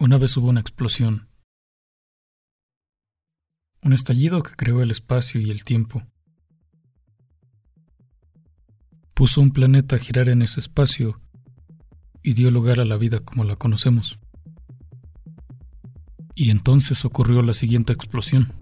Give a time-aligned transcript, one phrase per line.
[0.00, 1.28] Una vez hubo una explosión.
[3.82, 6.04] Un estallido que creó el espacio y el tiempo.
[9.14, 11.20] Puso un planeta a girar en ese espacio
[12.22, 14.20] y dio lugar a la vida como la conocemos.
[16.36, 18.52] Y entonces ocurrió la siguiente explosión.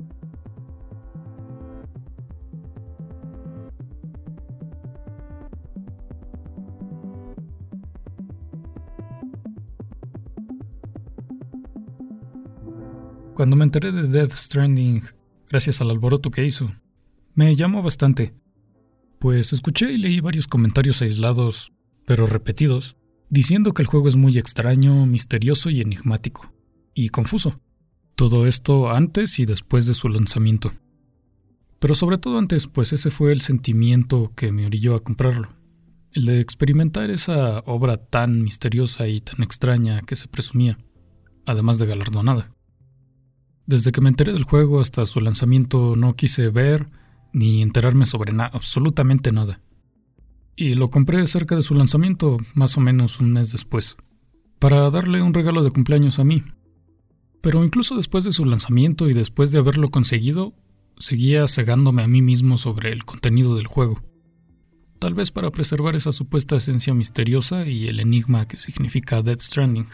[13.36, 15.02] Cuando me enteré de Death Stranding,
[15.50, 16.74] gracias al alboroto que hizo,
[17.34, 18.32] me llamó bastante,
[19.18, 21.70] pues escuché y leí varios comentarios aislados,
[22.06, 22.96] pero repetidos,
[23.28, 26.50] diciendo que el juego es muy extraño, misterioso y enigmático,
[26.94, 27.54] y confuso.
[28.14, 30.72] Todo esto antes y después de su lanzamiento.
[31.78, 35.50] Pero sobre todo antes, pues ese fue el sentimiento que me orilló a comprarlo.
[36.14, 40.78] El de experimentar esa obra tan misteriosa y tan extraña que se presumía,
[41.44, 42.55] además de galardonada.
[43.66, 46.88] Desde que me enteré del juego hasta su lanzamiento no quise ver
[47.32, 49.60] ni enterarme sobre nada, absolutamente nada.
[50.54, 53.96] Y lo compré cerca de su lanzamiento, más o menos un mes después,
[54.58, 56.44] para darle un regalo de cumpleaños a mí.
[57.42, 60.54] Pero incluso después de su lanzamiento y después de haberlo conseguido,
[60.96, 64.00] seguía cegándome a mí mismo sobre el contenido del juego.
[64.98, 69.86] Tal vez para preservar esa supuesta esencia misteriosa y el enigma que significa Death Stranding.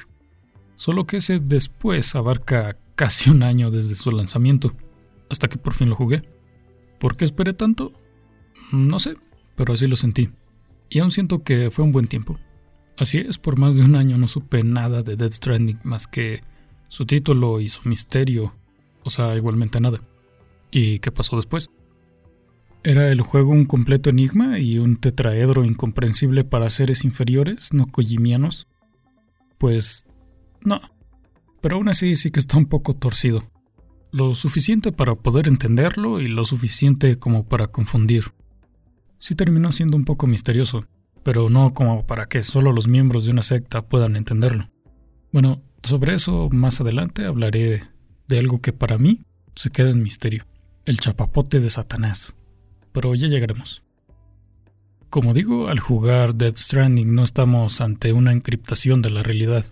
[0.83, 4.73] Solo que ese después abarca casi un año desde su lanzamiento,
[5.31, 6.23] hasta que por fin lo jugué.
[6.99, 7.93] ¿Por qué esperé tanto?
[8.73, 9.15] No sé,
[9.55, 10.31] pero así lo sentí.
[10.91, 12.37] Y aún siento que fue un buen tiempo.
[12.99, 16.43] Así es, por más de un año no supe nada de Dead Stranding más que
[16.89, 18.53] su título y su misterio,
[19.05, 20.03] o sea, igualmente nada.
[20.73, 21.71] ¿Y qué pasó después?
[22.83, 28.67] ¿Era el juego un completo enigma y un tetraedro incomprensible para seres inferiores, no kojimianos?
[29.59, 30.07] Pues
[30.65, 30.81] no,
[31.61, 33.45] pero aún así sí que está un poco torcido.
[34.11, 38.33] Lo suficiente para poder entenderlo y lo suficiente como para confundir.
[39.19, 40.87] Sí terminó siendo un poco misterioso,
[41.23, 44.71] pero no como para que solo los miembros de una secta puedan entenderlo.
[45.33, 47.85] Bueno, sobre eso más adelante hablaré
[48.29, 49.21] de algo que para mí
[49.55, 50.45] se queda en misterio,
[50.85, 52.35] el chapapote de Satanás.
[52.93, 53.83] Pero ya llegaremos.
[55.09, 59.67] Como digo, al jugar Dead Stranding no estamos ante una encriptación de la realidad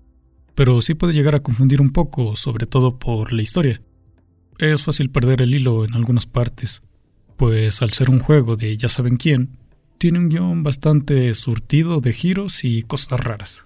[0.54, 3.80] pero sí puede llegar a confundir un poco, sobre todo por la historia.
[4.58, 6.82] Es fácil perder el hilo en algunas partes,
[7.36, 9.58] pues al ser un juego de ya saben quién,
[9.98, 13.64] tiene un guion bastante surtido de giros y cosas raras.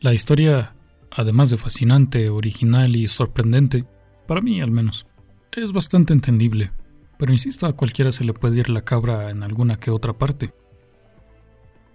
[0.00, 0.74] La historia,
[1.10, 3.84] además de fascinante, original y sorprendente,
[4.26, 5.06] para mí al menos,
[5.52, 6.72] es bastante entendible,
[7.18, 10.52] pero insisto, a cualquiera se le puede ir la cabra en alguna que otra parte.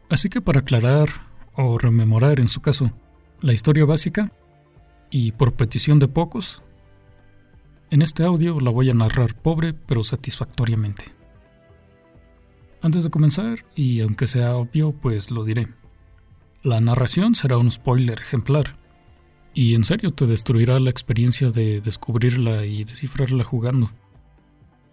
[0.10, 1.10] Así que para aclarar,
[1.54, 2.92] o rememorar en su caso,
[3.42, 4.32] la historia básica
[5.10, 6.64] y por petición de pocos,
[7.90, 11.06] en este audio la voy a narrar pobre pero satisfactoriamente.
[12.82, 15.68] Antes de comenzar, y aunque sea obvio, pues lo diré.
[16.64, 18.78] La narración será un spoiler ejemplar,
[19.54, 23.92] y en serio te destruirá la experiencia de descubrirla y descifrarla jugando.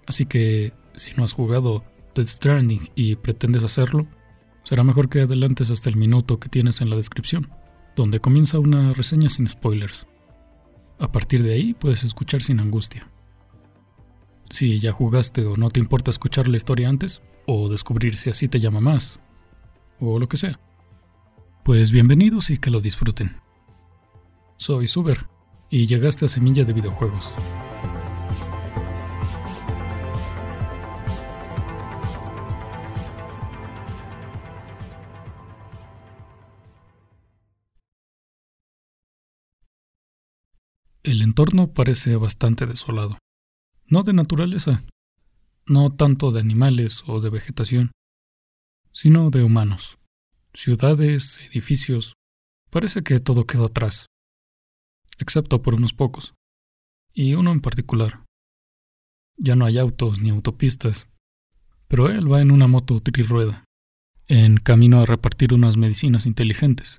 [0.07, 1.83] Así que, si no has jugado
[2.15, 4.07] Dead Stranding y pretendes hacerlo,
[4.63, 7.51] será mejor que adelantes hasta el minuto que tienes en la descripción
[7.97, 10.07] donde comienza una reseña sin spoilers.
[10.99, 13.09] A partir de ahí puedes escuchar sin angustia.
[14.51, 18.49] Si ya jugaste o no te importa escuchar la historia antes, o descubrir si así
[18.49, 19.19] te llama más,
[20.01, 20.61] o lo que sea,
[21.65, 23.37] pues bienvenidos y que lo disfruten.
[24.57, 25.27] Soy Suber,
[25.71, 27.33] y llegaste a Semilla de Videojuegos.
[41.15, 43.19] El entorno parece bastante desolado.
[43.87, 44.83] No de naturaleza,
[45.65, 47.93] no tanto de animales o de vegetación,
[48.91, 49.97] sino de humanos.
[50.55, 52.15] Ciudades, edificios,
[52.69, 54.07] parece que todo quedó atrás,
[55.19, 56.35] excepto por unos pocos,
[57.13, 58.25] y uno en particular.
[59.37, 61.07] Ya no hay autos ni autopistas,
[61.87, 63.63] pero él va en una moto trirrueda,
[64.27, 66.99] en camino a repartir unas medicinas inteligentes.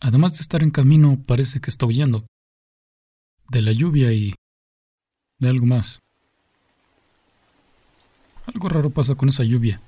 [0.00, 2.26] Además de estar en camino, parece que está huyendo
[3.48, 4.34] de la lluvia y
[5.38, 6.00] de algo más.
[8.46, 9.80] Algo raro pasa con esa lluvia,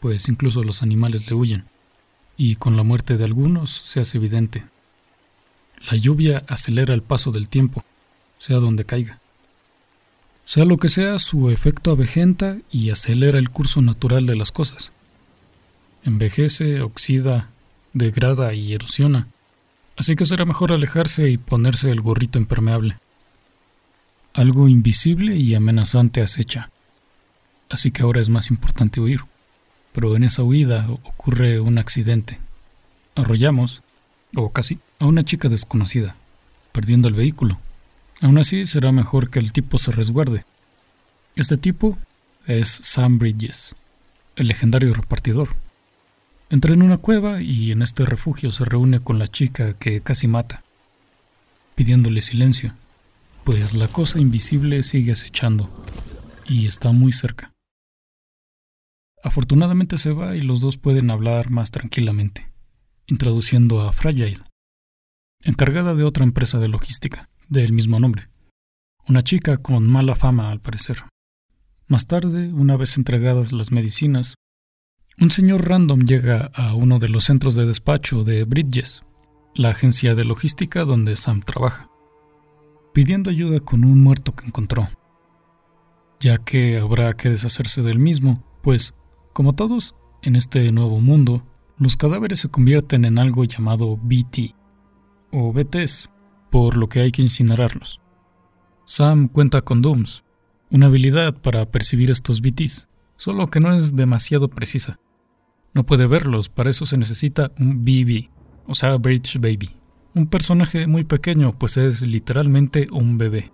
[0.00, 1.64] pues incluso los animales le huyen,
[2.36, 4.64] y con la muerte de algunos se hace evidente.
[5.90, 7.84] La lluvia acelera el paso del tiempo,
[8.38, 9.18] sea donde caiga.
[10.44, 14.92] Sea lo que sea, su efecto avejenta y acelera el curso natural de las cosas.
[16.04, 17.50] Envejece, oxida,
[17.92, 19.28] degrada y erosiona
[20.00, 22.96] Así que será mejor alejarse y ponerse el gorrito impermeable.
[24.32, 26.70] Algo invisible y amenazante acecha.
[27.68, 29.20] Así que ahora es más importante huir.
[29.92, 32.40] Pero en esa huida ocurre un accidente.
[33.14, 33.82] Arrollamos,
[34.34, 36.16] o casi, a una chica desconocida,
[36.72, 37.60] perdiendo el vehículo.
[38.22, 40.46] Aún así será mejor que el tipo se resguarde.
[41.36, 41.98] Este tipo
[42.46, 43.76] es Sam Bridges,
[44.36, 45.50] el legendario repartidor.
[46.52, 50.26] Entra en una cueva y en este refugio se reúne con la chica que casi
[50.26, 50.64] mata,
[51.76, 52.74] pidiéndole silencio,
[53.44, 55.70] pues la cosa invisible sigue acechando
[56.46, 57.52] y está muy cerca.
[59.22, 62.50] Afortunadamente se va y los dos pueden hablar más tranquilamente,
[63.06, 64.40] introduciendo a Fragile,
[65.44, 68.28] encargada de otra empresa de logística, del mismo nombre.
[69.06, 71.04] Una chica con mala fama al parecer.
[71.86, 74.34] Más tarde, una vez entregadas las medicinas,
[75.20, 79.02] un señor random llega a uno de los centros de despacho de Bridges,
[79.54, 81.90] la agencia de logística donde Sam trabaja,
[82.94, 84.88] pidiendo ayuda con un muerto que encontró,
[86.20, 88.94] ya que habrá que deshacerse del mismo, pues
[89.34, 91.46] como todos, en este nuevo mundo,
[91.76, 94.54] los cadáveres se convierten en algo llamado BT,
[95.32, 96.08] o BTs,
[96.50, 98.00] por lo que hay que incinerarlos.
[98.86, 100.24] Sam cuenta con Dooms,
[100.70, 102.88] una habilidad para percibir estos BTs,
[103.18, 104.98] solo que no es demasiado precisa.
[105.72, 108.28] No puede verlos, para eso se necesita un BB,
[108.66, 109.76] o sea, Bridge Baby.
[110.14, 113.52] Un personaje muy pequeño, pues es literalmente un bebé.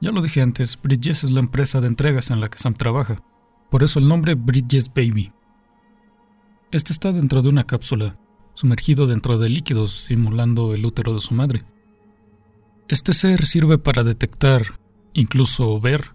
[0.00, 3.22] Ya lo dije antes, Bridges es la empresa de entregas en la que Sam trabaja,
[3.70, 5.32] por eso el nombre Bridges Baby.
[6.72, 8.18] Este está dentro de una cápsula,
[8.54, 11.62] sumergido dentro de líquidos, simulando el útero de su madre.
[12.88, 14.62] Este ser sirve para detectar,
[15.12, 16.14] incluso ver,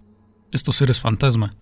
[0.52, 1.54] estos seres fantasma.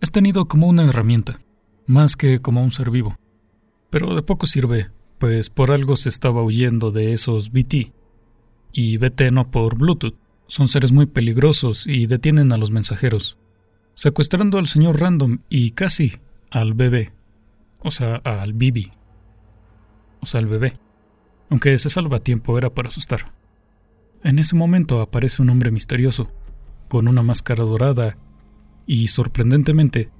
[0.00, 1.38] Es tenido como una herramienta,
[1.86, 3.16] más que como un ser vivo.
[3.90, 7.92] Pero de poco sirve, pues por algo se estaba huyendo de esos BT.
[8.72, 10.16] Y BT no por Bluetooth.
[10.46, 13.38] Son seres muy peligrosos y detienen a los mensajeros
[13.94, 16.18] secuestrando al señor Random y casi
[16.50, 17.12] al bebé,
[17.80, 18.92] o sea, al Bibi,
[20.20, 20.74] o sea, al bebé.
[21.50, 23.32] Aunque se salva a tiempo era para asustar.
[24.22, 26.28] En ese momento aparece un hombre misterioso,
[26.88, 28.16] con una máscara dorada,
[28.86, 30.10] y sorprendentemente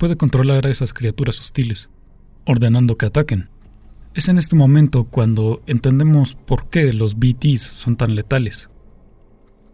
[0.00, 1.90] puede controlar a esas criaturas hostiles,
[2.46, 3.50] ordenando que ataquen.
[4.14, 8.70] Es en este momento cuando entendemos por qué los BTs son tan letales.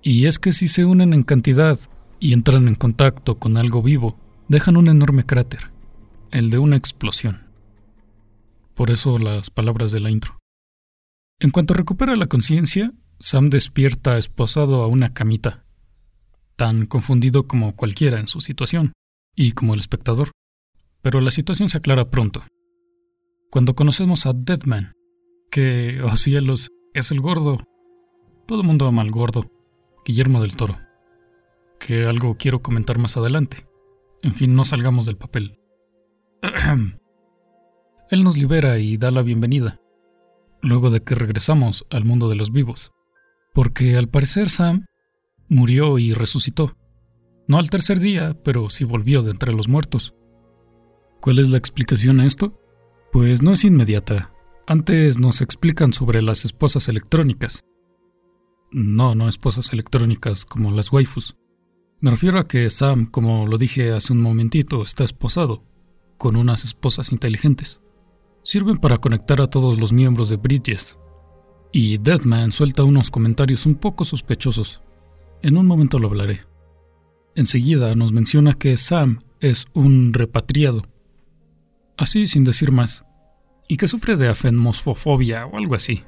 [0.02, 1.78] Y es que si se unen en cantidad
[2.18, 4.18] y entran en contacto con algo vivo,
[4.48, 5.70] dejan un enorme cráter,
[6.32, 7.46] el de una explosión.
[8.74, 10.38] Por eso las palabras de la intro.
[11.38, 15.64] En cuanto recupera la conciencia, Sam despierta esposado a una camita,
[16.56, 18.92] tan confundido como cualquiera en su situación,
[19.36, 20.32] y como el espectador.
[21.02, 22.42] Pero la situación se aclara pronto.
[23.50, 24.92] Cuando conocemos a Deadman,
[25.50, 27.58] que, oh cielos, es el gordo.
[28.46, 29.48] Todo el mundo ama al gordo,
[30.04, 30.78] Guillermo del Toro
[31.78, 33.66] que algo quiero comentar más adelante.
[34.22, 35.58] En fin, no salgamos del papel.
[38.10, 39.80] Él nos libera y da la bienvenida,
[40.62, 42.92] luego de que regresamos al mundo de los vivos,
[43.52, 44.86] porque al parecer Sam
[45.48, 46.76] murió y resucitó.
[47.48, 50.14] No al tercer día, pero sí volvió de entre los muertos.
[51.20, 52.60] ¿Cuál es la explicación a esto?
[53.12, 54.32] Pues no es inmediata.
[54.66, 57.64] Antes nos explican sobre las esposas electrónicas.
[58.72, 61.36] No, no esposas electrónicas como las waifus.
[62.00, 65.62] Me refiero a que Sam, como lo dije hace un momentito, está esposado,
[66.18, 67.80] con unas esposas inteligentes.
[68.42, 70.98] Sirven para conectar a todos los miembros de Bridges.
[71.72, 74.82] Y Deadman suelta unos comentarios un poco sospechosos.
[75.42, 76.40] En un momento lo hablaré.
[77.36, 80.84] Enseguida nos menciona que Sam es un repatriado.
[81.98, 83.04] Así sin decir más.
[83.68, 86.02] Y que sufre de afenmosfofobia o algo así.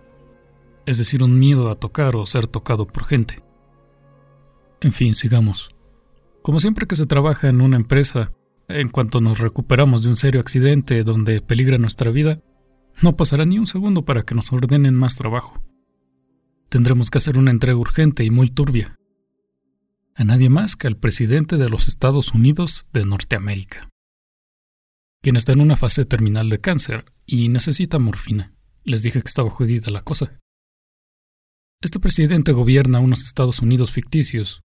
[0.87, 3.43] Es decir, un miedo a tocar o ser tocado por gente.
[4.81, 5.75] En fin, sigamos.
[6.41, 8.33] Como siempre que se trabaja en una empresa,
[8.69, 12.41] en cuanto nos recuperamos de un serio accidente donde peligra nuestra vida,
[13.03, 15.63] no pasará ni un segundo para que nos ordenen más trabajo.
[16.71, 18.98] Tendremos que hacer una entrega urgente y muy turbia.
[20.19, 23.89] A nadie más que al presidente de los Estados Unidos de Norteamérica,
[25.23, 28.53] quien está en una fase terminal de cáncer y necesita morfina.
[28.83, 30.37] Les dije que estaba jodida la cosa.
[31.81, 34.63] Este presidente gobierna unos Estados Unidos ficticios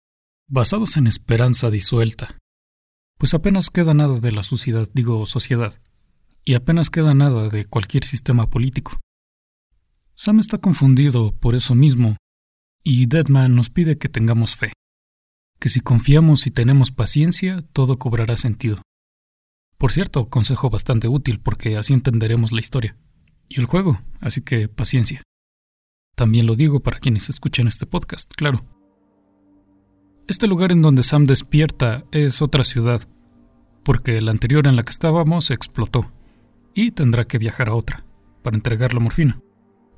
[0.48, 2.38] basados en esperanza disuelta.
[3.18, 5.82] Pues apenas queda nada de la sociedad, digo sociedad,
[6.46, 9.02] y apenas queda nada de cualquier sistema político.
[10.14, 12.16] Sam está confundido por eso mismo,
[12.86, 14.72] y Deadman nos pide que tengamos fe,
[15.62, 18.82] que si confiamos y tenemos paciencia, todo cobrará sentido.
[19.78, 22.98] Por cierto, consejo bastante útil porque así entenderemos la historia
[23.48, 25.22] y el juego, así que paciencia.
[26.16, 28.66] también lo digo para quienes escuchen este podcast, claro.
[30.28, 33.08] Este lugar en donde Sam despierta es otra ciudad,
[33.84, 36.12] porque la anterior en la que estábamos explotó,
[36.74, 38.04] y tendrá que viajar a otra,
[38.44, 39.40] para entregar la morfina.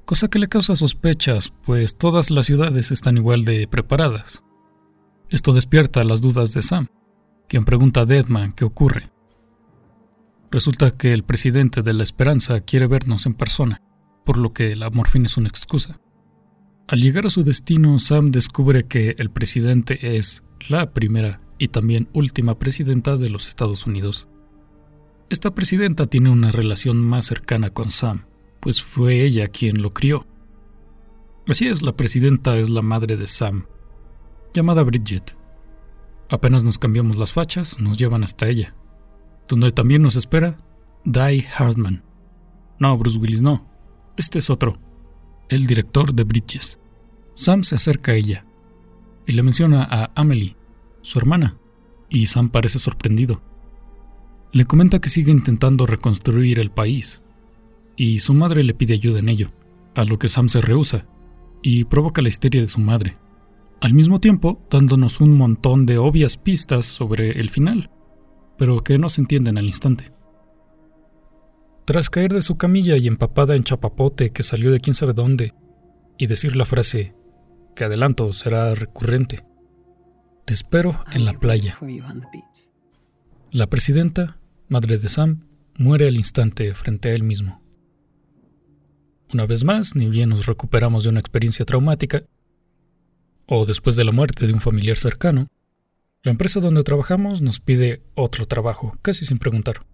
[0.05, 4.43] Cosa que le causa sospechas, pues todas las ciudades están igual de preparadas.
[5.33, 6.89] Esto despierta las dudas de Sam,
[7.49, 9.09] quien pregunta a Deadman qué ocurre.
[10.51, 13.81] Resulta que el presidente de la Esperanza quiere vernos en persona,
[14.25, 15.99] por lo que la morfina es una excusa.
[16.87, 22.09] Al llegar a su destino, Sam descubre que el presidente es la primera y también
[22.13, 24.27] última presidenta de los Estados Unidos.
[25.31, 28.27] Esta presidenta tiene una relación más cercana con Sam,
[28.59, 30.27] pues fue ella quien lo crió.
[31.47, 33.65] Así es, la presidenta es la madre de Sam,
[34.53, 35.35] llamada Bridget.
[36.29, 38.75] Apenas nos cambiamos las fachas, nos llevan hasta ella,
[39.47, 40.57] donde también nos espera
[41.05, 42.03] Die Hartman.
[42.79, 43.67] No, Bruce Willis no,
[44.17, 44.77] este es otro,
[45.49, 46.79] el director de Bridges.
[47.35, 48.45] Sam se acerca a ella
[49.25, 50.55] y le menciona a Amelie,
[51.01, 51.57] su hermana,
[52.09, 53.41] y Sam parece sorprendido.
[54.51, 57.21] Le comenta que sigue intentando reconstruir el país,
[57.95, 59.51] y su madre le pide ayuda en ello,
[59.95, 61.07] a lo que Sam se rehúsa,
[61.61, 63.15] y provoca la histeria de su madre,
[63.83, 67.91] al mismo tiempo dándonos un montón de obvias pistas sobre el final,
[68.57, 70.13] pero que no se entienden al instante.
[71.83, 75.53] Tras caer de su camilla y empapada en chapapote que salió de quién sabe dónde,
[76.17, 77.13] y decir la frase,
[77.75, 79.43] que adelanto será recurrente,
[80.45, 81.77] te espero en la playa.
[83.51, 85.45] La presidenta, madre de Sam,
[85.77, 87.61] muere al instante frente a él mismo.
[89.33, 92.23] Una vez más, ni bien nos recuperamos de una experiencia traumática,
[93.45, 95.47] o después de la muerte de un familiar cercano,
[96.21, 99.85] la empresa donde trabajamos nos pide otro trabajo, casi sin preguntar.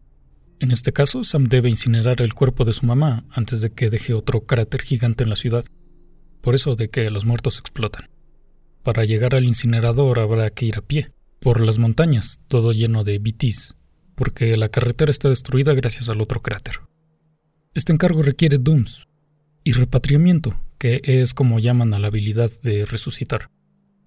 [0.60, 4.14] En este caso, Sam debe incinerar el cuerpo de su mamá antes de que deje
[4.14, 5.66] otro cráter gigante en la ciudad.
[6.42, 8.10] Por eso de que los muertos explotan.
[8.84, 13.20] Para llegar al incinerador habrá que ir a pie, por las montañas, todo lleno de
[13.20, 13.76] BTs,
[14.16, 16.76] porque la carretera está destruida gracias al otro cráter.
[17.74, 19.08] Este encargo requiere dooms
[19.64, 23.52] y repatriamiento, que es como llaman a la habilidad de resucitar.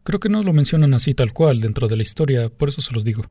[0.02, 2.92] Creo que no lo mencionan así tal cual dentro de la historia, por eso se
[2.92, 3.24] los digo.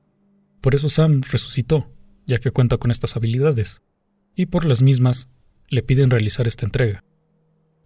[0.62, 1.92] Por eso Sam resucitó,
[2.28, 3.82] ya que cuenta con estas habilidades,
[4.36, 5.28] y por las mismas
[5.70, 7.04] le piden realizar esta entrega.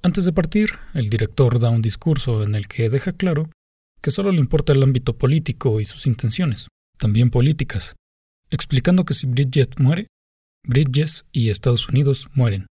[0.04, 3.50] Antes de partir, el director da un discurso en el que deja claro
[4.02, 7.96] que solo le importa el ámbito político y sus intenciones, también políticas,
[8.52, 10.08] explicando que si Bridget muere,
[10.64, 12.68] Bridges y Estados Unidos mueren,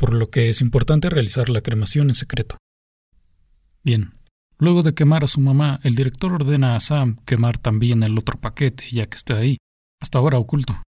[0.00, 2.56] por lo que es importante realizar la cremación en secreto.
[3.84, 4.14] Bien,
[4.58, 8.40] luego de quemar a su mamá, el director ordena a Sam quemar también el otro
[8.40, 9.58] paquete, ya que está ahí,
[10.00, 10.82] hasta ahora oculto.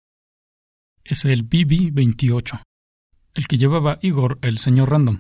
[1.04, 2.62] Es el BB-28,
[3.34, 5.20] el que llevaba Igor, el señor Random.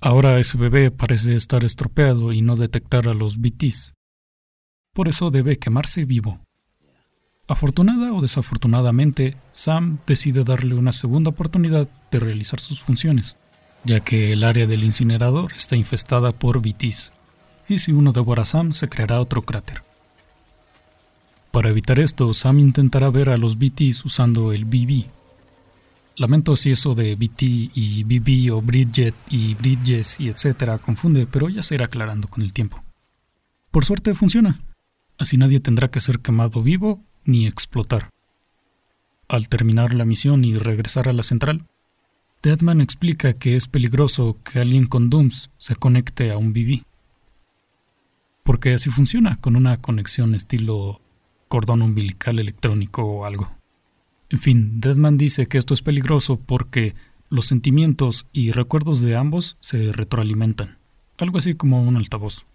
[0.00, 3.94] Ahora ese bebé parece estar estropeado y no detectar a los BTs.
[4.94, 6.44] Por eso debe quemarse vivo.
[7.52, 13.36] Afortunada o desafortunadamente, Sam decide darle una segunda oportunidad de realizar sus funciones,
[13.84, 17.12] ya que el área del incinerador está infestada por BTs,
[17.68, 19.82] y si uno devora a Sam se creará otro cráter.
[21.50, 25.10] Para evitar esto, Sam intentará ver a los BTs usando el BB.
[26.16, 27.42] Lamento si eso de BT
[27.74, 32.42] y BB o Bridget y Bridges y etcétera confunde, pero ya se irá aclarando con
[32.42, 32.82] el tiempo.
[33.70, 34.58] Por suerte funciona.
[35.18, 38.10] Así nadie tendrá que ser quemado vivo ni explotar.
[39.28, 41.66] Al terminar la misión y regresar a la central,
[42.42, 46.82] Deadman explica que es peligroso que alguien con Dooms se conecte a un BB.
[48.42, 51.00] Porque así funciona, con una conexión estilo
[51.46, 53.52] cordón umbilical electrónico o algo.
[54.30, 56.94] En fin, Deadman dice que esto es peligroso porque
[57.28, 60.78] los sentimientos y recuerdos de ambos se retroalimentan,
[61.18, 62.46] algo así como un altavoz.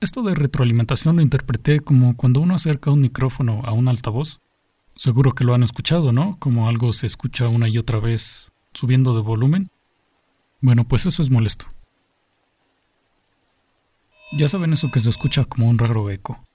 [0.00, 4.40] Esto de retroalimentación lo interpreté como cuando uno acerca un micrófono a un altavoz.
[4.96, 6.36] Seguro que lo han escuchado, ¿no?
[6.38, 9.70] Como algo se escucha una y otra vez subiendo de volumen.
[10.62, 11.66] Bueno, pues eso es molesto.
[14.32, 16.46] Ya saben eso que se escucha como un raro eco.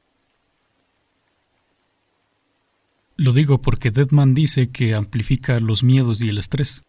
[3.15, 6.83] Lo digo porque Deadman dice que amplifica los miedos y el estrés.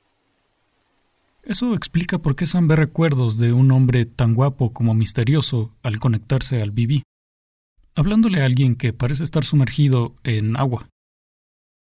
[1.47, 6.01] Eso explica por qué Sam ve recuerdos de un hombre tan guapo como misterioso al
[6.01, 7.03] conectarse al BB,
[7.95, 10.89] hablándole a alguien que parece estar sumergido en agua.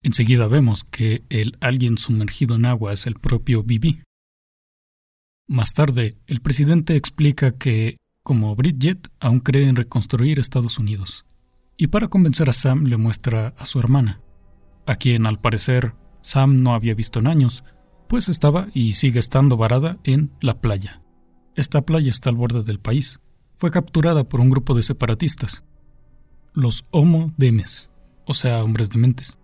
[0.03, 4.03] Enseguida vemos que el alguien sumergido en agua es el propio BB.
[5.47, 11.25] Más tarde, el presidente explica que, como Bridget, aún cree en reconstruir Estados Unidos.
[11.75, 14.21] Y para convencer a Sam le muestra a su hermana,
[14.85, 17.63] a quien al parecer Sam no había visto en años,
[18.07, 21.01] pues estaba y sigue estando varada en la playa,
[21.55, 23.19] Esta playa está al borde del país.
[23.55, 25.63] Fue capturada por un grupo de separatistas,
[26.53, 27.91] los Homo Demes,
[28.25, 29.39] o sea, hombres dementes,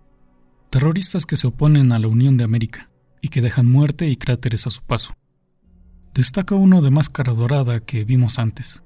[0.69, 2.89] terroristas que se oponen a la Unión de América
[3.21, 5.13] y que dejan muerte y cráteres a su paso.
[6.13, 8.83] Destaca uno de máscara dorada que vimos antes.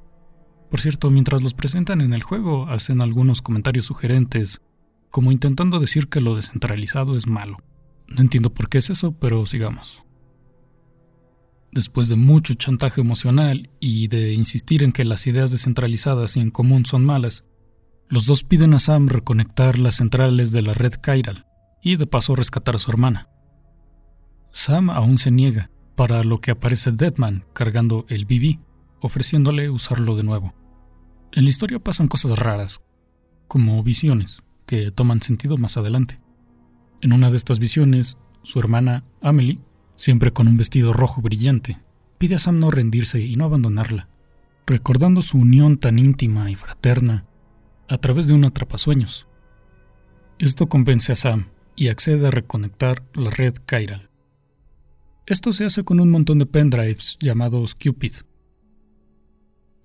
[0.69, 4.61] Por cierto, mientras los presentan en el juego, hacen algunos comentarios sugerentes,
[5.09, 7.57] como intentando decir que lo descentralizado es malo.
[8.07, 10.03] No entiendo por qué es eso, pero sigamos.
[11.71, 16.51] Después de mucho chantaje emocional y de insistir en que las ideas descentralizadas y en
[16.51, 17.45] común son malas,
[18.07, 21.45] los dos piden a Sam reconectar las centrales de la red Chiral
[21.81, 23.29] y de paso rescatar a su hermana.
[24.51, 28.59] Sam aún se niega, para lo que aparece Deadman cargando el BB,
[29.01, 30.53] ofreciéndole usarlo de nuevo.
[31.31, 32.81] En la historia pasan cosas raras,
[33.47, 36.19] como visiones, que toman sentido más adelante.
[37.05, 39.59] En una de estas visiones, su hermana, Amelie,
[39.95, 41.77] siempre con un vestido rojo brillante,
[42.17, 44.09] pide a Sam no rendirse y no abandonarla,
[44.65, 47.27] recordando su unión tan íntima y fraterna
[47.87, 49.27] a través de un atrapasueños.
[50.39, 54.09] Esto convence a Sam y accede a reconectar la red Chiral.
[55.27, 58.13] Esto se hace con un montón de pendrives llamados Cupid.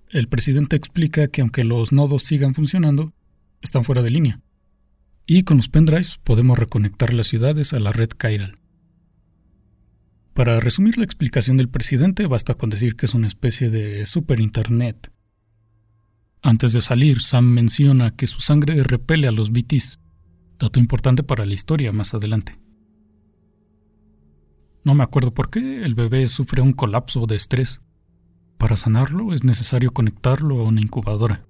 [0.09, 3.13] El presidente explica que aunque los nodos sigan funcionando,
[3.61, 4.41] están fuera de línea.
[5.33, 8.59] Y con los pendrives podemos reconectar las ciudades a la red Chiral.
[10.33, 14.41] Para resumir la explicación del presidente, basta con decir que es una especie de super
[14.41, 15.09] internet.
[16.41, 20.01] Antes de salir, Sam menciona que su sangre repele a los BTs,
[20.59, 22.59] dato importante para la historia más adelante.
[24.83, 27.79] No me acuerdo por qué el bebé sufre un colapso de estrés.
[28.57, 31.47] Para sanarlo es necesario conectarlo a una incubadora.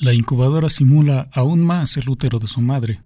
[0.00, 3.02] La incubadora simula aún más el útero de su madre,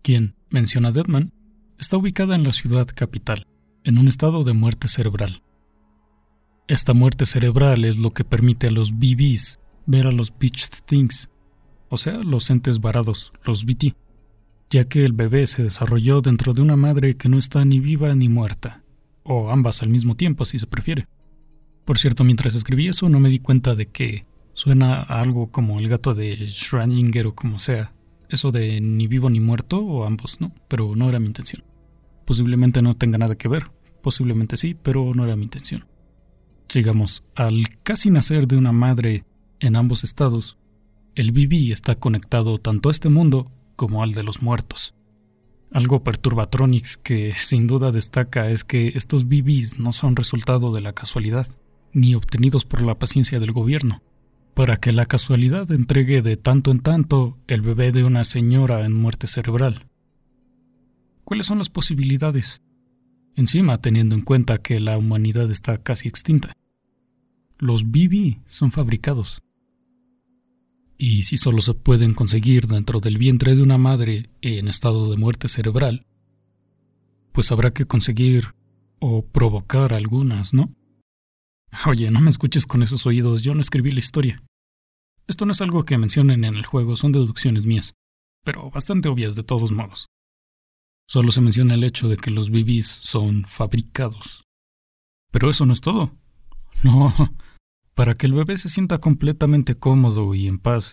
[0.00, 1.32] quien, menciona Deadman,
[1.76, 3.48] está ubicada en la ciudad capital
[3.82, 5.42] en un estado de muerte cerebral.
[6.68, 11.30] Esta muerte cerebral es lo que permite a los BBs ver a los Beach Things,
[11.88, 13.96] o sea, los entes varados, los BT,
[14.70, 18.14] ya que el bebé se desarrolló dentro de una madre que no está ni viva
[18.14, 18.84] ni muerta,
[19.24, 21.08] o ambas al mismo tiempo si se prefiere.
[21.84, 25.88] Por cierto, mientras escribí eso no me di cuenta de que suena algo como el
[25.88, 27.92] gato de Schrödinger o como sea,
[28.28, 30.50] eso de ni vivo ni muerto o ambos, ¿no?
[30.66, 31.62] Pero no era mi intención.
[32.24, 33.70] Posiblemente no tenga nada que ver,
[34.06, 35.84] Posiblemente sí, pero no era mi intención.
[36.68, 39.24] Sigamos, al casi nacer de una madre
[39.58, 40.58] en ambos estados,
[41.16, 44.94] el BB está conectado tanto a este mundo como al de los muertos.
[45.72, 50.92] Algo perturbatronics que sin duda destaca es que estos BBs no son resultado de la
[50.92, 51.48] casualidad,
[51.92, 54.02] ni obtenidos por la paciencia del gobierno,
[54.56, 58.94] para que la casualidad entregue de tanto en tanto el bebé de una señora en
[58.94, 59.86] muerte cerebral.
[61.24, 62.62] ¿Cuáles son las posibilidades?
[63.36, 66.56] encima teniendo en cuenta que la humanidad está casi extinta.
[67.58, 69.42] Los BB son fabricados.
[70.98, 75.18] Y si solo se pueden conseguir dentro del vientre de una madre en estado de
[75.18, 76.06] muerte cerebral,
[77.32, 78.54] pues habrá que conseguir
[78.98, 80.74] o provocar algunas, ¿no?
[81.86, 84.42] Oye, no me escuches con esos oídos, yo no escribí la historia.
[85.26, 87.94] Esto no es algo que mencionen en el juego, son deducciones mías,
[88.44, 90.06] pero bastante obvias de todos modos.
[91.08, 94.44] Solo se menciona el hecho de que los BBs son fabricados.
[95.30, 96.16] Pero eso no es todo.
[96.82, 97.14] No,
[97.94, 100.92] para que el bebé se sienta completamente cómodo y en paz,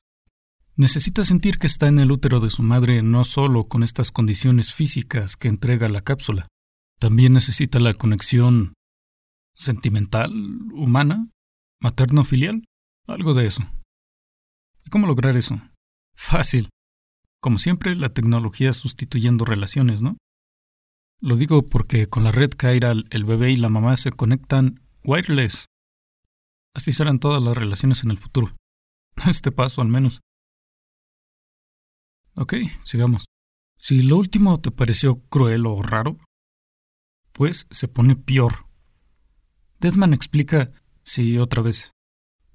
[0.78, 4.74] necesita sentir que está en el útero de su madre no solo con estas condiciones
[4.74, 6.48] físicas que entrega la cápsula,
[7.00, 8.74] también necesita la conexión
[9.56, 10.32] sentimental,
[10.74, 11.30] humana,
[11.80, 12.66] materno-filial,
[13.08, 13.64] algo de eso.
[14.86, 15.62] ¿Y cómo lograr eso?
[16.16, 16.70] Fácil.
[17.42, 20.18] Como siempre, la tecnología sustituyendo relaciones, ¿no?
[21.20, 25.66] Lo digo porque con la red Chiral el bebé y la mamá se conectan wireless.
[26.74, 28.56] Así serán todas las relaciones en el futuro.
[29.30, 30.22] Este paso al menos.
[32.36, 33.26] Ok, sigamos.
[33.78, 36.18] Si lo último te pareció cruel o raro,
[37.32, 38.66] pues se pone peor.
[39.84, 40.72] Deadman explica,
[41.04, 41.92] sí, otra vez,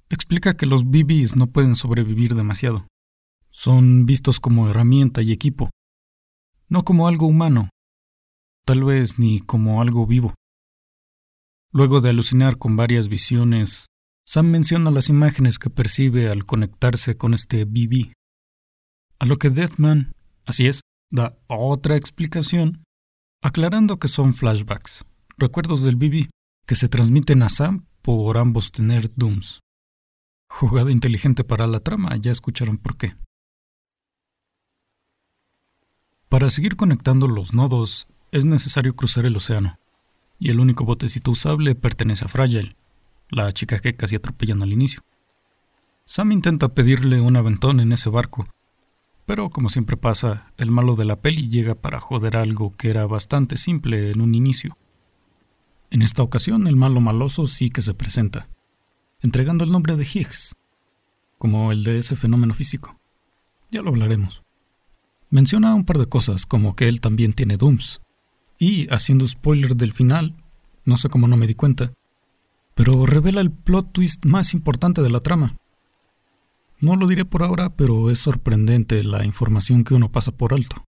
[0.08, 2.86] explica que los BBs no pueden sobrevivir demasiado.
[3.50, 5.68] Son vistos como herramienta y equipo,
[6.70, 7.68] no como algo humano,
[8.64, 10.32] tal vez ni como algo vivo.
[11.70, 13.88] Luego de alucinar con varias visiones,
[14.26, 18.14] Sam menciona las imágenes que percibe al conectarse con este BB.
[19.18, 20.12] A lo que Deathman,
[20.46, 22.84] así es, da otra explicación,
[23.42, 25.04] aclarando que son flashbacks,
[25.36, 26.30] recuerdos del BB,
[26.68, 29.62] que se transmiten a Sam por ambos tener Dooms.
[30.50, 33.16] Jugada inteligente para la trama, ya escucharon por qué.
[36.28, 39.78] Para seguir conectando los nodos es necesario cruzar el océano,
[40.38, 42.76] y el único botecito usable pertenece a Fragile,
[43.30, 45.00] la chica que casi atropellan al inicio.
[46.04, 48.46] Sam intenta pedirle un aventón en ese barco,
[49.24, 53.06] pero como siempre pasa, el malo de la peli llega para joder algo que era
[53.06, 54.76] bastante simple en un inicio.
[55.90, 58.48] En esta ocasión el malo maloso sí que se presenta,
[59.20, 60.54] entregando el nombre de Higgs,
[61.38, 63.00] como el de ese fenómeno físico.
[63.70, 64.42] Ya lo hablaremos.
[65.30, 68.02] Menciona un par de cosas, como que él también tiene Dooms,
[68.58, 70.34] y, haciendo spoiler del final,
[70.84, 71.92] no sé cómo no me di cuenta,
[72.74, 75.56] pero revela el plot twist más importante de la trama.
[76.80, 80.84] No lo diré por ahora, pero es sorprendente la información que uno pasa por alto.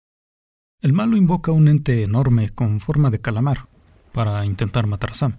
[0.80, 3.68] El malo invoca un ente enorme con forma de calamar
[4.18, 5.36] para intentar matar a Sam.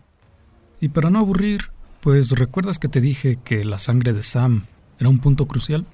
[0.80, 5.10] Y para no aburrir, pues recuerdas que te dije que la sangre de Sam era
[5.10, 5.86] un punto crucial?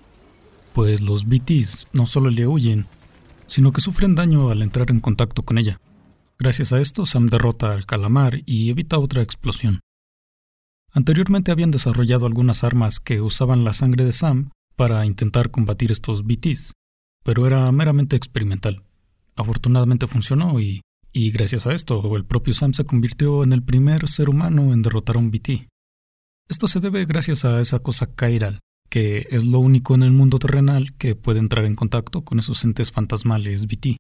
[0.76, 2.86] Pues los BTs no solo le huyen,
[3.48, 5.82] sino que sufren daño al entrar en contacto con ella.
[6.38, 9.80] Gracias a esto, Sam derrota al calamar y evita otra explosión.
[10.94, 16.24] Anteriormente habían desarrollado algunas armas que usaban la sangre de Sam para intentar combatir estos
[16.24, 16.74] BTs,
[17.24, 18.84] pero era meramente experimental.
[19.36, 20.82] Afortunadamente funcionó y,
[21.16, 24.82] y gracias a esto el propio Sam se convirtió en el primer ser humano en
[24.82, 25.70] derrotar a un BT.
[26.50, 30.40] Esto se debe gracias a esa cosa Kairal, que es lo único en el mundo
[30.40, 33.96] terrenal que puede entrar en contacto con esos entes fantasmales BT.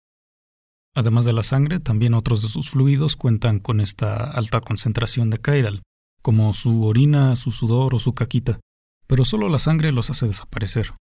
[0.93, 5.39] Además de la sangre, también otros de sus fluidos cuentan con esta alta concentración de
[5.39, 5.83] Kairal,
[6.21, 8.59] como su orina, su sudor o su caquita,
[9.07, 10.93] pero solo la sangre los hace desaparecer.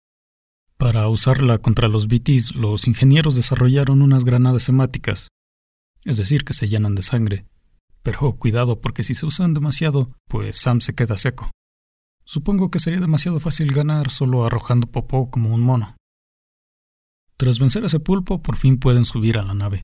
[0.77, 5.27] Para usarla contra los BTs, los ingenieros desarrollaron unas granadas hemáticas,
[6.05, 7.45] es decir, que se llenan de sangre.
[8.03, 11.51] Pero cuidado porque si se usan demasiado, pues Sam se queda seco.
[12.23, 15.97] Supongo que sería demasiado fácil ganar solo arrojando popó como un mono.
[17.37, 19.81] Tras vencer a ese pulpo, por fin pueden subir a la nave.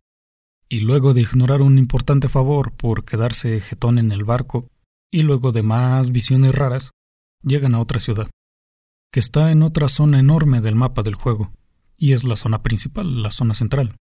[0.70, 4.70] Y luego de ignorar un importante favor por quedarse jetón en el barco,
[5.12, 6.92] y luego de más visiones raras,
[7.44, 8.30] llegan a otra ciudad,
[9.12, 11.52] que está en otra zona enorme del mapa del juego,
[11.98, 13.98] y es la zona principal, la zona central.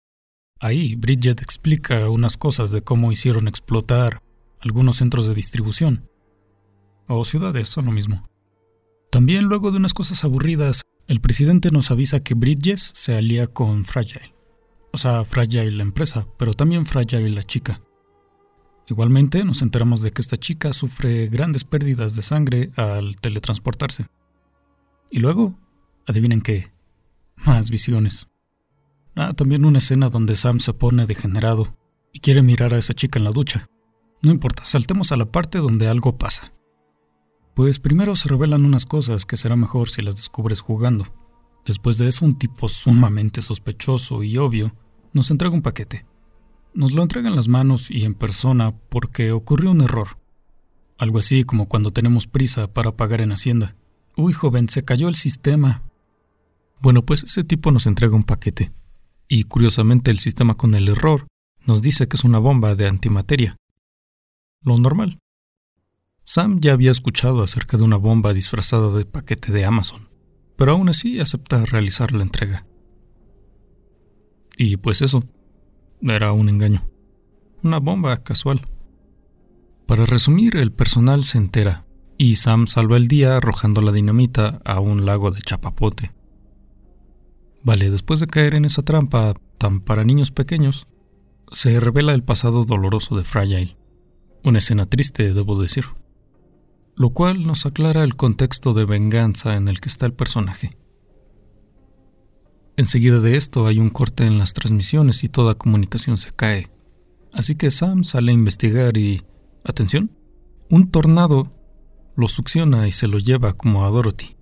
[0.59, 4.21] Ahí, Bridget explica unas cosas de cómo hicieron explotar
[4.61, 6.09] algunos centros de distribución,
[7.07, 8.23] o ciudades, son lo mismo.
[9.11, 13.85] También luego de unas cosas aburridas, el presidente nos avisa que Bridges se alía con
[13.85, 14.33] Fragile.
[14.91, 17.81] O sea, Fragile la empresa, pero también Fragile la chica.
[18.87, 24.07] Igualmente nos enteramos de que esta chica sufre grandes pérdidas de sangre al teletransportarse.
[25.11, 25.59] Y luego,
[26.07, 26.71] adivinen qué,
[27.45, 28.27] más visiones.
[29.15, 31.78] Ah, también una escena donde Sam se pone degenerado
[32.12, 33.69] y quiere mirar a esa chica en la ducha.
[34.21, 36.51] No importa, saltemos a la parte donde algo pasa.
[37.54, 41.06] Pues primero se revelan unas cosas que será mejor si las descubres jugando.
[41.65, 44.75] Después de eso, un tipo sumamente sospechoso y obvio
[45.13, 46.06] nos entrega un paquete.
[46.73, 50.19] Nos lo entrega en las manos y en persona porque ocurrió un error.
[50.97, 53.78] Algo así como cuando tenemos prisa para pagar en Hacienda.
[54.17, 55.84] Uy, joven, se cayó el sistema.
[56.82, 58.73] Bueno, pues ese tipo nos entrega un paquete.
[59.27, 61.27] Y curiosamente el sistema con el error
[61.65, 63.55] nos dice que es una bomba de antimateria.
[64.61, 65.19] Lo normal.
[66.23, 70.09] Sam ya había escuchado acerca de una bomba disfrazada de paquete de Amazon,
[70.57, 72.65] pero aún así acepta realizar la entrega.
[74.57, 75.23] Y pues eso,
[76.01, 76.89] era un engaño.
[77.61, 78.61] Una bomba casual.
[79.85, 81.85] Para resumir, el personal se entera
[82.17, 86.14] y Sam salva el día arrojando la dinamita a un lago de chapapote.
[87.65, 90.88] Vale, después de caer en esa trampa tan para niños pequeños,
[91.51, 93.75] se revela el pasado doloroso de Fragile.
[94.43, 95.86] Una escena triste, debo decir.
[96.95, 100.78] Lo cual nos aclara el contexto de venganza en el que está el personaje.
[102.78, 106.67] Enseguida de esto hay un corte en las transmisiones y toda comunicación se cae.
[107.34, 109.23] Así que Sam sale a investigar y...
[109.63, 110.12] Atención,
[110.69, 111.51] un tornado
[112.15, 114.38] lo succiona y se lo lleva como a Dorothy.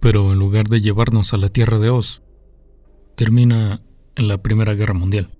[0.00, 2.21] Pero en lugar de llevarnos a la Tierra de Oz,
[3.14, 3.82] termina
[4.16, 5.30] en la Primera Guerra Mundial.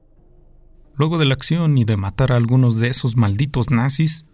[0.94, 4.26] Luego de la acción y de matar a algunos de esos malditos nazis,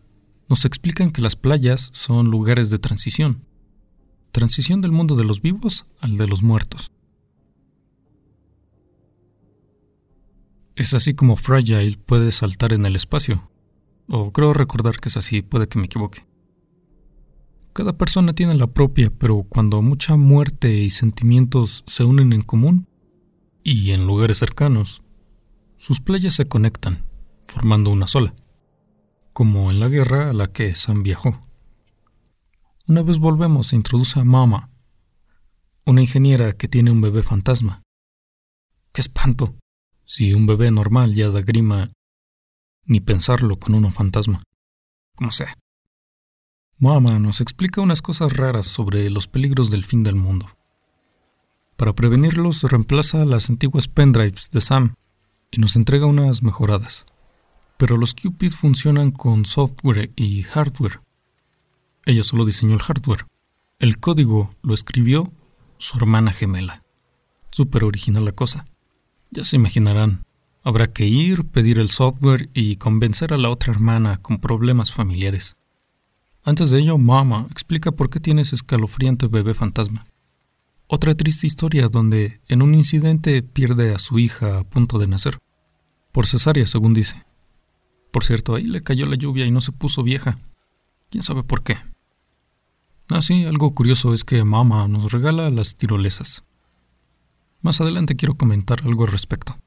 [0.48, 3.44] nos explican que las playas son lugares de transición.
[4.32, 6.90] Transición del mundo de los vivos al de los muertos.
[10.74, 13.50] Es así como Fragile puede saltar en el espacio.
[14.08, 16.26] O creo recordar que es así, puede que me equivoque.
[17.72, 22.87] Cada persona tiene la propia, pero cuando mucha muerte y sentimientos se unen en común,
[23.62, 25.02] y en lugares cercanos,
[25.76, 27.04] sus playas se conectan,
[27.46, 28.34] formando una sola,
[29.32, 31.46] como en la guerra a la que Sam viajó.
[32.86, 34.70] Una vez volvemos se introduce a Mama,
[35.84, 37.82] una ingeniera que tiene un bebé fantasma.
[38.92, 39.54] ¡Qué espanto!
[40.04, 41.92] Si un bebé normal ya da grima,
[42.84, 44.42] ni pensarlo con uno fantasma.
[45.14, 45.54] Como sea.
[46.78, 50.46] Mama nos explica unas cosas raras sobre los peligros del fin del mundo.
[51.78, 54.96] Para prevenirlos, reemplaza las antiguas pendrives de Sam
[55.52, 57.06] y nos entrega unas mejoradas.
[57.76, 60.98] Pero los Cupid funcionan con software y hardware.
[62.04, 63.26] Ella solo diseñó el hardware.
[63.78, 65.32] El código lo escribió
[65.76, 66.82] su hermana gemela.
[67.52, 68.64] Súper original la cosa.
[69.30, 70.24] Ya se imaginarán,
[70.64, 75.56] habrá que ir, pedir el software y convencer a la otra hermana con problemas familiares.
[76.42, 80.06] Antes de ello, Mama explica por qué tiene ese escalofriante bebé fantasma.
[80.90, 85.38] Otra triste historia donde en un incidente pierde a su hija a punto de nacer.
[86.12, 87.26] Por cesárea, según dice.
[88.10, 90.38] Por cierto, ahí le cayó la lluvia y no se puso vieja.
[91.10, 91.76] ¿Quién sabe por qué?
[93.10, 96.42] Ah, sí, algo curioso es que Mama nos regala las tirolesas.
[97.60, 99.58] Más adelante quiero comentar algo al respecto.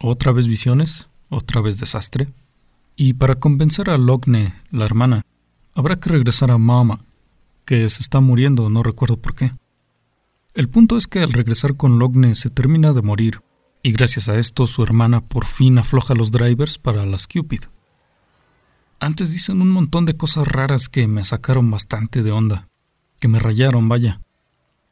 [0.00, 2.28] Otra vez visiones, otra vez desastre.
[2.94, 5.22] Y para convencer a Logne, la hermana,
[5.74, 7.00] habrá que regresar a Mama,
[7.70, 9.52] que se está muriendo, no recuerdo por qué.
[10.54, 13.42] El punto es que al regresar con Logne se termina de morir,
[13.84, 17.60] y gracias a esto su hermana por fin afloja los drivers para las Cupid.
[18.98, 22.68] Antes dicen un montón de cosas raras que me sacaron bastante de onda,
[23.20, 24.20] que me rayaron, vaya,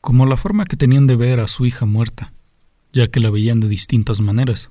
[0.01, 2.33] como la forma que tenían de ver a su hija muerta,
[2.93, 4.71] ya que la veían de distintas maneras,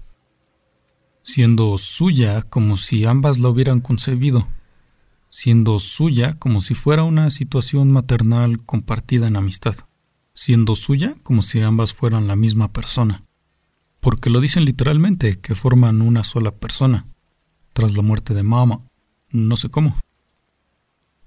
[1.23, 4.47] siendo suya como si ambas la hubieran concebido,
[5.39, 9.75] siendo suya como si fuera una situación maternal compartida en amistad,
[10.33, 13.21] siendo suya como si ambas fueran la misma persona,
[13.99, 17.05] porque lo dicen literalmente que forman una sola persona,
[17.73, 18.81] tras la muerte de mamá,
[19.29, 19.99] no sé cómo.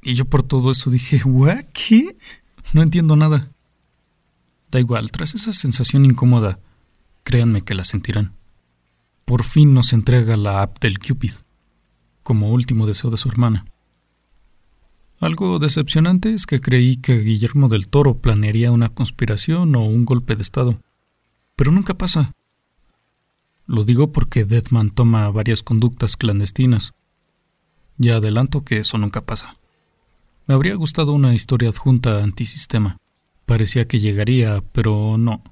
[0.02, 1.22] Y yo por todo eso dije,
[1.72, 2.16] ¿qué?
[2.72, 3.52] No entiendo nada.
[4.72, 6.58] Da igual, tras esa sensación incómoda,
[7.22, 8.34] créanme que la sentirán.
[9.24, 11.34] Por fin nos entrega la app del Cupid,
[12.24, 13.69] como último deseo de su hermana.
[15.20, 20.34] Algo decepcionante es que creí que Guillermo del Toro planearía una conspiración o un golpe
[20.34, 20.80] de Estado,
[21.56, 22.32] pero nunca pasa.
[23.66, 26.94] Lo digo porque Deadman toma varias conductas clandestinas.
[27.98, 29.58] Ya adelanto que eso nunca pasa.
[30.46, 32.96] Me habría gustado una historia adjunta antisistema.
[33.44, 35.44] Parecía que llegaría, pero no.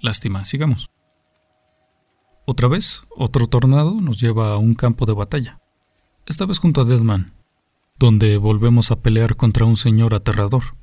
[0.00, 0.90] Lástima, sigamos.
[2.44, 5.60] Otra vez, otro tornado nos lleva a un campo de batalla.
[6.26, 7.34] Esta vez junto a Deadman,
[7.98, 10.76] donde volvemos a pelear contra un señor aterrador.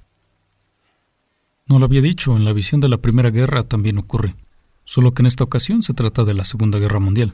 [1.67, 4.36] No lo había dicho, en la visión de la Primera Guerra también ocurre,
[4.86, 7.34] solo que en esta ocasión se trata de la Segunda Guerra Mundial.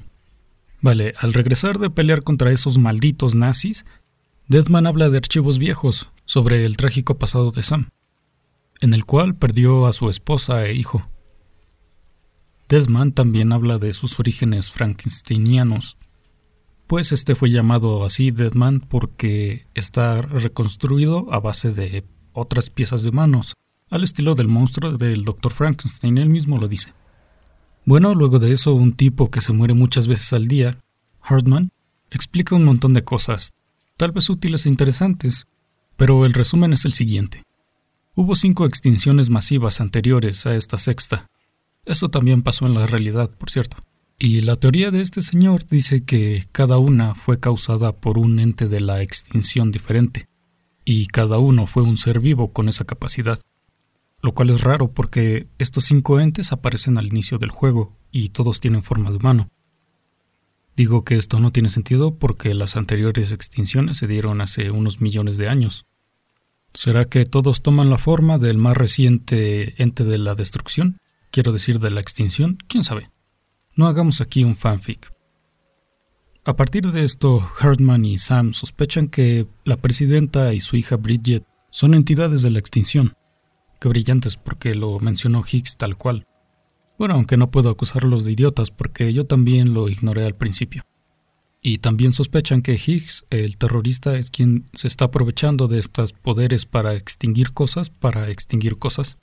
[0.82, 3.86] Vale, al regresar de pelear contra esos malditos nazis,
[4.48, 7.90] Deadman habla de archivos viejos sobre el trágico pasado de Sam,
[8.80, 11.10] en el cual perdió a su esposa e hijo.
[12.70, 15.96] Deadman también habla de sus orígenes frankensteinianos,
[16.88, 23.12] pues este fue llamado así Deadman porque está reconstruido a base de otras piezas de
[23.12, 23.56] manos,
[23.89, 25.52] al estilo del monstruo del Dr.
[25.52, 26.93] Frankenstein, él mismo lo dice.
[27.86, 30.80] Bueno, luego de eso, un tipo que se muere muchas veces al día,
[31.21, 31.71] Hartman,
[32.10, 33.54] explica un montón de cosas,
[33.97, 35.45] tal vez útiles e interesantes,
[35.95, 37.43] pero el resumen es el siguiente.
[38.15, 41.28] Hubo cinco extinciones masivas anteriores a esta sexta.
[41.86, 43.78] Eso también pasó en la realidad, por cierto.
[44.19, 48.67] Y la teoría de este señor dice que cada una fue causada por un ente
[48.67, 50.27] de la extinción diferente,
[50.84, 53.39] y cada uno fue un ser vivo con esa capacidad.
[54.23, 58.60] Lo cual es raro porque estos cinco entes aparecen al inicio del juego y todos
[58.60, 59.49] tienen forma de humano.
[60.75, 65.38] Digo que esto no tiene sentido porque las anteriores extinciones se dieron hace unos millones
[65.38, 65.86] de años.
[66.73, 70.97] ¿Será que todos toman la forma del más reciente ente de la destrucción?
[71.30, 73.12] Quiero decir de la extinción, quién sabe.
[73.78, 75.13] No hagamos aquí un fanfic.
[76.44, 81.44] A partir de esto, Hartman y Sam sospechan que la presidenta y su hija Bridget
[81.70, 83.13] son entidades de la extinción.
[83.80, 86.26] Qué brillantes porque lo mencionó Higgs tal cual.
[86.98, 90.82] Bueno, aunque no puedo acusarlos de idiotas porque yo también lo ignoré al principio.
[91.62, 96.66] Y también sospechan que Higgs, el terrorista, es quien se está aprovechando de estos poderes
[96.66, 99.20] para extinguir cosas, para extinguir cosas.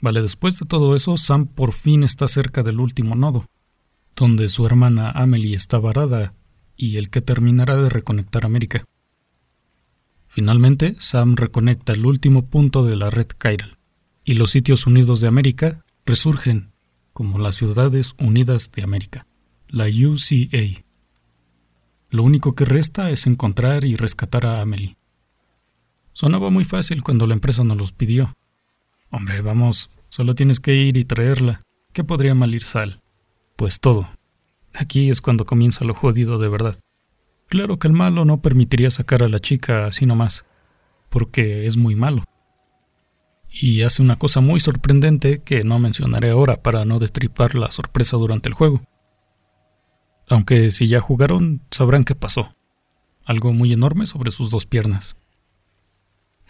[0.00, 3.46] Vale, después de todo eso, Sam por fin está cerca del último nodo,
[4.16, 6.34] donde su hermana Amelie está varada
[6.76, 8.84] y el que terminará de reconectar América.
[10.26, 13.78] Finalmente, Sam reconecta el último punto de la red Chiral,
[14.24, 16.72] y los sitios unidos de América resurgen
[17.12, 19.26] como las ciudades unidas de América,
[19.68, 20.84] la UCA.
[22.10, 24.96] Lo único que resta es encontrar y rescatar a Amelie.
[26.12, 28.34] Sonaba muy fácil cuando la empresa nos los pidió.
[29.16, 31.62] Hombre, vamos, solo tienes que ir y traerla.
[31.92, 33.00] ¿Qué podría mal ir sal?
[33.54, 34.08] Pues todo.
[34.74, 36.76] Aquí es cuando comienza lo jodido de verdad.
[37.46, 40.44] Claro que el malo no permitiría sacar a la chica así nomás,
[41.10, 42.24] porque es muy malo.
[43.52, 48.16] Y hace una cosa muy sorprendente que no mencionaré ahora para no destripar la sorpresa
[48.16, 48.82] durante el juego.
[50.28, 52.52] Aunque si ya jugaron, sabrán qué pasó.
[53.24, 55.14] Algo muy enorme sobre sus dos piernas.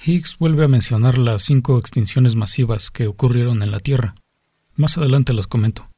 [0.06, 4.14] Higgs vuelve a mencionar las cinco extinciones masivas que ocurrieron en la Tierra.
[4.76, 5.88] Más adelante las comento.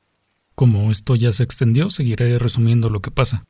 [0.54, 3.44] Como esto ya se extendió, seguiré resumiendo lo que pasa.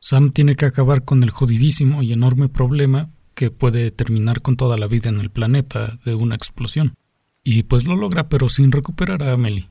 [0.00, 4.76] Sam tiene que acabar con el jodidísimo y enorme problema que puede terminar con toda
[4.76, 6.94] la vida en el planeta de una explosión.
[7.44, 9.68] Y pues lo logra, pero sin recuperar a Amelie.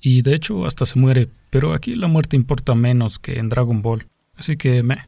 [0.00, 3.82] Y de hecho hasta se muere, pero aquí la muerte importa menos que en Dragon
[3.82, 4.98] Ball, así que me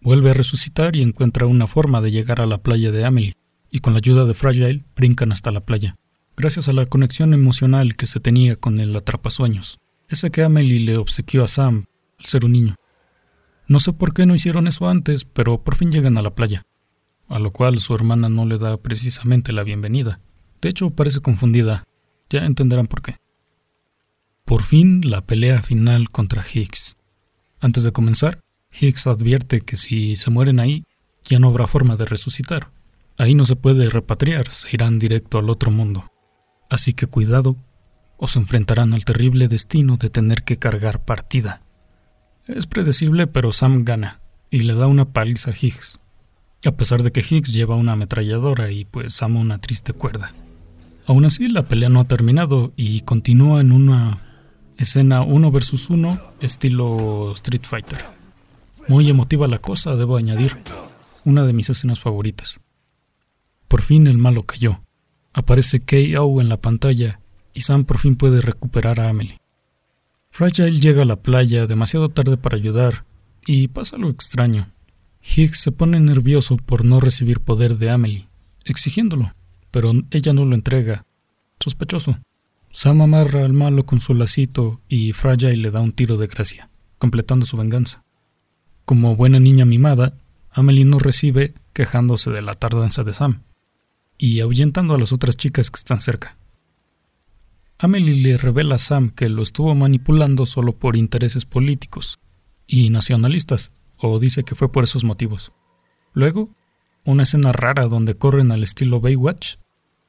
[0.00, 3.34] vuelve a resucitar y encuentra una forma de llegar a la playa de Amelie,
[3.70, 5.96] y con la ayuda de Fragile brincan hasta la playa,
[6.36, 9.78] gracias a la conexión emocional que se tenía con el atrapasueños,
[10.08, 11.84] ese que Amelie le obsequió a Sam
[12.18, 12.76] al ser un niño.
[13.68, 16.64] No sé por qué no hicieron eso antes, pero por fin llegan a la playa,
[17.28, 20.20] a lo cual su hermana no le da precisamente la bienvenida.
[20.60, 21.84] De hecho, parece confundida.
[22.30, 23.16] Ya entenderán por qué.
[24.44, 26.96] Por fin la pelea final contra Higgs.
[27.60, 28.40] Antes de comenzar,
[28.72, 30.84] Higgs advierte que si se mueren ahí,
[31.22, 32.70] ya no habrá forma de resucitar.
[33.18, 36.10] Ahí no se puede repatriar, se irán directo al otro mundo.
[36.68, 37.56] Así que cuidado,
[38.18, 41.62] o se enfrentarán al terrible destino de tener que cargar partida.
[42.46, 46.00] Es predecible, pero Sam gana, y le da una paliza a Higgs.
[46.64, 50.32] A pesar de que Higgs lleva una ametralladora y pues Sam una triste cuerda.
[51.06, 54.22] Aún así, la pelea no ha terminado y continúa en una
[54.76, 58.15] Escena 1 versus 1, estilo Street Fighter.
[58.88, 60.56] Muy emotiva la cosa, debo añadir.
[61.24, 62.60] Una de mis escenas favoritas.
[63.66, 64.80] Por fin el malo cayó.
[65.32, 66.40] Aparece K.O.
[66.40, 67.20] en la pantalla
[67.52, 69.38] y Sam por fin puede recuperar a Amelie.
[70.30, 73.04] Fragile llega a la playa demasiado tarde para ayudar
[73.44, 74.70] y pasa algo extraño.
[75.20, 78.28] Higgs se pone nervioso por no recibir poder de Amelie,
[78.64, 79.34] exigiéndolo,
[79.72, 81.04] pero ella no lo entrega.
[81.58, 82.18] Sospechoso.
[82.70, 86.70] Sam amarra al malo con su lacito y Fragile le da un tiro de gracia,
[86.98, 88.05] completando su venganza.
[88.86, 90.14] Como buena niña mimada,
[90.48, 93.42] Amelie no recibe quejándose de la tardanza de Sam
[94.16, 96.38] y ahuyentando a las otras chicas que están cerca.
[97.78, 102.20] Amelie le revela a Sam que lo estuvo manipulando solo por intereses políticos
[102.68, 105.50] y nacionalistas, o dice que fue por esos motivos.
[106.12, 106.54] Luego,
[107.04, 109.56] una escena rara donde corren al estilo Baywatch,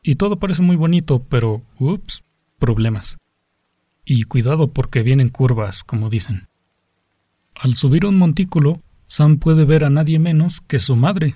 [0.04, 2.26] y todo parece muy bonito, pero, ups,
[2.60, 3.18] problemas.
[4.06, 6.48] Y cuidado porque vienen curvas, como dicen.
[7.60, 11.36] Al subir un montículo, Sam puede ver a nadie menos que su madre,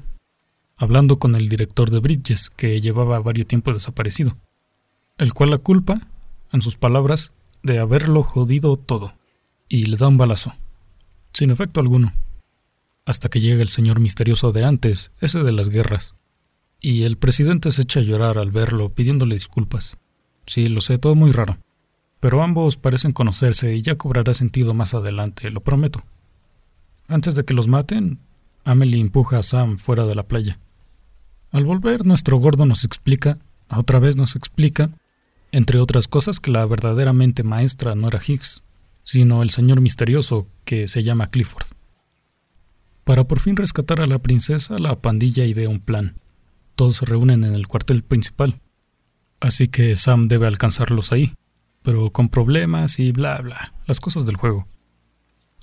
[0.78, 4.38] hablando con el director de Bridges, que llevaba varios tiempo desaparecido,
[5.18, 6.00] el cual la culpa,
[6.52, 7.32] en sus palabras,
[7.64, 9.16] de haberlo jodido todo,
[9.68, 10.54] y le da un balazo,
[11.34, 12.14] sin efecto alguno,
[13.06, 16.14] hasta que llega el señor misterioso de antes, ese de las guerras,
[16.80, 19.98] y el presidente se echa a llorar al verlo pidiéndole disculpas.
[20.46, 21.58] Sí, lo sé, todo muy raro.
[22.22, 26.04] Pero ambos parecen conocerse y ya cobrará sentido más adelante, lo prometo.
[27.08, 28.20] Antes de que los maten,
[28.64, 30.60] Amelie empuja a Sam fuera de la playa.
[31.52, 34.92] Al volver, nuestro gordo nos explica, otra vez nos explica,
[35.52, 38.64] entre otras cosas, que la verdaderamente maestra no era Higgs,
[39.04, 41.66] sino el señor misterioso que se llama Clifford.
[43.04, 46.14] Para por fin rescatar a la princesa, la pandilla idea un plan.
[46.76, 48.62] Todos se reúnen en el cuartel principal.
[49.40, 51.34] Así que Sam debe alcanzarlos ahí,
[51.84, 54.66] pero con problemas y bla bla, las cosas del juego.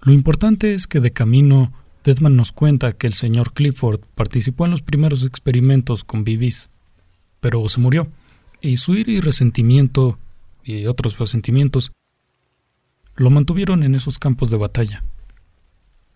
[0.02, 1.72] Lo importante es que de camino,
[2.04, 6.70] Deadman nos cuenta que el señor Clifford participó en los primeros experimentos con BBs,
[7.40, 8.08] pero se murió,
[8.60, 10.18] y su ira y resentimiento,
[10.62, 11.92] y otros resentimientos,
[13.16, 15.04] lo mantuvieron en esos campos de batalla,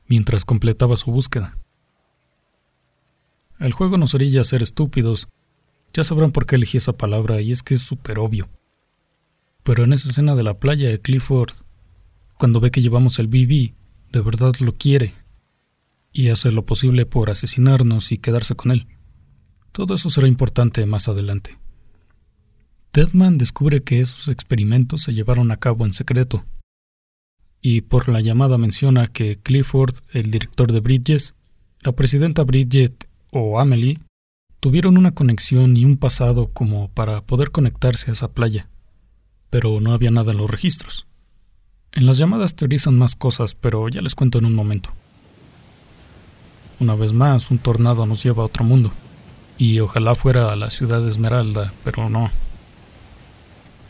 [0.07, 1.57] mientras completaba su búsqueda.
[3.59, 5.29] El juego nos orilla ser estúpidos
[5.95, 8.49] ya sabrán por qué elegí esa palabra y es que es súper obvio.
[9.63, 11.53] Pero en esa escena de la playa de Clifford,
[12.39, 13.75] cuando ve que llevamos el BB,
[14.13, 15.15] de verdad lo quiere
[16.13, 18.87] y hace lo posible por asesinarnos y quedarse con él.
[19.73, 21.59] Todo eso será importante más adelante.
[22.93, 26.45] Deadman descubre que esos experimentos se llevaron a cabo en secreto,
[27.63, 31.35] y por la llamada menciona que Clifford, el director de Bridges,
[31.81, 33.99] la presidenta Bridget o Amelie
[34.63, 38.69] Tuvieron una conexión y un pasado como para poder conectarse a esa playa,
[39.53, 41.07] pero no había nada en los registros.
[41.93, 44.89] En las llamadas teorizan más cosas, pero ya les cuento en un momento.
[46.81, 48.93] Una vez más, un tornado nos lleva a otro mundo,
[49.59, 52.31] y ojalá fuera a la ciudad de Esmeralda, pero no.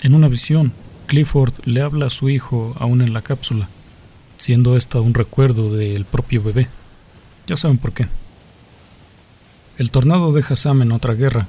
[0.00, 0.72] En una visión,
[1.06, 3.68] Clifford le habla a su hijo aún en la cápsula,
[4.38, 6.66] siendo esta un recuerdo del propio bebé.
[7.46, 8.08] Ya saben por qué.
[9.78, 11.46] El tornado deja a Sam en otra guerra,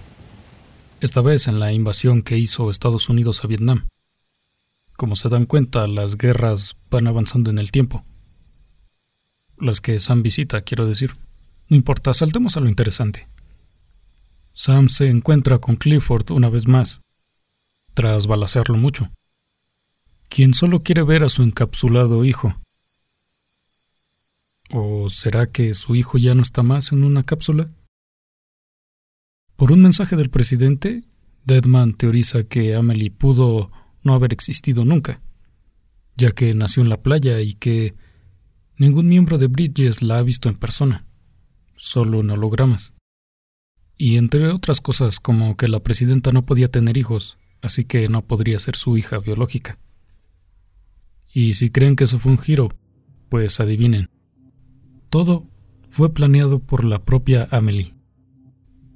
[1.02, 3.88] esta vez en la invasión que hizo Estados Unidos a Vietnam.
[4.96, 8.04] Como se dan cuenta, las guerras van avanzando en el tiempo.
[9.58, 11.14] Las que Sam visita, quiero decir.
[11.70, 13.28] No importa, saltemos a lo interesante.
[14.54, 17.02] Sam se encuentra con Clifford una vez más,
[17.96, 19.10] tras balacearlo mucho,
[20.30, 22.56] quien solo quiere ver a su encapsulado hijo.
[24.70, 27.72] ¿O será que su hijo ya no está más en una cápsula?
[29.56, 31.04] Por un mensaje del presidente,
[31.46, 33.72] Deadman teoriza que Amelie pudo
[34.04, 35.22] no haber existido nunca,
[36.16, 37.96] ya que nació en la playa y que
[38.78, 41.06] ningún miembro de Bridges la ha visto en persona,
[41.76, 42.94] solo en hologramas.
[43.98, 48.26] Y entre otras cosas como que la presidenta no podía tener hijos, así que no
[48.26, 49.78] podría ser su hija biológica.
[51.34, 52.70] Y si creen que eso fue un giro,
[53.30, 54.10] pues adivinen.
[55.10, 55.48] Todo
[55.90, 57.94] fue planeado por la propia Amelie.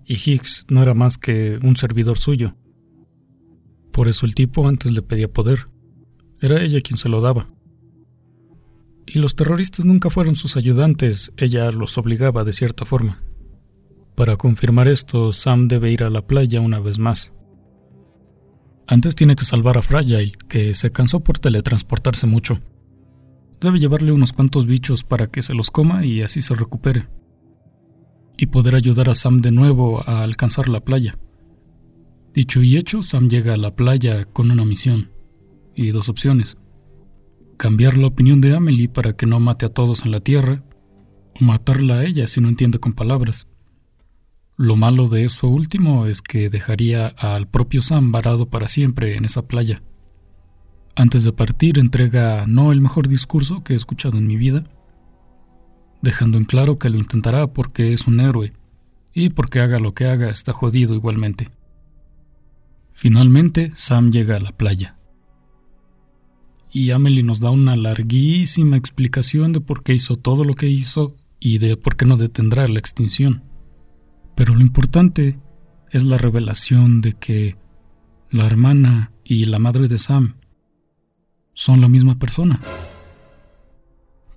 [0.06, 2.56] Y Higgs no era más que un servidor suyo.
[3.98, 5.70] Por eso el tipo antes le pedía poder.
[6.40, 7.50] Era ella quien se lo daba.
[9.08, 13.18] Y los terroristas nunca fueron sus ayudantes, ella los obligaba de cierta forma.
[14.16, 17.34] Para confirmar esto, Sam debe ir a la playa una vez más.
[18.86, 22.60] Antes tiene que salvar a Fragile, que se cansó por teletransportarse mucho.
[23.60, 27.10] Debe llevarle unos cuantos bichos para que se los coma y así se recupere.
[28.38, 31.18] Y poder ayudar a Sam de nuevo a alcanzar la playa.
[32.38, 35.10] Dicho y hecho, Sam llega a la playa con una misión
[35.76, 36.56] y dos opciones.
[37.58, 40.64] Cambiar la opinión de Amelie para que no mate a todos en la Tierra,
[41.42, 43.48] o matarla a ella si no entiende con palabras.
[44.56, 49.26] Lo malo de eso último es que dejaría al propio Sam varado para siempre en
[49.26, 49.82] esa playa.
[50.96, 54.64] Antes de partir entrega no el mejor discurso que he escuchado en mi vida,
[56.04, 58.54] dejando en claro que lo intentará porque es un héroe
[59.12, 61.57] y porque haga lo que haga está jodido igualmente.
[62.98, 64.98] Finalmente, Sam llega a la playa.
[66.72, 71.16] Y Amelie nos da una larguísima explicación de por qué hizo todo lo que hizo
[71.40, 73.44] y de por qué no detendrá la extinción.
[74.36, 75.40] Pero lo importante
[75.92, 77.56] es la revelación de que
[78.32, 80.38] la hermana y la madre de Sam
[81.54, 82.60] son la misma persona.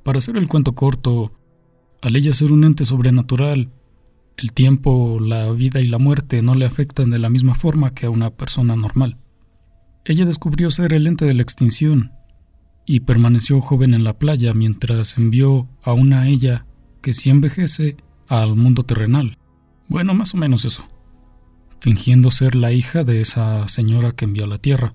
[0.02, 1.32] Para hacer el cuento corto,
[2.02, 3.72] al ella ser un ente sobrenatural
[4.40, 8.06] el tiempo, la vida y la muerte no le afectan de la misma forma que
[8.06, 9.18] a una persona normal.
[10.06, 12.12] Ella descubrió ser el ente de la extinción
[12.86, 16.64] y permaneció joven en la playa mientras envió a una ella
[17.02, 19.36] que si envejece al mundo terrenal.
[19.88, 20.84] Bueno, más o menos eso.
[21.80, 24.94] Fingiendo ser la hija de esa señora que envió a la Tierra.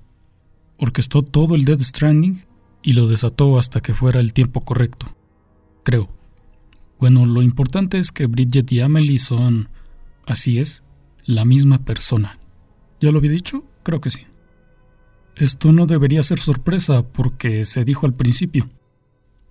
[0.79, 2.45] Orquestó todo el Dead Stranding
[2.81, 5.15] y lo desató hasta que fuera el tiempo correcto.
[5.83, 6.09] Creo.
[6.99, 9.69] Bueno, lo importante es que Bridget y Amelie son,
[10.25, 10.83] así es,
[11.25, 12.39] la misma persona.
[13.01, 13.67] ¿Ya lo había dicho?
[13.83, 14.21] Creo que sí.
[15.35, 18.69] Esto no debería ser sorpresa porque se dijo al principio.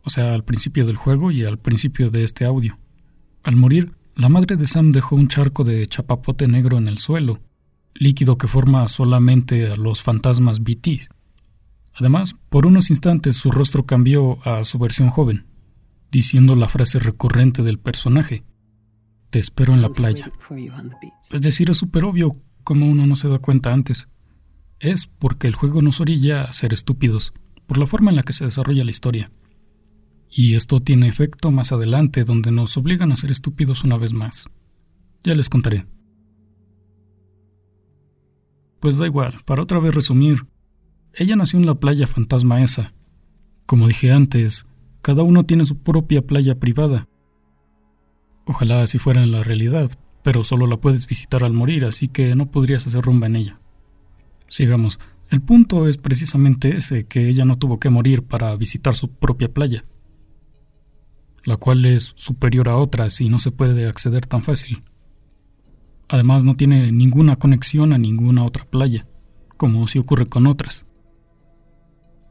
[0.03, 2.78] O sea, al principio del juego y al principio de este audio.
[3.42, 7.40] Al morir, la madre de Sam dejó un charco de chapapote negro en el suelo,
[7.95, 11.09] líquido que forma solamente a los fantasmas BT.
[11.97, 15.47] Además, por unos instantes su rostro cambió a su versión joven
[16.15, 18.45] diciendo la frase recurrente del personaje,
[19.31, 20.31] te espero en la playa.
[21.33, 24.09] Es decir, es súper obvio como uno no se da cuenta antes.
[24.79, 27.33] Es porque el juego nos orilla a ser estúpidos,
[27.67, 29.33] por la forma en la que se desarrolla la historia.
[30.31, 34.49] Y esto tiene efecto más adelante, donde nos obligan a ser estúpidos una vez más.
[35.25, 35.85] Ya les contaré.
[38.79, 40.47] Pues da igual, para otra vez resumir,
[41.12, 42.93] ella nació en la playa fantasma esa.
[43.67, 44.65] Como dije antes,
[45.05, 47.09] cada uno tiene su propia playa privada.
[48.47, 49.91] Ojalá así fuera en la realidad,
[50.23, 53.61] pero solo la puedes visitar al morir, así que no podrías hacer rumba en ella.
[54.49, 54.99] Sigamos.
[55.29, 59.53] El punto es precisamente ese, que ella no tuvo que morir para visitar su propia
[59.53, 59.85] playa,
[61.45, 64.85] la cual es superior a otras y no se puede acceder tan fácil.
[66.09, 69.07] Además no tiene ninguna conexión a ninguna otra playa,
[69.59, 70.87] como si ocurre con otras.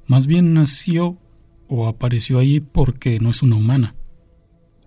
[0.07, 1.19] Más bien nació
[1.73, 3.95] o apareció ahí porque no es una humana,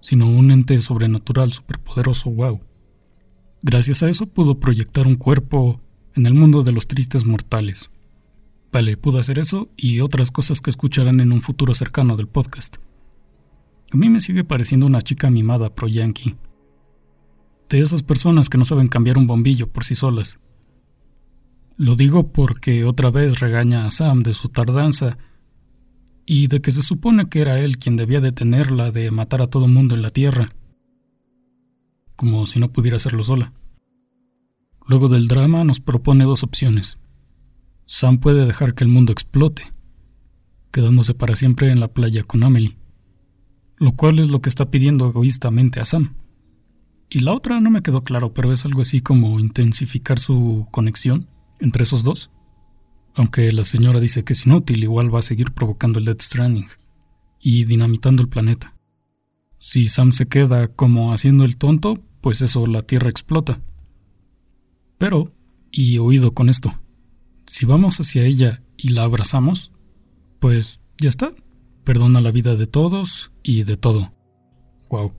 [0.01, 2.61] sino un ente sobrenatural superpoderoso, wow.
[3.63, 5.81] Gracias a eso pudo proyectar un cuerpo
[6.15, 7.91] en el mundo de los tristes mortales.
[8.73, 12.77] Vale, pudo hacer eso y otras cosas que escucharán en un futuro cercano del podcast.
[13.93, 16.37] A mí me sigue pareciendo una chica mimada pro yankee.
[17.69, 20.39] De esas personas que no saben cambiar un bombillo por sí solas.
[21.77, 25.19] Lo digo porque otra vez regaña a Sam de su tardanza
[26.27, 29.69] y de que se supone que era él quien debía detenerla de matar a todo
[29.69, 30.51] mundo en la Tierra,
[32.17, 33.53] como si no pudiera hacerlo sola.
[34.87, 36.99] Luego del drama nos propone dos opciones.
[37.87, 39.73] Sam puede dejar que el mundo explote,
[40.73, 42.77] quedándose para siempre en la playa con Amelie,
[43.77, 46.15] lo cual es lo que está pidiendo egoístamente a Sam.
[47.09, 51.29] Y la otra no me quedó claro, pero es algo así como intensificar su conexión
[51.61, 52.31] entre esos dos.
[53.17, 56.67] Aunque la señora dice que es inútil, igual va a seguir provocando el Death Stranding
[57.41, 58.77] y dinamitando el planeta.
[59.57, 63.63] Si Sam se queda como haciendo el tonto, pues eso, la Tierra explota.
[64.99, 65.33] Pero,
[65.71, 66.79] y oído con esto,
[67.47, 69.73] si vamos hacia ella y la abrazamos,
[70.39, 71.33] pues ya está.
[71.85, 74.13] Perdona la vida de todos y de todo.
[74.91, 75.15] Wow.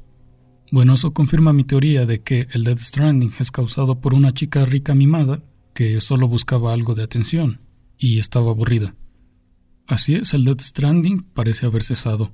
[0.71, 4.65] Bueno, eso confirma mi teoría de que el Death Stranding es causado por una chica
[4.65, 5.41] rica mimada
[5.73, 7.66] que solo buscaba algo de atención
[7.97, 8.95] y estaba aburrida.
[9.87, 12.31] Así es, el Death Stranding parece haber cesado.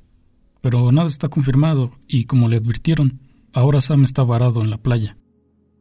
[0.61, 3.19] Pero nada está confirmado y como le advirtieron,
[3.51, 5.17] ahora Sam está varado en la playa.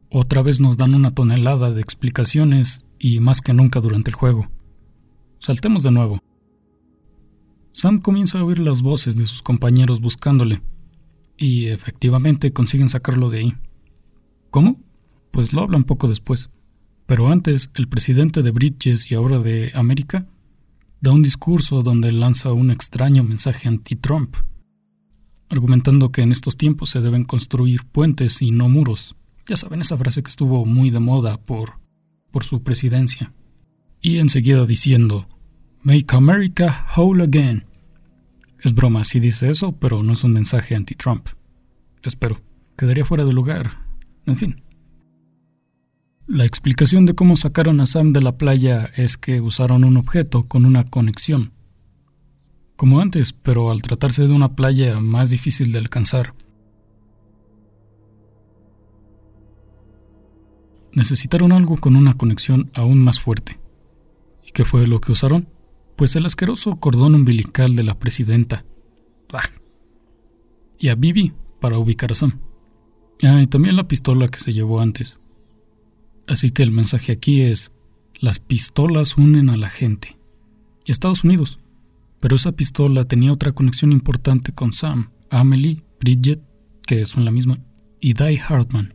[0.09, 4.49] Otra vez nos dan una tonelada de explicaciones y más que nunca durante el juego.
[5.39, 6.19] Saltemos de nuevo.
[7.71, 10.61] Sam comienza a oír las voces de sus compañeros buscándole,
[11.37, 13.53] y efectivamente consiguen sacarlo de ahí.
[14.51, 14.79] ¿Cómo?
[15.31, 16.51] Pues lo hablan poco después.
[17.05, 20.25] Pero antes, el presidente de Bridges y ahora de América
[21.01, 24.37] da un discurso donde lanza un extraño mensaje anti-Trump,
[25.49, 29.15] argumentando que en estos tiempos se deben construir puentes y no muros.
[29.47, 31.79] Ya saben esa frase que estuvo muy de moda por,
[32.31, 33.33] por su presidencia.
[33.99, 35.27] Y enseguida diciendo,
[35.81, 37.65] Make America Whole Again.
[38.61, 41.27] Es broma si dice eso, pero no es un mensaje anti-Trump.
[42.01, 42.39] Espero.
[42.77, 43.85] Quedaría fuera de lugar.
[44.25, 44.62] En fin.
[46.33, 50.41] La explicación de cómo sacaron a Sam de la playa es que usaron un objeto
[50.41, 51.53] con una conexión.
[52.75, 56.33] Como antes, pero al tratarse de una playa más difícil de alcanzar.
[60.95, 63.59] necesitaron algo con una conexión aún más fuerte.
[64.43, 65.47] ¿Y qué fue lo que usaron?
[65.95, 68.65] Pues el asqueroso cordón umbilical de la presidenta.
[70.79, 72.39] Y a Bibi para ubicar a Sam.
[73.21, 75.19] Ah, y también la pistola que se llevó antes.
[76.27, 77.71] Así que el mensaje aquí es,
[78.19, 80.17] las pistolas unen a la gente.
[80.85, 81.59] Y Estados Unidos.
[82.19, 86.41] Pero esa pistola tenía otra conexión importante con Sam, Amelie, Bridget,
[86.87, 87.59] que son la misma,
[87.99, 88.93] y Die Hartman.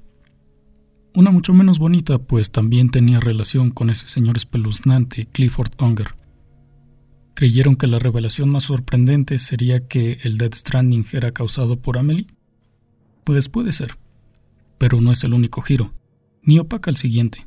[1.15, 6.09] Una mucho menos bonita, pues también tenía relación con ese señor espeluznante, Clifford Unger.
[7.35, 12.27] ¿Creyeron que la revelación más sorprendente sería que el Death Stranding era causado por Amelie?
[13.25, 13.99] Pues puede ser,
[14.79, 15.93] pero no es el único giro,
[16.49, 17.47] ni opaca el siguiente.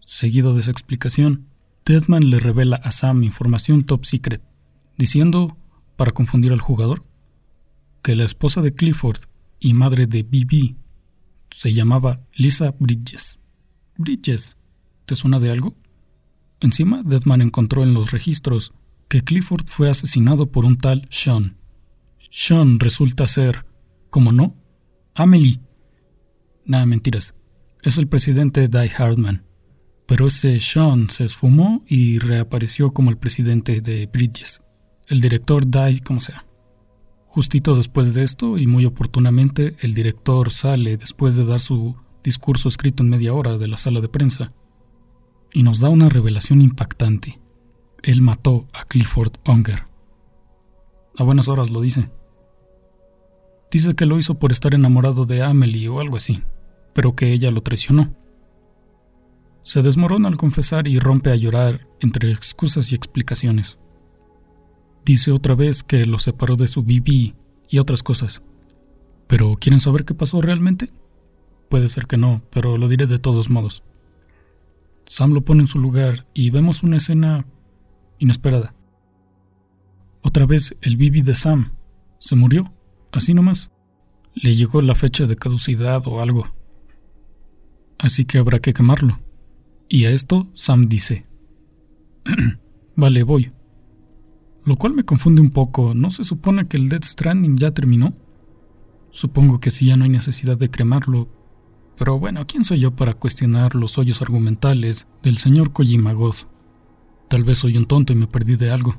[0.00, 1.50] Seguido de esa explicación,
[1.84, 4.42] Deadman le revela a Sam información top secret,
[4.96, 5.58] diciendo,
[5.96, 7.04] para confundir al jugador,
[8.00, 9.18] que la esposa de Clifford
[9.60, 10.74] y madre de BB
[11.50, 13.40] se llamaba Lisa Bridges.
[13.98, 14.56] Bridges,
[15.04, 15.76] ¿te suena de algo?
[16.60, 18.72] Encima, Deadman encontró en los registros
[19.08, 21.58] que Clifford fue asesinado por un tal Sean.
[22.30, 23.66] Sean resulta ser,
[24.08, 24.56] como no,
[25.14, 25.60] Amelie.
[26.64, 27.34] Nada, mentiras.
[27.84, 29.44] Es el presidente Die Hardman.
[30.06, 34.62] Pero ese Sean se esfumó y reapareció como el presidente de Bridges.
[35.06, 36.46] El director Die, como sea.
[37.26, 42.68] Justito después de esto, y muy oportunamente, el director sale después de dar su discurso
[42.68, 44.54] escrito en media hora de la sala de prensa
[45.52, 47.38] y nos da una revelación impactante.
[48.02, 49.84] Él mató a Clifford Unger.
[51.18, 52.06] A buenas horas lo dice.
[53.70, 56.42] Dice que lo hizo por estar enamorado de Amelie o algo así,
[56.94, 58.14] pero que ella lo traicionó.
[59.62, 63.78] Se desmorona al confesar y rompe a llorar entre excusas y explicaciones.
[65.04, 67.34] Dice otra vez que lo separó de su BB
[67.68, 68.42] y otras cosas.
[69.26, 70.92] ¿Pero quieren saber qué pasó realmente?
[71.68, 73.82] Puede ser que no, pero lo diré de todos modos.
[75.06, 77.46] Sam lo pone en su lugar y vemos una escena
[78.18, 78.74] inesperada.
[80.22, 81.72] Otra vez el BB de Sam
[82.18, 82.72] se murió,
[83.12, 83.70] así nomás.
[84.34, 86.48] Le llegó la fecha de caducidad o algo.
[87.98, 89.18] Así que habrá que quemarlo.
[89.88, 91.26] Y a esto Sam dice,
[92.96, 93.48] vale, voy
[94.64, 95.94] lo cual me confunde un poco.
[95.94, 98.14] ¿No se supone que el Death Stranding ya terminó?
[99.10, 101.28] Supongo que sí ya no hay necesidad de cremarlo.
[101.96, 106.14] Pero bueno, ¿quién soy yo para cuestionar los hoyos argumentales del señor Kojima
[107.28, 108.96] Tal vez soy un tonto y me perdí de algo.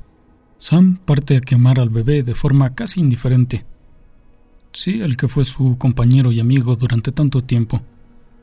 [0.58, 3.66] Sam parte a quemar al bebé de forma casi indiferente.
[4.72, 7.82] Sí, el que fue su compañero y amigo durante tanto tiempo,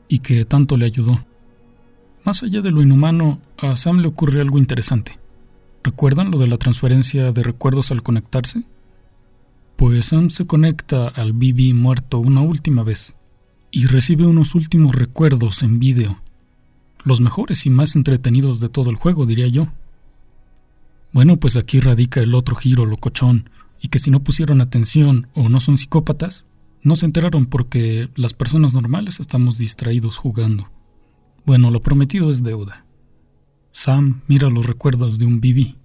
[0.08, 1.24] y que tanto le ayudó.
[2.24, 5.18] Más allá de lo inhumano, a Sam le ocurre algo interesante.
[5.82, 8.64] ¿Recuerdan lo de la transferencia de recuerdos al conectarse?
[9.76, 13.16] Pues Sam se conecta al BB muerto una última vez
[13.70, 16.22] y recibe unos últimos recuerdos en vídeo.
[17.04, 19.68] Los mejores y más entretenidos de todo el juego, diría yo.
[21.12, 23.50] Bueno, pues aquí radica el otro giro locochón,
[23.80, 26.46] y que si no pusieron atención o no son psicópatas,
[26.84, 30.70] no se enteraron porque las personas normales estamos distraídos jugando.
[31.46, 32.86] Bueno, lo prometido es deuda.
[33.72, 35.78] Sam mira los recuerdos de un Bibi.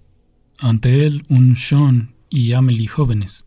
[0.60, 3.46] Ante él, un Sean y Amelie jóvenes.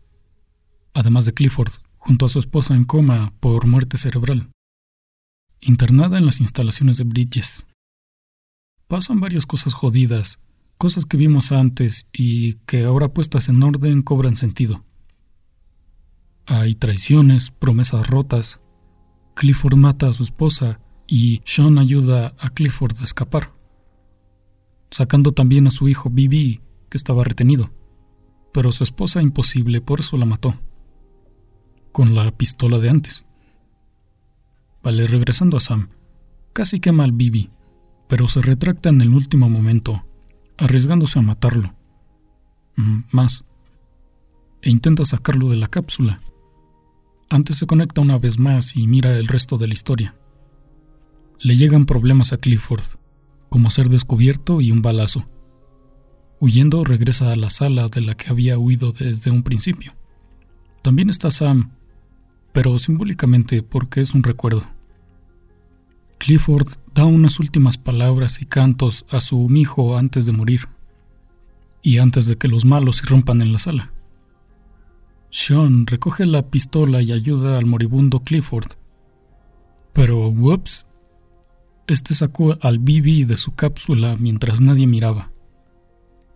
[0.93, 4.49] Además de Clifford, junto a su esposa en coma por muerte cerebral.
[5.61, 7.65] Internada en las instalaciones de Bridges.
[8.87, 10.39] Pasan varias cosas jodidas,
[10.77, 14.83] cosas que vimos antes y que ahora puestas en orden cobran sentido.
[16.45, 18.59] Hay traiciones, promesas rotas.
[19.35, 23.51] Clifford mata a su esposa y Sean ayuda a Clifford a escapar,
[24.91, 27.71] sacando también a su hijo Bibi, que estaba retenido.
[28.53, 30.55] Pero su esposa imposible, por eso la mató.
[31.91, 33.25] Con la pistola de antes.
[34.83, 35.89] Vale, regresando a Sam.
[36.51, 37.49] Casi quema al Bibi,
[38.07, 40.05] pero se retracta en el último momento,
[40.57, 41.73] arriesgándose a matarlo.
[42.75, 43.45] Mm, más.
[44.61, 46.19] E intenta sacarlo de la cápsula.
[47.29, 50.15] Antes se conecta una vez más y mira el resto de la historia.
[51.39, 52.83] Le llegan problemas a Clifford,
[53.49, 55.27] como ser descubierto y un balazo.
[56.39, 59.93] Huyendo regresa a la sala de la que había huido desde un principio.
[60.81, 61.71] También está Sam,
[62.51, 64.63] pero simbólicamente porque es un recuerdo.
[66.19, 70.69] Clifford da unas últimas palabras y cantos a su hijo antes de morir,
[71.81, 73.91] y antes de que los malos irrumpan en la sala.
[75.35, 78.73] Sean recoge la pistola y ayuda al moribundo Clifford.
[79.91, 80.85] Pero, whoops,
[81.87, 85.31] este sacó al Bibi de su cápsula mientras nadie miraba.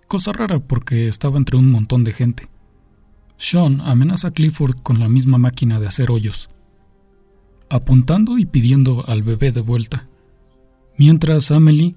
[0.08, 2.50] Cosa rara porque estaba entre un montón de gente.
[3.38, 6.48] Sean amenaza a Clifford con la misma máquina de hacer hoyos,
[7.70, 10.08] apuntando y pidiendo al bebé de vuelta.
[10.98, 11.96] Mientras Amelie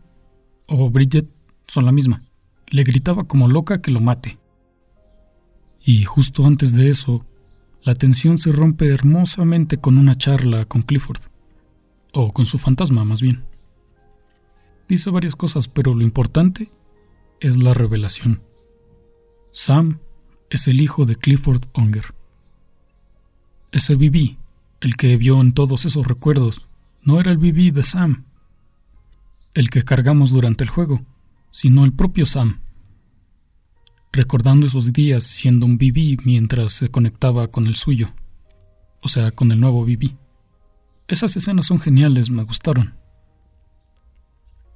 [0.69, 1.31] o Bridget
[1.67, 2.21] son la misma,
[2.69, 4.40] le gritaba como loca que lo mate.
[5.83, 7.25] Y justo antes de eso,
[7.83, 11.23] la tensión se rompe hermosamente con una charla con Clifford,
[12.13, 13.45] o con su fantasma más bien.
[14.89, 16.71] Dice varias cosas, pero lo importante
[17.41, 18.43] es la revelación.
[19.53, 20.01] Sam
[20.51, 22.05] es el hijo de Clifford Unger.
[23.73, 24.39] Ese Bibi,
[24.81, 26.69] el que vio en todos esos recuerdos,
[27.03, 28.25] no era el Bibi de Sam,
[29.55, 31.05] el que cargamos durante el juego,
[31.51, 32.61] sino el propio Sam
[34.13, 38.13] recordando esos días siendo un BB mientras se conectaba con el suyo,
[39.01, 40.17] o sea, con el nuevo BB.
[41.09, 42.95] Esas escenas son geniales, me gustaron.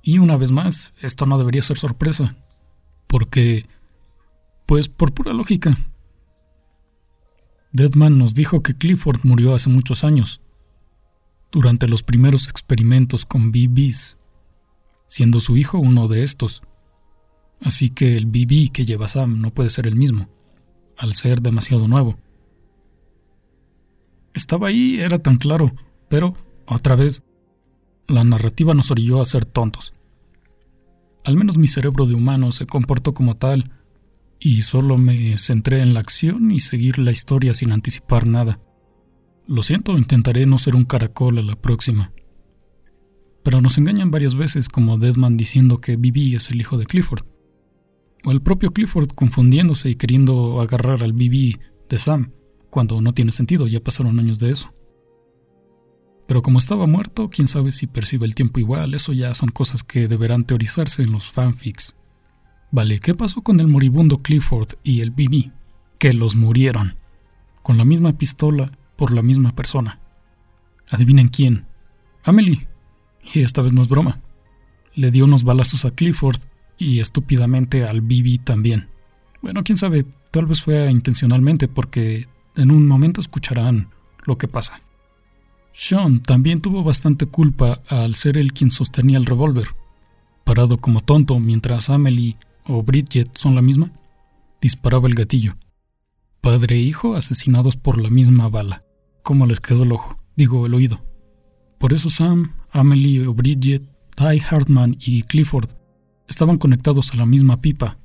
[0.03, 2.37] Y una vez más, esto no debería ser sorpresa,
[3.07, 3.67] porque,
[4.67, 5.77] pues por pura lógica,
[7.73, 10.41] Deadman nos dijo que Clifford murió hace muchos años,
[11.51, 14.19] durante los primeros experimentos con BBs,
[15.07, 16.63] siendo su hijo uno de estos.
[17.61, 20.29] Así que el BB que lleva Sam no puede ser el mismo,
[20.97, 22.19] al ser demasiado nuevo.
[24.35, 25.73] Estaba ahí, era tan claro,
[26.09, 26.37] pero,
[26.67, 27.23] otra vez,
[28.07, 29.95] la narrativa nos orilló a ser tontos.
[31.25, 33.73] Al menos mi cerebro de humano se comportó como tal,
[34.39, 38.61] y solo me centré en la acción y seguir la historia sin anticipar nada.
[39.47, 42.13] Lo siento, intentaré no ser un caracol a la próxima.
[43.43, 47.34] Pero nos engañan varias veces como Deadman diciendo que Bibi es el hijo de Clifford
[48.25, 51.59] o el propio Clifford confundiéndose y queriendo agarrar al BB
[51.89, 52.33] de Sam,
[52.71, 54.73] cuando no tiene sentido, ya pasaron años de eso.
[56.27, 59.85] Pero como estaba muerto, quién sabe si percibe el tiempo igual, eso ya son cosas
[59.85, 61.95] que deberán teorizarse en los fanfics.
[62.73, 65.53] Vale, ¿qué pasó con el moribundo Clifford y el BB?
[65.99, 66.97] Que los murieron.
[67.63, 70.01] Con la misma pistola por la misma persona.
[70.91, 71.67] Adivinen quién.
[72.25, 72.69] Amelie.
[73.35, 74.21] Y esta vez no es broma.
[74.95, 76.41] Le dio unos balazos a Clifford
[76.79, 78.89] y estúpidamente al Bibi también.
[79.43, 83.91] Bueno, quién sabe, tal vez fue intencionalmente porque en un momento escucharán
[84.25, 84.81] lo que pasa.
[85.73, 89.67] Sean también tuvo bastante culpa al ser él quien sostenía el revólver.
[90.45, 93.93] Parado como tonto mientras Amelie o Bridget son la misma,
[94.61, 95.55] disparaba el gatillo.
[96.41, 98.83] Padre e hijo asesinados por la misma bala.
[99.23, 100.17] ¿Cómo les quedó el ojo?
[100.37, 101.05] Digo, el oído.
[101.79, 103.83] Por eso Sam, Amelie o Bridget,
[104.17, 105.71] Ty Hartman y Clifford
[106.29, 107.99] estaban conectados a la misma pipa.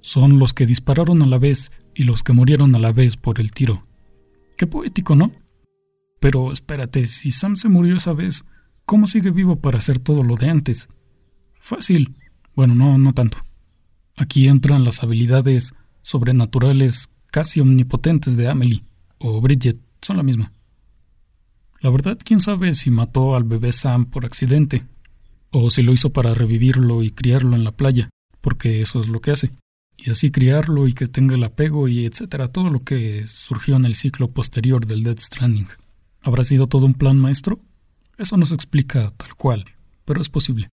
[0.00, 3.40] Son los que dispararon a la vez y los que murieron a la vez por
[3.40, 3.86] el tiro.
[4.56, 5.32] Qué poético, ¿no?
[6.20, 8.44] Pero espérate, si Sam se murió esa vez,
[8.84, 10.88] ¿cómo sigue vivo para hacer todo lo de antes?
[11.58, 12.16] Fácil.
[12.54, 13.38] Bueno, no, no tanto.
[14.16, 18.84] Aquí entran las habilidades sobrenaturales casi omnipotentes de Amelie
[19.18, 20.52] o Bridget, son la misma.
[21.80, 24.84] La verdad, quién sabe si mató al bebé Sam por accidente,
[25.58, 28.10] o si lo hizo para revivirlo y criarlo en la playa,
[28.42, 29.50] porque eso es lo que hace.
[29.96, 33.86] Y así criarlo y que tenga el apego y etcétera, todo lo que surgió en
[33.86, 35.68] el ciclo posterior del Dead Stranding.
[36.20, 37.58] ¿Habrá sido todo un plan maestro?
[38.18, 39.64] Eso no se explica tal cual,
[40.04, 40.68] pero es posible.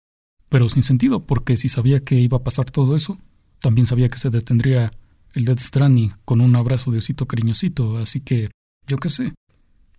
[0.49, 3.18] Pero sin sentido, porque si sabía que iba a pasar todo eso,
[3.59, 4.93] también sabía que se detendría
[5.35, 8.51] el Dead Stranding con un abrazo de osito cariñosito, así que,
[8.87, 9.33] yo qué sé.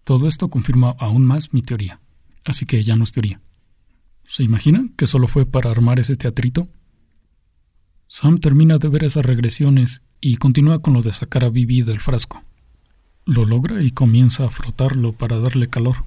[0.05, 1.99] Todo esto confirma aún más mi teoría.
[2.45, 3.41] Así que ya no es teoría.
[4.29, 6.67] ¿Se imaginan que solo fue para armar ese teatrito?
[8.07, 11.99] Sam termina de ver esas regresiones y continúa con lo de sacar a Vivi del
[11.99, 12.39] frasco.
[13.25, 16.05] Lo logra y comienza a frotarlo para darle calor.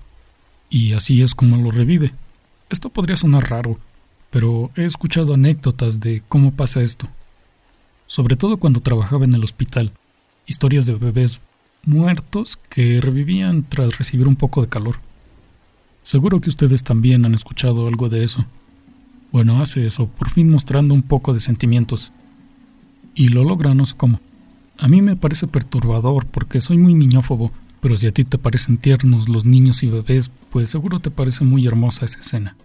[0.70, 2.12] Y así es como lo revive.
[2.70, 3.80] Esto podría sonar raro,
[4.30, 7.08] pero he escuchado anécdotas de cómo pasa esto.
[8.06, 9.90] Sobre todo cuando trabajaba en el hospital.
[10.46, 11.40] Historias de bebés
[11.82, 15.00] muertos que revivían tras recibir un poco de calor.
[16.02, 18.44] Seguro que ustedes también han escuchado algo de eso.
[19.30, 22.12] Bueno, hace eso, por fin mostrando un poco de sentimientos.
[23.14, 24.20] Y lo logra no sé cómo.
[24.78, 28.78] A mí me parece perturbador porque soy muy niñófobo, pero si a ti te parecen
[28.78, 32.56] tiernos los niños y bebés, pues seguro te parece muy hermosa esa escena.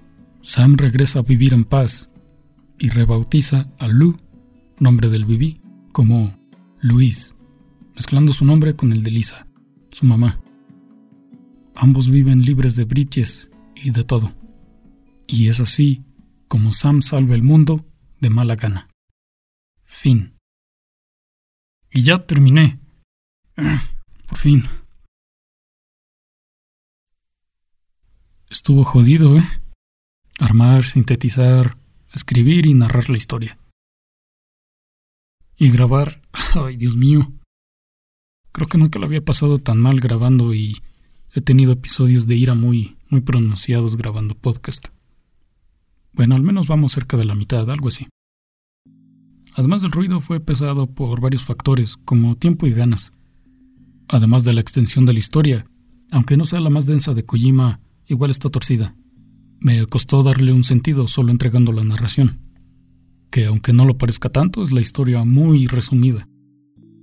[0.42, 2.10] Sam regresa a vivir en paz
[2.80, 4.18] y rebautiza a Lou,
[4.80, 5.60] nombre del bebé,
[5.92, 6.34] como
[6.82, 7.36] Luis,
[7.96, 9.48] mezclando su nombre con el de Lisa,
[9.92, 10.40] su mamá.
[11.80, 14.34] Ambos viven libres de briches y de todo.
[15.28, 16.03] Y es así
[16.47, 17.86] como Sam salva el mundo
[18.19, 18.89] de mala gana.
[19.84, 20.34] Fin.
[21.91, 22.80] Y ya terminé.
[24.28, 24.63] Por fin.
[28.49, 29.43] Estuvo jodido, ¿eh?
[30.39, 31.78] Armar, sintetizar,
[32.11, 33.59] escribir y narrar la historia.
[35.55, 36.23] Y grabar.
[36.55, 37.32] Ay, Dios mío.
[38.51, 40.82] Creo que nunca lo había pasado tan mal grabando y
[41.38, 44.88] he tenido episodios de ira muy, muy pronunciados grabando podcast.
[46.12, 48.08] Bueno, al menos vamos cerca de la mitad, algo así.
[49.54, 53.14] Además del ruido fue pesado por varios factores, como tiempo y ganas.
[54.08, 55.68] Además de la extensión de la historia,
[56.12, 58.96] aunque no sea la más densa de Kojima, igual está torcida.
[59.60, 62.40] Me costó darle un sentido solo entregando la narración,
[63.30, 66.28] que aunque no lo parezca tanto, es la historia muy resumida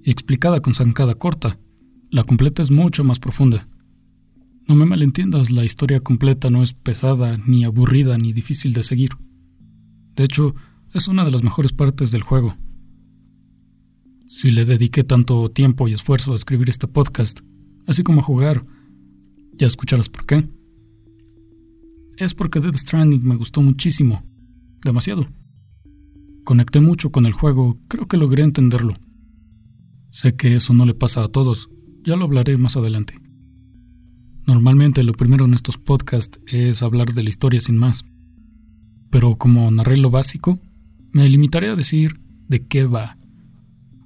[0.02, 1.60] y explicada con zancada corta.
[2.10, 3.68] La completa es mucho más profunda.
[4.66, 9.10] No me malentiendas, la historia completa no es pesada, ni aburrida, ni difícil de seguir.
[10.16, 10.54] De hecho,
[10.94, 12.56] es una de las mejores partes del juego.
[14.26, 17.40] Si le dediqué tanto tiempo y esfuerzo a escribir este podcast,
[17.86, 18.64] así como a jugar,
[19.52, 20.48] ya escucharás por qué.
[22.16, 24.24] Es porque Dead Stranding me gustó muchísimo,
[24.82, 25.28] demasiado.
[26.44, 28.94] Conecté mucho con el juego, creo que logré entenderlo.
[30.10, 31.68] Sé que eso no le pasa a todos,
[32.02, 33.23] ya lo hablaré más adelante.
[34.46, 38.04] Normalmente lo primero en estos podcasts es hablar de la historia sin más.
[39.10, 40.60] Pero como narré lo básico,
[41.12, 43.16] me limitaré a decir de qué va,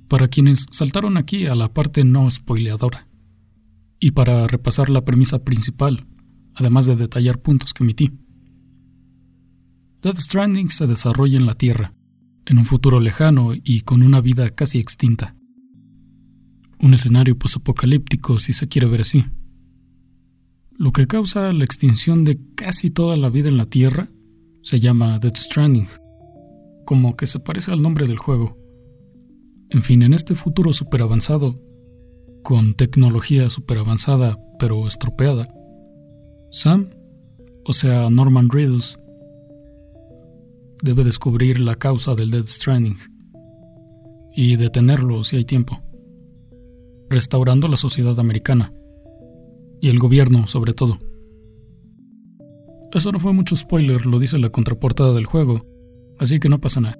[0.09, 3.09] para quienes saltaron aquí a la parte no spoileadora,
[3.99, 6.07] y para repasar la premisa principal,
[6.55, 8.12] además de detallar puntos que emití.
[10.03, 11.95] Death Stranding se desarrolla en la Tierra,
[12.47, 15.34] en un futuro lejano y con una vida casi extinta.
[16.78, 19.24] Un escenario posapocalíptico si se quiere ver así.
[20.81, 24.07] Lo que causa la extinción de casi toda la vida en la Tierra
[24.62, 25.89] se llama Death Stranding,
[26.87, 28.57] como que se parece al nombre del juego.
[29.70, 31.61] En fin, en este futuro super avanzado,
[32.45, 35.53] con tecnología super avanzada pero estropeada,
[36.53, 36.91] Sam,
[37.64, 39.01] o sea Norman Reedus,
[40.85, 42.99] debe descubrir la causa del Death Stranding
[44.33, 45.83] y detenerlo si hay tiempo,
[47.11, 48.72] restaurando la sociedad americana
[49.81, 50.99] y el gobierno sobre todo.
[52.93, 55.66] Eso no fue mucho spoiler, lo dice la contraportada del juego,
[56.18, 56.99] así que no pasa nada.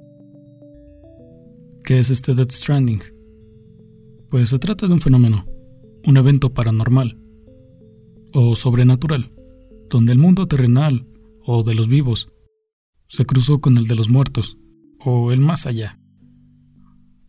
[1.85, 3.01] ¿Qué es este Death Stranding?
[4.29, 5.47] Pues se trata de un fenómeno,
[6.07, 7.19] un evento paranormal
[8.35, 9.33] o sobrenatural,
[9.89, 11.07] donde el mundo terrenal
[11.45, 12.29] o de los vivos
[13.07, 14.59] se cruzó con el de los muertos
[15.03, 15.99] o el más allá.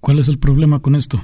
[0.01, 1.21] ¿Cuál es el problema con esto?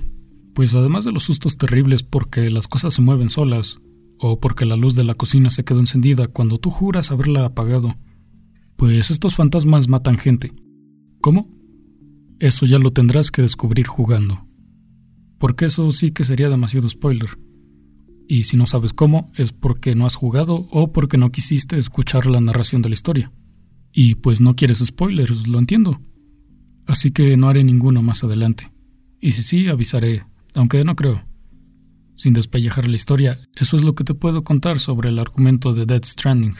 [0.54, 3.82] Pues además de los sustos terribles porque las cosas se mueven solas
[4.20, 7.95] o porque la luz de la cocina se quedó encendida cuando tú juras haberla apagado.
[8.76, 10.51] Pues estos fantasmas matan gente.
[11.22, 11.49] ¿Cómo?
[12.39, 14.45] Eso ya lo tendrás que descubrir jugando.
[15.38, 17.30] Porque eso sí que sería demasiado spoiler.
[18.28, 22.26] Y si no sabes cómo, es porque no has jugado o porque no quisiste escuchar
[22.26, 23.32] la narración de la historia.
[23.93, 26.01] Y pues no quieres spoilers, lo entiendo.
[26.86, 28.72] Así que no haré ninguno más adelante.
[29.22, 31.24] Y si sí, avisaré, aunque no creo.
[32.16, 35.86] Sin despellejar la historia, eso es lo que te puedo contar sobre el argumento de
[35.86, 36.55] Dead Stranding.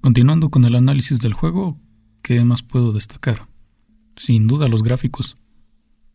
[0.00, 1.80] Continuando con el análisis del juego,
[2.22, 3.48] ¿qué más puedo destacar?
[4.16, 5.36] Sin duda los gráficos.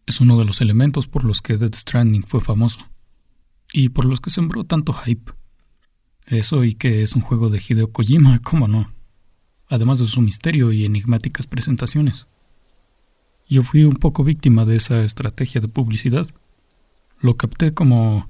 [0.06, 2.80] Es uno de los elementos por los que Dead Stranding fue famoso
[3.74, 5.32] y por los que sembró tanto hype.
[6.26, 8.92] Eso y que es un juego de Hideo Kojima, cómo no.
[9.68, 12.28] Además de su misterio y enigmáticas presentaciones.
[13.48, 16.28] Yo fui un poco víctima de esa estrategia de publicidad.
[17.22, 18.30] Lo capté como,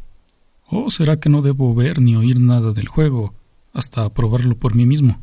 [0.66, 3.36] ¿o será que no debo ver ni oír nada del juego
[3.72, 5.22] hasta probarlo por mí mismo?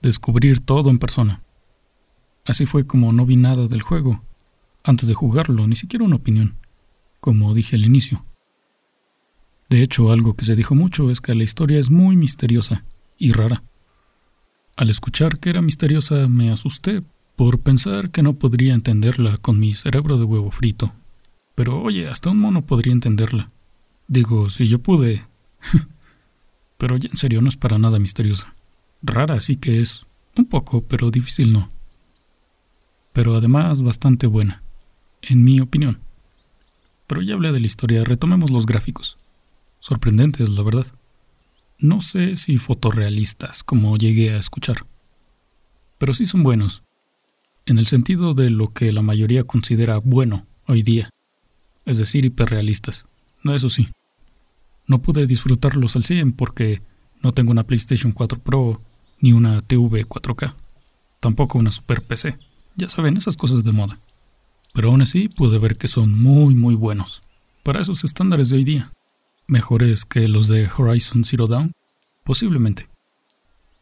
[0.00, 1.42] Descubrir todo en persona.
[2.44, 4.22] Así fue como no vi nada del juego,
[4.84, 6.56] antes de jugarlo, ni siquiera una opinión,
[7.20, 8.24] como dije al inicio.
[9.68, 12.84] De hecho, algo que se dijo mucho es que la historia es muy misteriosa
[13.18, 13.62] y rara.
[14.76, 17.02] Al escuchar que era misteriosa me asusté
[17.36, 20.92] por pensar que no podría entenderla con mi cerebro de huevo frito.
[21.54, 23.50] Pero oye, hasta un mono podría entenderla.
[24.08, 25.24] Digo, si yo pude.
[26.78, 28.54] pero ya en serio no es para nada misteriosa.
[29.02, 30.06] Rara sí que es.
[30.36, 31.70] Un poco, pero difícil no.
[33.12, 34.62] Pero además bastante buena,
[35.20, 36.00] en mi opinión.
[37.06, 39.18] Pero ya hablé de la historia, retomemos los gráficos
[39.82, 40.86] sorprendentes, la verdad.
[41.78, 44.86] No sé si fotorrealistas, como llegué a escuchar,
[45.98, 46.84] pero sí son buenos,
[47.66, 51.10] en el sentido de lo que la mayoría considera bueno hoy día,
[51.84, 53.06] es decir, hiperrealistas.
[53.42, 53.88] No, eso sí.
[54.86, 56.80] No pude disfrutarlos al 100 porque
[57.22, 58.80] no tengo una PlayStation 4 Pro
[59.20, 60.54] ni una TV 4K,
[61.20, 62.36] tampoco una Super PC.
[62.76, 63.98] Ya saben, esas cosas de moda.
[64.74, 67.20] Pero aún así pude ver que son muy muy buenos,
[67.62, 68.92] para esos estándares de hoy día
[69.52, 71.72] mejores que los de Horizon Zero Dawn?
[72.24, 72.88] Posiblemente.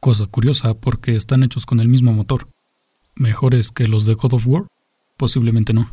[0.00, 2.48] Cosa curiosa porque están hechos con el mismo motor.
[3.14, 4.66] ¿Mejores que los de God of War?
[5.16, 5.90] Posiblemente no.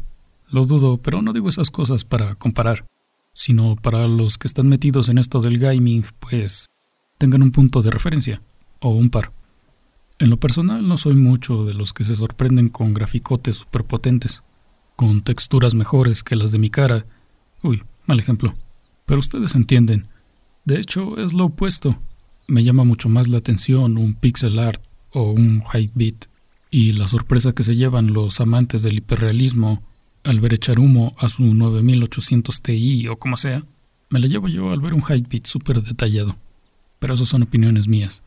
[0.50, 2.86] Lo dudo, pero no digo esas cosas para comparar,
[3.34, 6.68] sino para los que están metidos en esto del gaming, pues
[7.18, 8.42] tengan un punto de referencia,
[8.80, 9.32] o un par.
[10.20, 14.44] En lo personal no soy mucho de los que se sorprenden con graficotes superpotentes,
[14.96, 17.06] con texturas mejores que las de mi cara.
[17.62, 18.56] Uy, mal ejemplo.
[19.06, 20.08] Pero ustedes entienden.
[20.66, 22.00] De hecho, es lo opuesto.
[22.48, 24.82] Me llama mucho más la atención un pixel art
[25.12, 26.26] o un high beat.
[26.72, 29.84] Y la sorpresa que se llevan los amantes del hiperrealismo
[30.28, 33.64] al ver echar humo a su 9800 Ti o como sea,
[34.10, 36.36] me la llevo yo al ver un high beat súper detallado.
[37.00, 38.24] Pero eso son opiniones mías.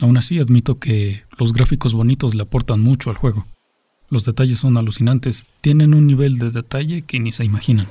[0.00, 3.44] Aún así admito que los gráficos bonitos le aportan mucho al juego.
[4.10, 7.86] Los detalles son alucinantes, tienen un nivel de detalle que ni se imaginan.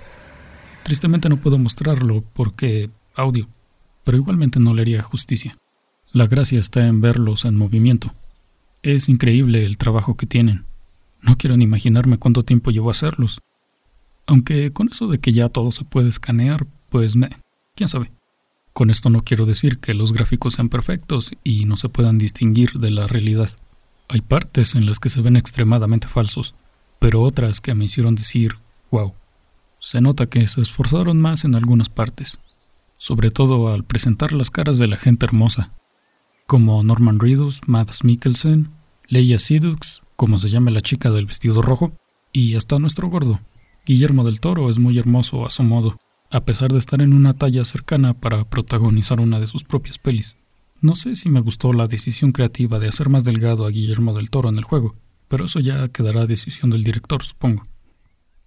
[0.83, 3.47] Tristemente no puedo mostrarlo porque audio,
[4.03, 5.57] pero igualmente no le haría justicia.
[6.11, 8.13] La gracia está en verlos en movimiento.
[8.83, 10.65] Es increíble el trabajo que tienen.
[11.21, 13.41] No quiero ni imaginarme cuánto tiempo llevó a hacerlos.
[14.25, 17.29] Aunque con eso de que ya todo se puede escanear, pues me...
[17.75, 18.11] quién sabe.
[18.73, 22.73] Con esto no quiero decir que los gráficos sean perfectos y no se puedan distinguir
[22.73, 23.49] de la realidad.
[24.07, 26.55] Hay partes en las que se ven extremadamente falsos,
[26.99, 28.55] pero otras que me hicieron decir,
[28.91, 29.13] wow.
[29.79, 32.39] Se nota que se esforzaron más en algunas partes,
[32.97, 35.71] sobre todo al presentar las caras de la gente hermosa,
[36.45, 38.69] como Norman Reedus, Mads Mikkelsen,
[39.07, 41.93] Leia Sidux, como se llama la chica del vestido rojo,
[42.31, 43.39] y hasta nuestro gordo.
[43.87, 45.97] Guillermo del Toro es muy hermoso a su modo,
[46.29, 50.37] a pesar de estar en una talla cercana para protagonizar una de sus propias pelis.
[50.79, 54.29] No sé si me gustó la decisión creativa de hacer más delgado a Guillermo del
[54.29, 54.95] Toro en el juego,
[55.27, 57.63] pero eso ya quedará decisión del director, supongo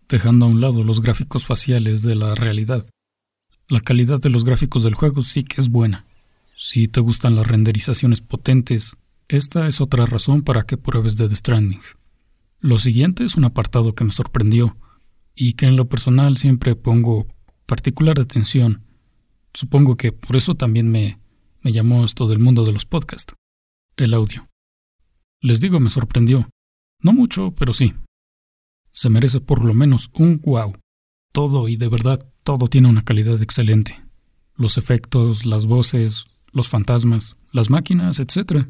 [0.09, 2.89] dejando a un lado los gráficos faciales de la realidad.
[3.69, 6.05] La calidad de los gráficos del juego sí que es buena.
[6.55, 8.97] Si te gustan las renderizaciones potentes,
[9.37, 11.81] esta es otra razón para que pruebes Dead Stranding.
[12.61, 14.77] Lo siguiente es un apartado que me sorprendió
[15.35, 17.27] y que en lo personal siempre pongo
[17.67, 18.83] particular atención.
[19.53, 21.21] Supongo que por eso también me,
[21.61, 23.35] me llamó esto del mundo de los podcasts.
[23.97, 24.49] El audio.
[25.41, 26.49] Les digo, me sorprendió.
[27.01, 27.95] No mucho, pero sí
[28.95, 30.73] se merece por lo menos un wow.
[31.33, 34.01] Todo y de verdad todo tiene una calidad excelente.
[34.55, 38.69] Los efectos, las voces, los fantasmas, las máquinas, etc.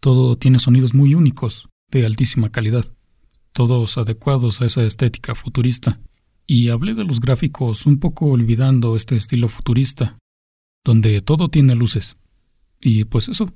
[0.00, 2.84] Todo tiene sonidos muy únicos, de altísima calidad,
[3.52, 6.00] todos adecuados a esa estética futurista.
[6.46, 10.18] Y hablé de los gráficos un poco olvidando este estilo futurista,
[10.84, 12.16] donde todo tiene luces.
[12.80, 13.52] Y pues eso,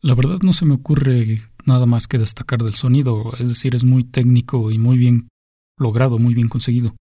[0.00, 3.84] la verdad no se me ocurre nada más que destacar del sonido, es decir, es
[3.84, 5.28] muy técnico y muy bien
[5.78, 6.96] logrado, muy bien conseguido.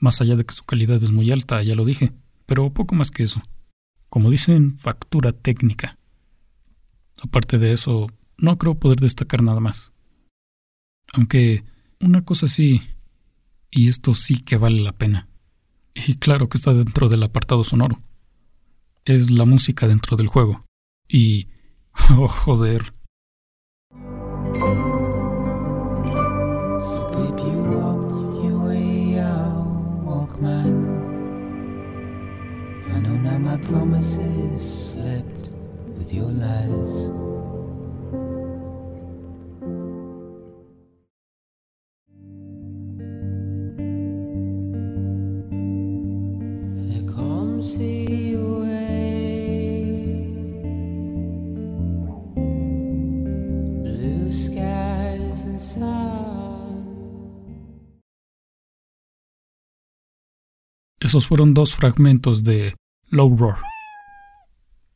[0.00, 2.12] Más allá de que su calidad es muy alta, ya lo dije,
[2.46, 3.42] pero poco más que eso.
[4.08, 5.98] Como dicen, factura técnica.
[7.22, 8.06] Aparte de eso,
[8.40, 9.92] no creo poder destacar nada más.
[11.12, 11.64] Aunque
[12.00, 12.82] una cosa sí,
[13.70, 15.28] y esto sí que vale la pena,
[15.94, 17.98] Y claro que está dentro del apartado sonoro.
[19.04, 20.64] Es la música dentro del juego.
[21.08, 21.48] Y...
[22.16, 22.92] Oh, joder.
[33.70, 35.50] promises slept
[35.96, 37.39] with your lies.
[61.00, 62.76] Esos fueron dos fragmentos de
[63.08, 63.58] Low Roar,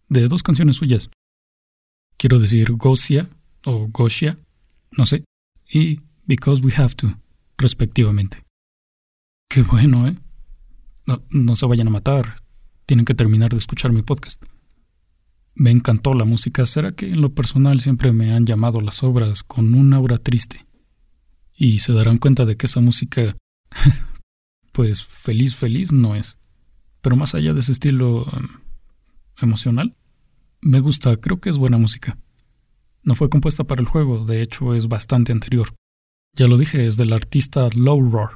[0.09, 1.11] de dos canciones suyas.
[2.17, 3.29] Quiero decir Gosia
[3.67, 4.39] o Gosia,
[4.93, 5.25] no sé,
[5.69, 7.09] y Because We Have To,
[7.59, 8.43] respectivamente.
[9.51, 10.17] Qué bueno, ¿eh?
[11.05, 12.43] No, no se vayan a matar,
[12.87, 14.43] tienen que terminar de escuchar mi podcast.
[15.55, 19.43] Me encantó la música, será que en lo personal siempre me han llamado las obras
[19.43, 20.66] con un aura triste.
[21.57, 23.37] Y se darán cuenta de que esa música,
[24.72, 26.39] pues feliz, feliz no es.
[27.01, 28.49] Pero más allá de ese estilo em,
[29.41, 29.95] emocional,
[30.61, 32.18] me gusta, creo que es buena música.
[33.03, 35.68] No fue compuesta para el juego, de hecho es bastante anterior.
[36.35, 38.30] Ya lo dije, es del artista Low Roar,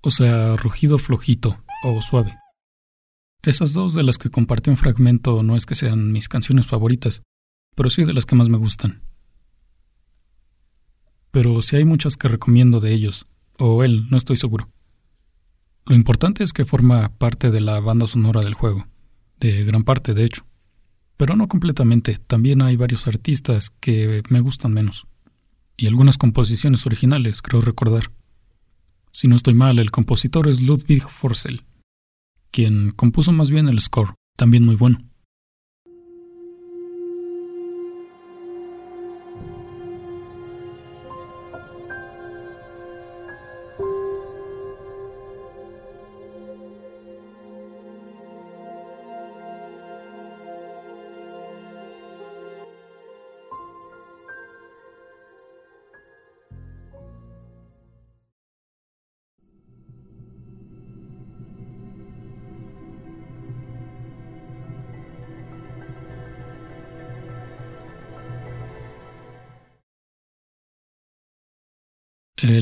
[0.00, 2.34] o sea, rugido flojito o suave.
[3.42, 7.22] Esas dos de las que compartí un fragmento no es que sean mis canciones favoritas,
[7.76, 9.02] pero sí de las que más me gustan.
[11.30, 13.26] Pero sí hay muchas que recomiendo de ellos,
[13.58, 14.66] o él, no estoy seguro.
[15.86, 18.88] Lo importante es que forma parte de la banda sonora del juego,
[19.38, 20.44] de gran parte de hecho.
[21.16, 25.06] Pero no completamente, también hay varios artistas que me gustan menos.
[25.76, 28.10] Y algunas composiciones originales, creo recordar.
[29.12, 31.64] Si no estoy mal, el compositor es Ludwig Forssell,
[32.50, 35.07] quien compuso más bien el score, también muy bueno.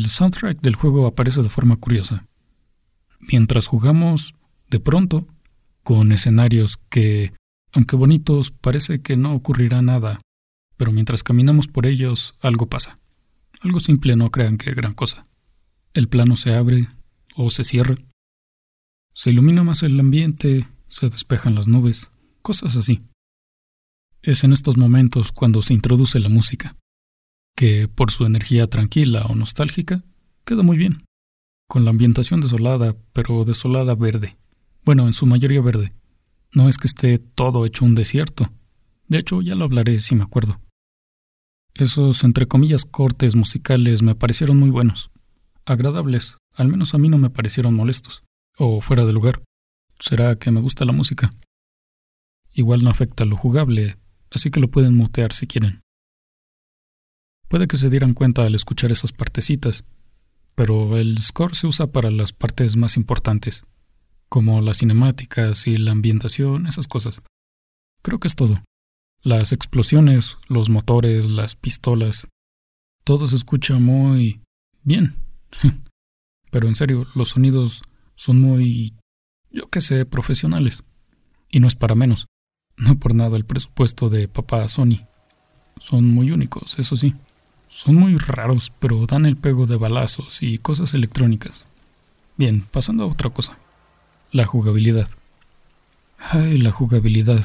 [0.07, 2.29] El soundtrack del juego aparece de forma curiosa.
[3.19, 4.37] Mientras jugamos,
[4.71, 5.27] de pronto,
[5.83, 7.33] con escenarios que,
[7.73, 10.21] aunque bonitos, parece que no ocurrirá nada,
[10.77, 13.01] pero mientras caminamos por ellos, algo pasa.
[13.63, 15.27] Algo simple, no crean que gran cosa.
[15.93, 16.89] El plano se abre
[17.35, 17.97] o se cierra.
[19.13, 23.03] Se ilumina más el ambiente, se despejan las nubes, cosas así.
[24.23, 26.77] Es en estos momentos cuando se introduce la música
[27.57, 30.05] que por su energía tranquila o nostálgica
[30.45, 31.03] queda muy bien,
[31.69, 34.37] con la ambientación desolada, pero desolada verde.
[34.85, 35.93] Bueno, en su mayoría verde.
[36.53, 38.53] No es que esté todo hecho un desierto.
[39.09, 40.61] De hecho, ya lo hablaré si me acuerdo.
[41.75, 45.11] Esos, entre comillas, cortes musicales me parecieron muy buenos.
[45.65, 48.23] Agradables, al menos a mí no me parecieron molestos.
[48.57, 49.43] O fuera de lugar.
[49.99, 51.31] Será que me gusta la música.
[52.53, 53.97] Igual no afecta lo jugable,
[54.31, 55.81] así que lo pueden mutear si quieren.
[57.49, 59.85] Puede que se dieran cuenta al escuchar esas partecitas,
[60.55, 63.65] pero el score se usa para las partes más importantes,
[64.29, 67.23] como las cinemáticas y la ambientación, esas cosas.
[68.03, 68.63] Creo que es todo.
[69.23, 72.29] Las explosiones, los motores, las pistolas,
[73.05, 74.41] todo se escucha muy
[74.83, 75.17] bien.
[76.51, 77.83] pero en serio, los sonidos
[78.15, 78.95] son muy,
[79.51, 80.83] yo qué sé, profesionales.
[81.49, 82.27] Y no es para menos.
[82.77, 85.07] No por nada el presupuesto de papá Sony.
[85.79, 87.15] Son muy únicos, eso sí.
[87.69, 91.67] Son muy raros, pero dan el pego de balazos y cosas electrónicas.
[92.37, 93.59] Bien, pasando a otra cosa.
[94.31, 95.09] La jugabilidad.
[96.19, 97.45] Ay, la jugabilidad.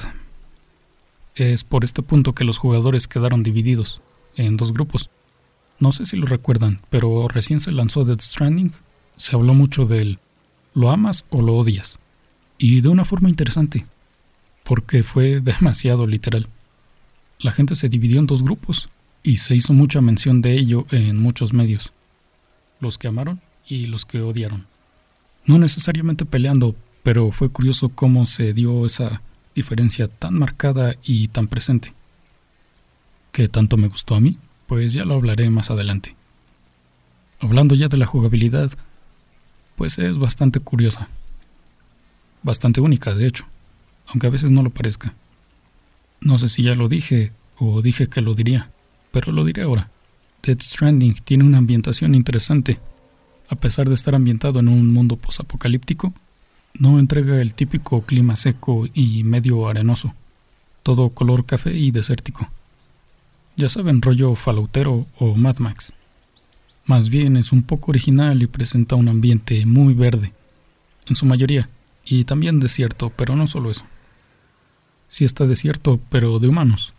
[1.35, 4.01] Es por este punto que los jugadores quedaron divididos
[4.35, 5.09] en dos grupos.
[5.79, 8.71] No sé si lo recuerdan, pero recién se lanzó Dead Stranding.
[9.15, 10.19] Se habló mucho del
[10.73, 11.99] lo amas o lo odias.
[12.57, 13.85] Y de una forma interesante,
[14.63, 16.47] porque fue demasiado literal.
[17.39, 18.89] La gente se dividió en dos grupos
[19.23, 21.93] y se hizo mucha mención de ello en muchos medios,
[22.79, 24.65] los que amaron y los que odiaron.
[25.45, 29.21] No necesariamente peleando, pero fue curioso cómo se dio esa
[29.55, 31.93] diferencia tan marcada y tan presente.
[33.31, 34.37] ¿Qué tanto me gustó a mí?
[34.67, 36.15] Pues ya lo hablaré más adelante.
[37.39, 38.71] Hablando ya de la jugabilidad,
[39.75, 41.07] pues es bastante curiosa.
[42.43, 43.45] bastante única, de hecho,
[44.07, 45.13] aunque a veces no lo parezca.
[46.21, 48.71] No sé si ya lo dije o dije que lo diría,
[49.11, 49.89] pero lo diré ahora.
[50.43, 52.79] Dead Stranding tiene una ambientación interesante.
[53.49, 56.13] A pesar de estar ambientado en un mundo posapocalíptico,
[56.73, 60.13] no entrega el típico clima seco y medio arenoso,
[60.83, 62.47] todo color café y desértico.
[63.57, 65.93] Ya saben, rollo falautero o Mad Max.
[66.85, 70.33] Más bien es un poco original y presenta un ambiente muy verde,
[71.05, 71.69] en su mayoría,
[72.05, 73.85] y también desierto, pero no solo eso.
[75.09, 76.93] Sí está desierto, pero de humanos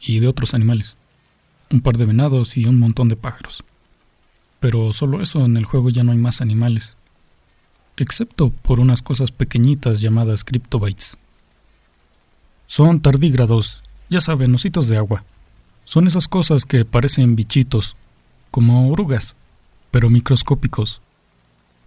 [0.00, 0.96] y de otros animales.
[1.70, 3.64] Un par de venados y un montón de pájaros.
[4.60, 6.96] Pero solo eso, en el juego ya no hay más animales.
[7.96, 11.18] Excepto por unas cosas pequeñitas llamadas cryptobytes.
[12.66, 15.24] Son tardígrados, ya saben, ositos de agua.
[15.84, 17.96] Son esas cosas que parecen bichitos,
[18.50, 19.36] como orugas,
[19.90, 21.02] pero microscópicos.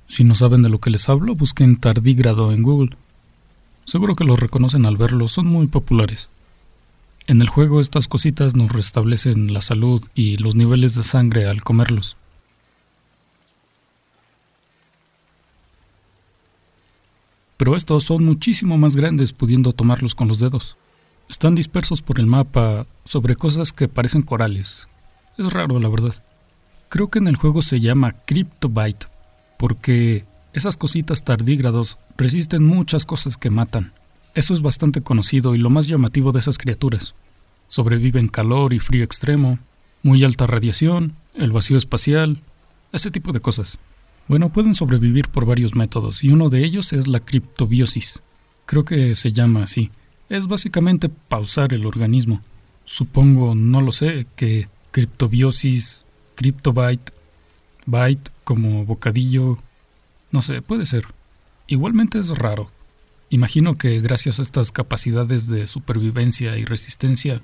[0.05, 2.91] Si no saben de lo que les hablo, busquen tardígrado en Google.
[3.85, 6.29] Seguro que los reconocen al verlos, son muy populares.
[7.27, 11.61] En el juego estas cositas nos restablecen la salud y los niveles de sangre al
[11.61, 12.15] comerlos.
[17.57, 20.77] Pero estos son muchísimo más grandes pudiendo tomarlos con los dedos.
[21.27, 24.87] Están dispersos por el mapa sobre cosas que parecen corales.
[25.37, 26.15] Es raro, la verdad.
[26.87, 29.07] Creo que en el juego se llama Cryptobite,
[29.59, 30.23] porque
[30.53, 33.91] esas cositas tardígrados resisten muchas cosas que matan.
[34.37, 37.15] Eso es bastante conocido y lo más llamativo de esas criaturas.
[37.69, 39.57] Sobreviven calor y frío extremo,
[40.03, 42.43] muy alta radiación, el vacío espacial,
[42.93, 43.79] ese tipo de cosas.
[44.27, 48.21] Bueno, pueden sobrevivir por varios métodos y uno de ellos es la criptobiosis.
[48.67, 49.89] Creo que se llama así.
[50.29, 52.43] Es básicamente pausar el organismo.
[52.85, 57.11] Supongo, no lo sé, que criptobiosis, criptobite,
[57.87, 59.57] byte como bocadillo,
[60.29, 61.07] no sé, puede ser.
[61.65, 62.76] Igualmente es raro.
[63.29, 67.41] Imagino que gracias a estas capacidades de supervivencia y resistencia,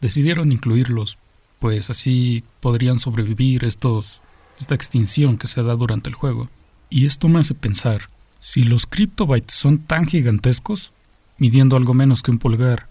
[0.00, 1.18] decidieron incluirlos,
[1.58, 4.22] pues así podrían sobrevivir estos
[4.60, 6.50] esta extinción que se da durante el juego.
[6.90, 10.92] Y esto me hace pensar, si los cryptobytes son tan gigantescos,
[11.38, 12.86] midiendo algo menos que un pulgar,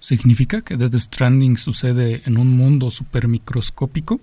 [0.00, 4.20] ¿significa que Dead Stranding sucede en un mundo supermicroscópico?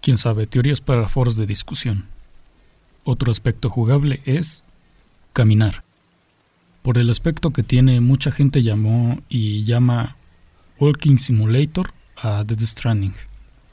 [0.00, 2.06] Quién sabe, teorías para foros de discusión.
[3.04, 4.64] Otro aspecto jugable es
[5.32, 5.82] caminar.
[6.82, 10.16] Por el aspecto que tiene, mucha gente llamó y llama
[10.80, 13.14] Walking Simulator a Dead Stranding.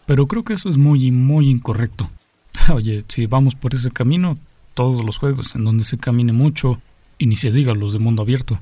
[0.06, 2.12] Pero creo que eso es muy, muy incorrecto.
[2.74, 4.38] Oye, si vamos por ese camino,
[4.76, 6.80] todos los juegos en donde se camine mucho,
[7.18, 8.62] y ni se diga los de mundo abierto,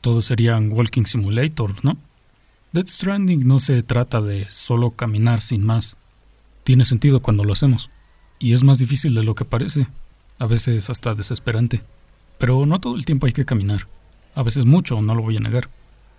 [0.00, 1.96] todos serían Walking Simulator, ¿no?
[2.72, 5.96] Dead Stranding no se trata de solo caminar sin más.
[6.62, 7.90] Tiene sentido cuando lo hacemos.
[8.38, 9.88] Y es más difícil de lo que parece.
[10.38, 11.82] A veces hasta desesperante.
[12.38, 13.88] Pero no todo el tiempo hay que caminar.
[14.34, 15.68] A veces mucho, no lo voy a negar.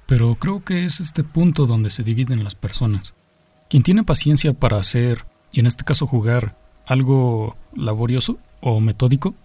[0.05, 3.13] Pero creo que es este punto donde se dividen las personas.
[3.69, 9.35] Quien tiene paciencia para hacer, y en este caso jugar, algo laborioso o metódico.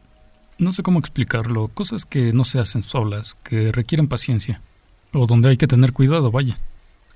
[0.58, 4.62] No sé cómo explicarlo, cosas que no se hacen solas, que requieren paciencia,
[5.12, 6.58] o donde hay que tener cuidado, vaya.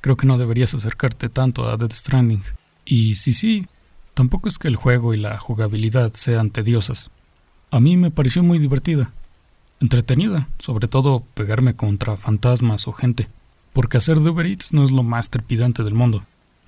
[0.01, 2.43] Creo que no deberías acercarte tanto a Dead Stranding.
[2.85, 3.67] Y si sí,
[4.15, 7.11] tampoco es que el juego y la jugabilidad sean tediosas.
[7.71, 9.13] A mí me pareció muy divertida,
[9.81, 13.29] entretenida, sobre todo pegarme contra fantasmas o gente,
[13.73, 16.25] porque hacer de Uber Eats no es lo más trepidante del mundo.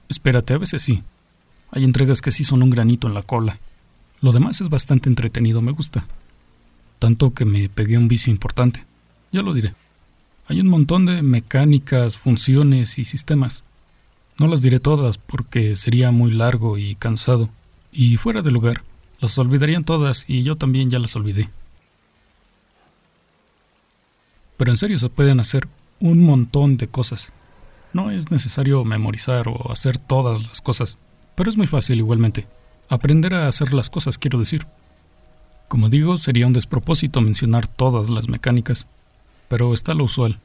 [0.09, 1.03] Espérate, a veces sí,
[1.73, 3.59] hay entregas que sí son un granito en la cola.
[4.21, 6.07] Lo demás es bastante entretenido, me gusta.
[6.99, 8.85] Tanto que me pegué un vicio importante.
[9.33, 9.75] Ya lo diré.
[10.49, 13.63] Hay un montón de mecánicas, funciones y sistemas.
[14.37, 17.51] No las diré todas porque sería muy largo y cansado.
[17.93, 18.83] Y fuera de lugar,
[19.21, 21.49] las olvidarían todas y yo también ya las olvidé.
[24.61, 25.67] Pero en serio se pueden hacer
[26.01, 27.33] un montón de cosas.
[27.95, 30.99] No es necesario memorizar o hacer todas las cosas.
[31.35, 32.47] Pero es muy fácil igualmente.
[32.91, 34.67] Aprender a hacer las cosas, quiero decir.
[35.69, 38.87] Como digo, sería un despropósito mencionar todas las mecánicas,
[39.49, 40.39] pero está lo usual.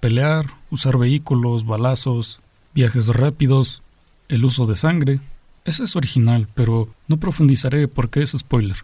[0.00, 2.40] Pelear, usar vehículos, balazos,
[2.74, 3.84] viajes rápidos,
[4.28, 5.20] el uso de sangre.
[5.64, 8.78] Ese es original, pero no profundizaré porque es spoiler.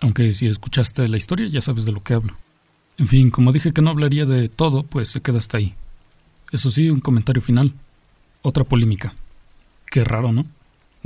[0.00, 2.36] Aunque si escuchaste la historia ya sabes de lo que hablo.
[2.98, 5.74] En fin, como dije que no hablaría de todo, pues se queda hasta ahí.
[6.52, 7.72] Eso sí, un comentario final.
[8.42, 9.14] Otra polémica.
[9.90, 10.46] Qué raro, ¿no?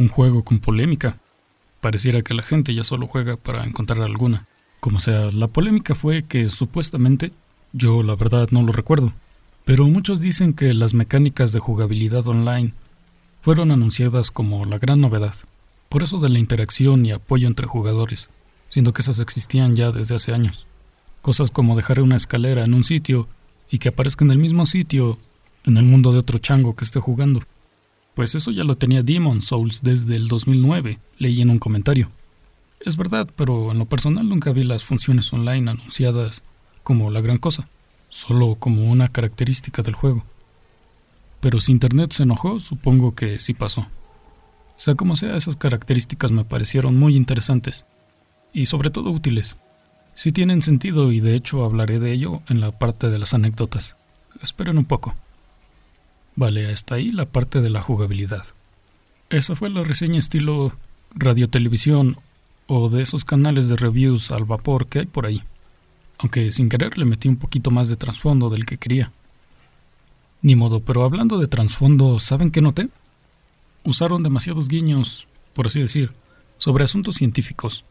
[0.00, 1.18] un juego con polémica.
[1.80, 4.46] Pareciera que la gente ya solo juega para encontrar alguna.
[4.80, 7.32] Como sea, la polémica fue que supuestamente,
[7.72, 9.12] yo la verdad no lo recuerdo,
[9.64, 12.72] pero muchos dicen que las mecánicas de jugabilidad online
[13.42, 15.34] fueron anunciadas como la gran novedad,
[15.88, 18.30] por eso de la interacción y apoyo entre jugadores,
[18.68, 20.66] siendo que esas existían ya desde hace años.
[21.22, 23.28] Cosas como dejar una escalera en un sitio
[23.70, 25.18] y que aparezca en el mismo sitio
[25.64, 27.42] en el mundo de otro chango que esté jugando.
[28.14, 32.10] Pues eso ya lo tenía Demon Souls desde el 2009, leí en un comentario.
[32.80, 36.42] Es verdad, pero en lo personal nunca vi las funciones online anunciadas
[36.82, 37.68] como la gran cosa,
[38.08, 40.24] solo como una característica del juego.
[41.40, 43.86] Pero si Internet se enojó, supongo que sí pasó.
[44.76, 47.84] Sea como sea, esas características me parecieron muy interesantes
[48.52, 49.56] y sobre todo útiles.
[50.20, 53.96] Sí tienen sentido y de hecho hablaré de ello en la parte de las anécdotas.
[54.42, 55.14] Esperen un poco.
[56.36, 58.44] Vale, hasta ahí la parte de la jugabilidad.
[59.30, 60.76] Esa fue la reseña estilo
[61.14, 62.18] radiotelevisión
[62.66, 65.42] o de esos canales de reviews al vapor que hay por ahí.
[66.18, 69.12] Aunque sin querer le metí un poquito más de trasfondo del que quería.
[70.42, 72.90] Ni modo, pero hablando de trasfondo, ¿saben qué noté?
[73.84, 76.12] Usaron demasiados guiños, por así decir,
[76.58, 77.86] sobre asuntos científicos.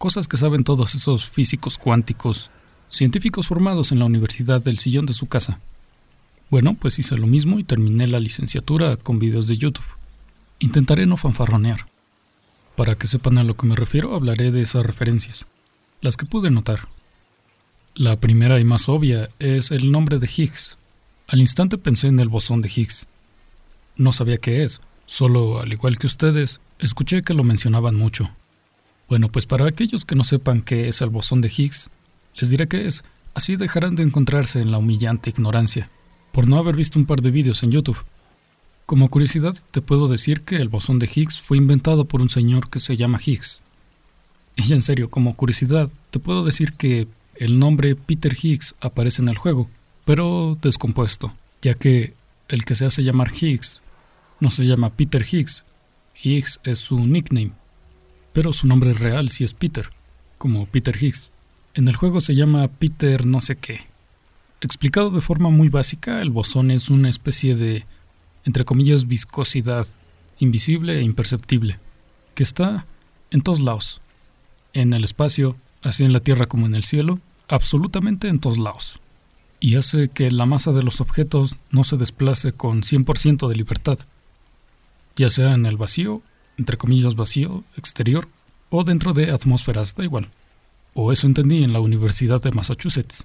[0.00, 2.50] Cosas que saben todos esos físicos cuánticos,
[2.88, 5.60] científicos formados en la universidad del sillón de su casa.
[6.48, 9.84] Bueno, pues hice lo mismo y terminé la licenciatura con videos de YouTube.
[10.58, 11.86] Intentaré no fanfarronear.
[12.76, 15.46] Para que sepan a lo que me refiero, hablaré de esas referencias,
[16.00, 16.88] las que pude notar.
[17.94, 20.78] La primera y más obvia es el nombre de Higgs.
[21.28, 23.06] Al instante pensé en el bosón de Higgs.
[23.96, 28.30] No sabía qué es, solo, al igual que ustedes, escuché que lo mencionaban mucho.
[29.10, 31.90] Bueno, pues para aquellos que no sepan qué es el bosón de Higgs,
[32.36, 33.02] les diré qué es,
[33.34, 35.90] así dejarán de encontrarse en la humillante ignorancia
[36.30, 38.04] por no haber visto un par de vídeos en YouTube.
[38.86, 42.70] Como curiosidad, te puedo decir que el bosón de Higgs fue inventado por un señor
[42.70, 43.62] que se llama Higgs.
[44.54, 49.28] Y en serio, como curiosidad, te puedo decir que el nombre Peter Higgs aparece en
[49.28, 49.68] el juego,
[50.04, 52.14] pero descompuesto, ya que
[52.46, 53.82] el que se hace llamar Higgs
[54.38, 55.64] no se llama Peter Higgs.
[56.22, 57.54] Higgs es su nickname,
[58.32, 59.90] pero su nombre real sí es Peter,
[60.38, 61.30] como Peter Higgs.
[61.74, 63.80] En el juego se llama Peter no sé qué.
[64.60, 67.86] Explicado de forma muy básica, el bosón es una especie de,
[68.44, 69.86] entre comillas, viscosidad,
[70.38, 71.78] invisible e imperceptible,
[72.34, 72.86] que está
[73.30, 74.00] en todos lados,
[74.72, 79.00] en el espacio, así en la Tierra como en el cielo, absolutamente en todos lados,
[79.60, 83.98] y hace que la masa de los objetos no se desplace con 100% de libertad,
[85.16, 86.22] ya sea en el vacío,
[86.60, 88.28] entre comillas vacío, exterior,
[88.68, 90.28] o dentro de atmósferas, da igual.
[90.92, 93.24] O eso entendí en la Universidad de Massachusetts.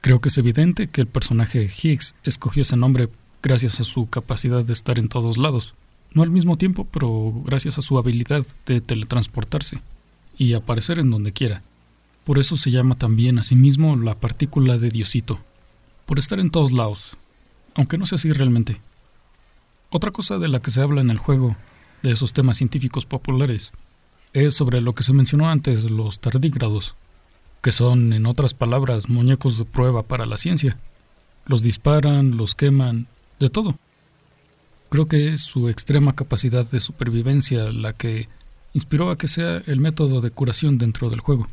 [0.00, 3.10] Creo que es evidente que el personaje Higgs escogió ese nombre
[3.42, 5.74] gracias a su capacidad de estar en todos lados,
[6.14, 9.80] no al mismo tiempo, pero gracias a su habilidad de teletransportarse
[10.36, 11.62] y aparecer en donde quiera.
[12.24, 15.40] Por eso se llama también a sí mismo la partícula de Diosito,
[16.06, 17.18] por estar en todos lados,
[17.74, 18.80] aunque no sea así realmente.
[19.90, 21.56] Otra cosa de la que se habla en el juego,
[22.02, 23.72] de esos temas científicos populares,
[24.32, 26.94] es sobre lo que se mencionó antes, los tardígrados
[27.62, 30.78] que son, en otras palabras, muñecos de prueba para la ciencia.
[31.46, 33.08] Los disparan, los queman,
[33.40, 33.76] de todo.
[34.90, 38.28] Creo que es su extrema capacidad de supervivencia la que
[38.72, 41.48] inspiró a que sea el método de curación dentro del juego.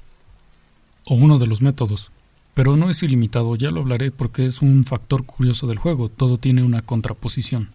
[1.08, 2.12] O uno de los métodos.
[2.54, 6.38] Pero no es ilimitado, ya lo hablaré porque es un factor curioso del juego, todo
[6.38, 7.72] tiene una contraposición.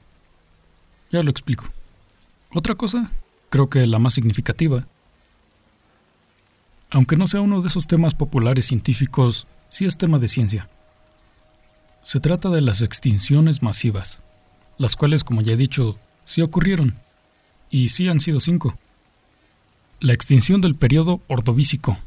[1.12, 1.64] Ya lo explico.
[2.52, 3.10] Otra cosa,
[3.48, 4.86] creo que la más significativa,
[6.90, 10.68] aunque no sea uno de esos temas populares científicos, sí es tema de ciencia.
[12.02, 14.22] Se trata de las extinciones masivas,
[14.78, 16.96] las cuales, como ya he dicho, sí ocurrieron,
[17.70, 18.76] y sí han sido cinco.
[20.00, 21.98] La extinción del periodo ordovícico,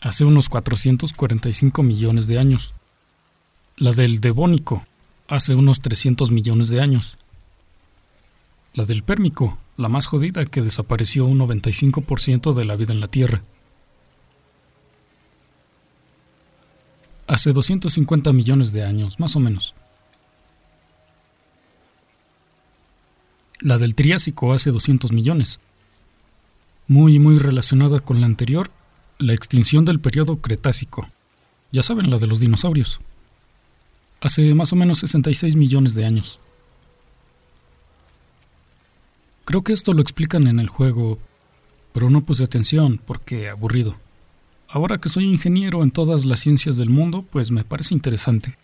[0.00, 2.74] hace unos 445 millones de años.
[3.76, 4.84] La del devónico,
[5.26, 7.18] hace unos 300 millones de años.
[8.76, 13.08] La del pérmico, la más jodida que desapareció un 95% de la vida en la
[13.08, 13.42] Tierra.
[17.26, 19.74] hace 250 millones de años, más o menos.
[23.60, 25.60] La del Triásico hace 200 millones.
[26.88, 28.70] Muy, muy relacionada con la anterior,
[29.18, 31.08] la extinción del periodo Cretácico.
[31.72, 33.00] Ya saben, la de los dinosaurios.
[34.20, 36.38] Hace más o menos 66 millones de años.
[39.46, 41.20] Creo que esto lo explican en el juego,
[41.92, 43.96] pero no puse atención porque aburrido.
[44.68, 48.58] Ahora que soy ingeniero en todas las ciencias del mundo, pues me parece interesante.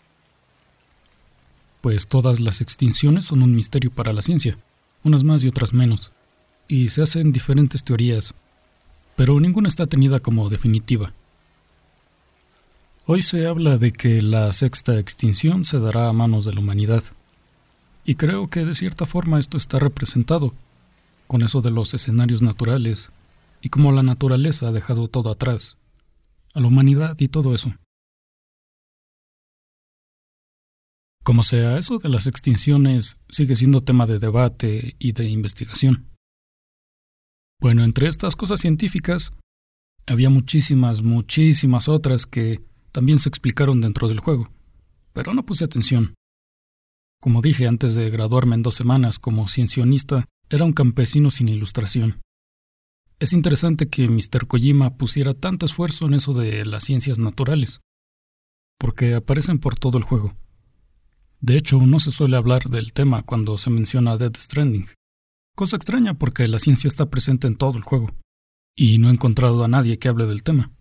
[1.79, 4.57] Pues todas las extinciones son un misterio para la ciencia,
[5.05, 6.11] unas más y otras menos,
[6.67, 8.33] y se hacen diferentes teorías,
[9.15, 11.13] pero ninguna está tenida como definitiva.
[13.05, 17.05] Hoy se habla de que la sexta extinción se dará a manos de la humanidad,
[18.03, 20.53] y creo que de cierta forma esto está representado,
[21.27, 23.11] con eso de los escenarios naturales,
[23.61, 25.77] y cómo la naturaleza ha dejado todo atrás
[26.53, 27.73] a la humanidad y todo eso.
[31.23, 36.09] Como sea, eso de las extinciones sigue siendo tema de debate y de investigación.
[37.61, 39.31] Bueno, entre estas cosas científicas,
[40.05, 44.51] había muchísimas, muchísimas otras que también se explicaron dentro del juego,
[45.13, 46.13] pero no puse atención.
[47.21, 52.21] Como dije antes de graduarme en dos semanas como ciencionista, era un campesino sin ilustración.
[53.17, 54.45] Es interesante que Mr.
[54.45, 57.81] Kojima pusiera tanto esfuerzo en eso de las ciencias naturales,
[58.77, 60.37] porque aparecen por todo el juego.
[61.39, 64.89] De hecho, no se suele hablar del tema cuando se menciona Dead Stranding.
[65.55, 68.11] Cosa extraña porque la ciencia está presente en todo el juego,
[68.75, 70.71] y no he encontrado a nadie que hable del tema.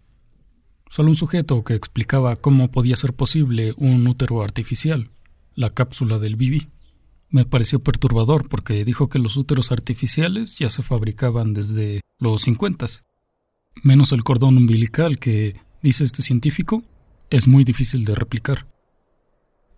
[0.90, 5.08] Solo un sujeto que explicaba cómo podía ser posible un útero artificial,
[5.54, 6.68] la cápsula del BB.
[7.32, 12.86] Me pareció perturbador porque dijo que los úteros artificiales ya se fabricaban desde los 50,
[13.82, 16.82] menos el cordón umbilical que, dice este científico,
[17.30, 18.68] es muy difícil de replicar.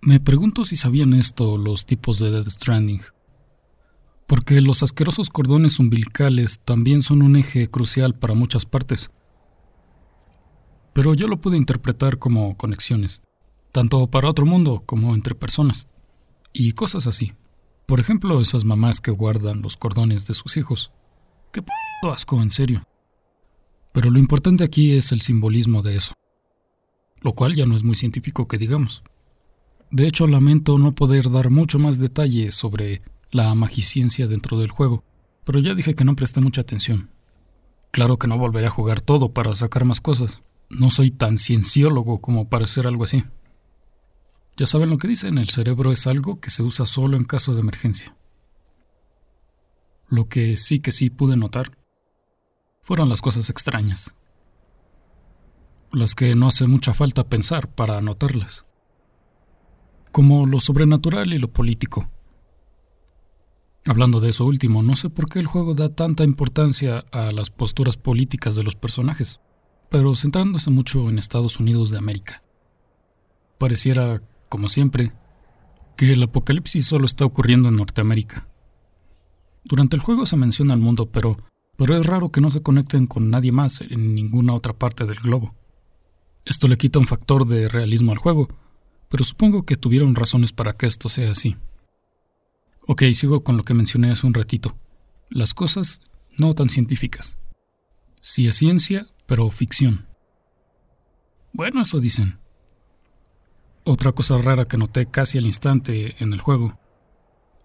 [0.02, 3.00] Me pregunto si sabían esto los tipos de Dead Stranding,
[4.26, 9.10] porque los asquerosos cordones umbilicales también son un eje crucial para muchas partes.
[10.92, 13.22] Pero yo lo pude interpretar como conexiones
[13.74, 15.88] tanto para otro mundo como entre personas,
[16.52, 17.32] y cosas así.
[17.86, 20.92] Por ejemplo, esas mamás que guardan los cordones de sus hijos.
[21.52, 21.70] Qué p
[22.10, 22.82] asco, en serio.
[23.92, 26.14] Pero lo importante aquí es el simbolismo de eso,
[27.20, 29.02] lo cual ya no es muy científico que digamos.
[29.90, 35.04] De hecho, lamento no poder dar mucho más detalle sobre la magiciencia dentro del juego,
[35.44, 37.10] pero ya dije que no presté mucha atención.
[37.92, 40.42] Claro que no volveré a jugar todo para sacar más cosas.
[40.68, 43.22] No soy tan cienciólogo como para hacer algo así.
[44.56, 47.54] Ya saben lo que dicen, el cerebro es algo que se usa solo en caso
[47.54, 48.16] de emergencia.
[50.08, 51.76] Lo que sí que sí pude notar
[52.82, 54.14] fueron las cosas extrañas,
[55.90, 58.64] las que no hace mucha falta pensar para notarlas,
[60.12, 62.08] como lo sobrenatural y lo político.
[63.86, 67.50] Hablando de eso último, no sé por qué el juego da tanta importancia a las
[67.50, 69.40] posturas políticas de los personajes,
[69.90, 72.42] pero centrándose mucho en Estados Unidos de América.
[73.58, 75.12] Pareciera como siempre,
[75.96, 78.48] que el apocalipsis solo está ocurriendo en Norteamérica.
[79.64, 81.38] Durante el juego se menciona el mundo, pero,
[81.76, 85.16] pero es raro que no se conecten con nadie más en ninguna otra parte del
[85.16, 85.54] globo.
[86.44, 88.48] Esto le quita un factor de realismo al juego,
[89.08, 91.56] pero supongo que tuvieron razones para que esto sea así.
[92.86, 94.76] Ok, sigo con lo que mencioné hace un ratito.
[95.30, 96.00] Las cosas
[96.36, 97.38] no tan científicas.
[98.20, 100.06] Sí es ciencia, pero ficción.
[101.52, 102.38] Bueno, eso dicen.
[103.86, 106.78] Otra cosa rara que noté casi al instante en el juego,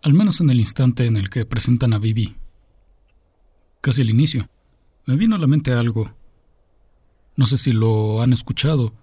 [0.01, 2.35] al menos en el instante en el que presentan a Bibi.
[3.79, 4.49] Casi al inicio,
[5.05, 6.13] me vino a la mente algo.
[7.37, 8.93] No sé si lo han escuchado,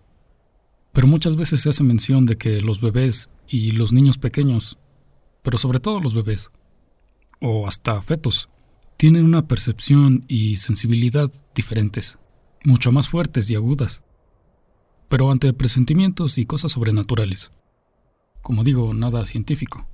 [0.92, 4.78] pero muchas veces se hace mención de que los bebés y los niños pequeños,
[5.42, 6.50] pero sobre todo los bebés,
[7.40, 8.50] o hasta fetos,
[8.98, 12.18] tienen una percepción y sensibilidad diferentes,
[12.62, 14.02] mucho más fuertes y agudas
[15.08, 17.52] pero ante presentimientos y cosas sobrenaturales.
[18.42, 19.88] Como digo, nada científico.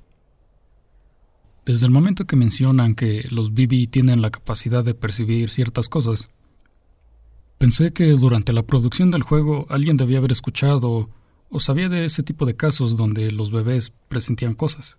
[1.65, 6.31] Desde el momento que mencionan que los BB tienen la capacidad de percibir ciertas cosas,
[7.59, 11.09] pensé que durante la producción del juego alguien debía haber escuchado
[11.51, 14.99] o sabía de ese tipo de casos donde los bebés presentían cosas.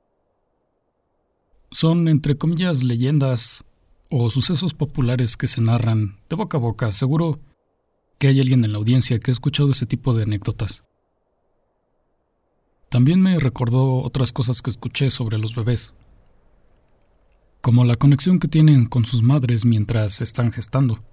[1.72, 3.65] Son, entre comillas, leyendas
[4.10, 7.40] o sucesos populares que se narran de boca a boca, seguro
[8.24, 10.86] que hay alguien en la audiencia que ha escuchado ese tipo de anécdotas.
[12.88, 15.94] También me recordó otras cosas que escuché sobre los bebés,
[17.60, 21.04] como la conexión que tienen con sus madres mientras están gestando.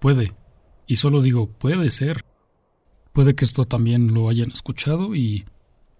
[0.00, 0.34] Puede,
[0.88, 2.24] y solo digo puede ser.
[3.12, 5.44] Puede que esto también lo hayan escuchado y,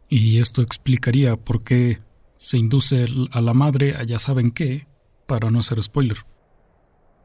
[0.09, 2.01] y esto explicaría por qué
[2.37, 4.89] se induce a la madre a ya saben qué,
[5.29, 6.27] para no hacer spoiler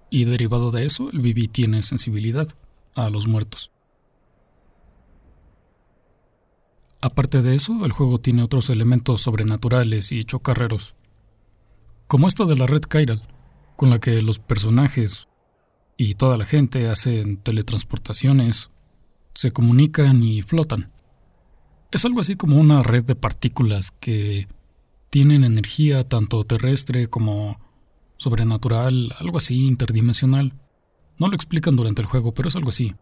[0.09, 2.47] y derivado de eso el BB tiene sensibilidad
[2.95, 3.71] a los muertos.
[7.01, 10.95] Aparte de eso, el juego tiene otros elementos sobrenaturales y chocarreros,
[12.07, 13.21] como esto de la red chiral,
[13.77, 15.29] con la que los personajes
[15.95, 18.71] y toda la gente hacen teletransportaciones,
[19.33, 20.91] se comunican y flotan.
[21.91, 24.47] Es algo así como una red de partículas que
[25.09, 27.59] tienen energía tanto terrestre como
[28.19, 30.53] sobrenatural, algo así, interdimensional.
[31.17, 32.93] No lo explican durante el juego, pero es algo así.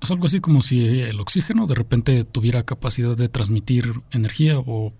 [0.00, 4.94] Es algo así como si el oxígeno de repente tuviera capacidad de transmitir energía o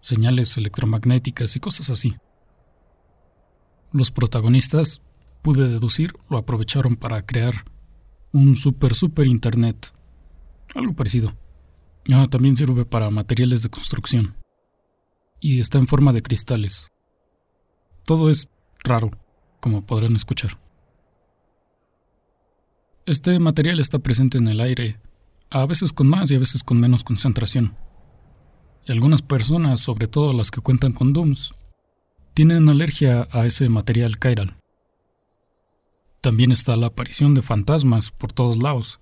[0.00, 2.14] señales electromagnéticas y cosas así.
[3.92, 5.02] Los protagonistas,
[5.42, 7.64] pude deducir, lo aprovecharon para crear
[8.32, 9.92] un super super internet,
[10.74, 11.34] algo parecido.
[12.12, 14.36] Ah, también sirve para materiales de construcción.
[15.40, 16.88] Y está en forma de cristales.
[18.08, 18.48] Todo es
[18.84, 19.10] raro,
[19.60, 20.58] como podrán escuchar.
[23.04, 24.98] Este material está presente en el aire,
[25.50, 27.76] a veces con más y a veces con menos concentración.
[28.86, 31.52] Y algunas personas, sobre todo las que cuentan con DOOMS,
[32.32, 34.56] tienen alergia a ese material chiral.
[36.22, 39.00] También está la aparición de fantasmas por todos lados,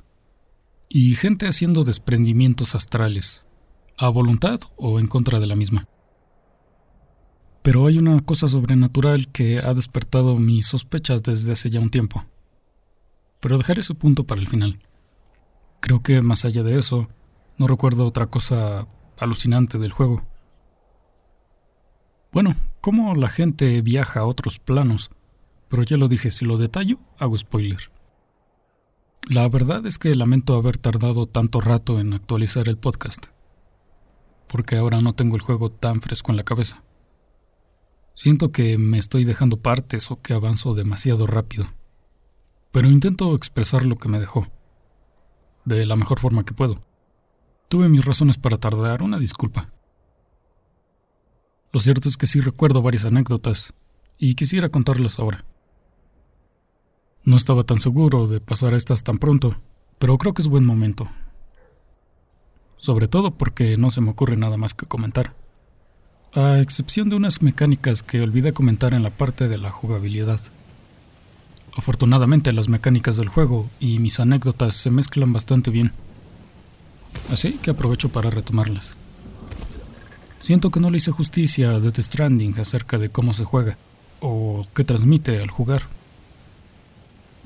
[0.88, 3.46] y gente haciendo desprendimientos astrales,
[3.96, 5.86] a voluntad o en contra de la misma.
[7.66, 12.24] Pero hay una cosa sobrenatural que ha despertado mis sospechas desde hace ya un tiempo.
[13.40, 14.78] Pero dejaré ese punto para el final.
[15.80, 17.08] Creo que más allá de eso,
[17.58, 18.86] no recuerdo otra cosa
[19.18, 20.24] alucinante del juego.
[22.30, 25.10] Bueno, cómo la gente viaja a otros planos,
[25.66, 27.90] pero ya lo dije, si lo detallo, hago spoiler.
[29.28, 33.26] La verdad es que lamento haber tardado tanto rato en actualizar el podcast,
[34.46, 36.85] porque ahora no tengo el juego tan fresco en la cabeza.
[38.16, 41.66] Siento que me estoy dejando partes o que avanzo demasiado rápido,
[42.72, 44.46] pero intento expresar lo que me dejó,
[45.66, 46.82] de la mejor forma que puedo.
[47.68, 49.70] Tuve mis razones para tardar, una disculpa.
[51.72, 53.74] Lo cierto es que sí recuerdo varias anécdotas,
[54.16, 55.44] y quisiera contarlas ahora.
[57.22, 59.60] No estaba tan seguro de pasar estas tan pronto,
[59.98, 61.06] pero creo que es buen momento.
[62.78, 65.36] Sobre todo porque no se me ocurre nada más que comentar.
[66.36, 70.38] A excepción de unas mecánicas que olvidé comentar en la parte de la jugabilidad.
[71.74, 75.92] Afortunadamente las mecánicas del juego y mis anécdotas se mezclan bastante bien.
[77.32, 78.96] Así que aprovecho para retomarlas.
[80.38, 83.78] Siento que no le hice justicia a Death Stranding acerca de cómo se juega,
[84.20, 85.84] o qué transmite al jugar.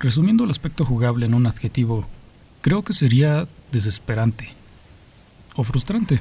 [0.01, 2.09] Resumiendo el aspecto jugable en un adjetivo,
[2.61, 4.49] creo que sería desesperante.
[5.55, 6.19] O frustrante.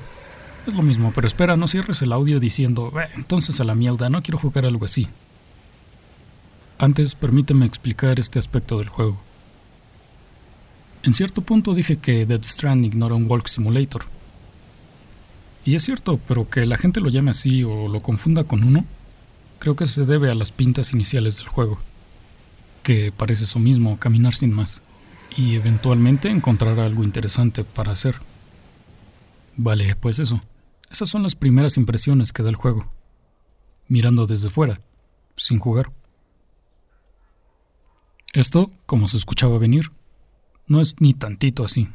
[0.68, 4.22] Es lo mismo, pero espera, no cierres el audio diciendo, entonces a la mierda, no
[4.22, 5.08] quiero jugar algo así.
[6.78, 9.22] Antes, permíteme explicar este aspecto del juego.
[11.04, 14.04] En cierto punto dije que Dead Stranding no era un Walk Simulator.
[15.66, 18.86] Y es cierto, pero que la gente lo llame así o lo confunda con uno,
[19.60, 21.80] creo que se debe a las pintas iniciales del juego
[22.90, 24.82] que parece eso mismo, caminar sin más,
[25.38, 28.16] y eventualmente encontrar algo interesante para hacer.
[29.62, 30.40] Vale, pues eso.
[30.90, 32.90] Esas son las primeras impresiones que da el juego.
[33.90, 34.80] Mirando desde fuera,
[35.36, 35.92] sin jugar.
[38.32, 39.92] Esto, como se escuchaba venir,
[40.66, 41.90] no es ni tantito así.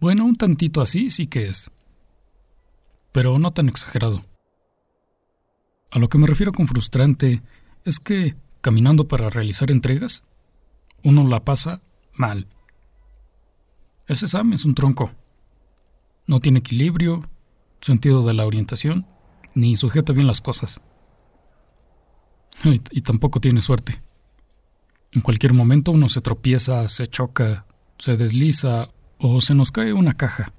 [0.00, 1.70] Bueno, un tantito así sí que es.
[3.10, 4.20] Pero no tan exagerado.
[5.90, 7.40] A lo que me refiero con frustrante
[7.86, 10.24] es que caminando para realizar entregas,
[11.02, 11.80] uno la pasa
[12.12, 12.46] mal.
[14.06, 15.10] Ese Sam es un tronco.
[16.28, 17.28] No tiene equilibrio,
[17.80, 19.06] sentido de la orientación,
[19.54, 20.82] ni sujeta bien las cosas.
[22.64, 24.02] Y, tampoco tiene suerte.
[25.12, 27.66] En cualquier momento uno se tropieza, se choca,
[27.98, 30.52] se desliza o se nos cae una caja.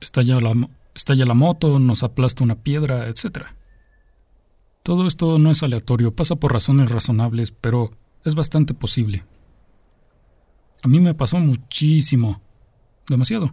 [0.00, 0.54] Estalla la,
[0.94, 3.48] estalla la moto, nos aplasta una piedra, etc.
[4.82, 7.90] Todo esto no es aleatorio, pasa por razones razonables, pero
[8.24, 9.26] es bastante posible.
[10.82, 12.40] A mí me pasó muchísimo,
[13.08, 13.52] demasiado,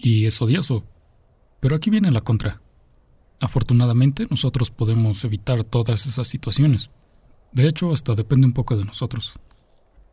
[0.00, 0.84] y es odioso.
[1.60, 2.60] Pero aquí viene la contra.
[3.40, 6.90] Afortunadamente nosotros podemos evitar todas esas situaciones.
[7.52, 9.34] De hecho, hasta depende un poco de nosotros.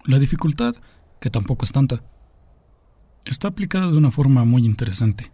[0.05, 0.75] La dificultad,
[1.19, 2.03] que tampoco es tanta,
[3.25, 5.31] está aplicada de una forma muy interesante,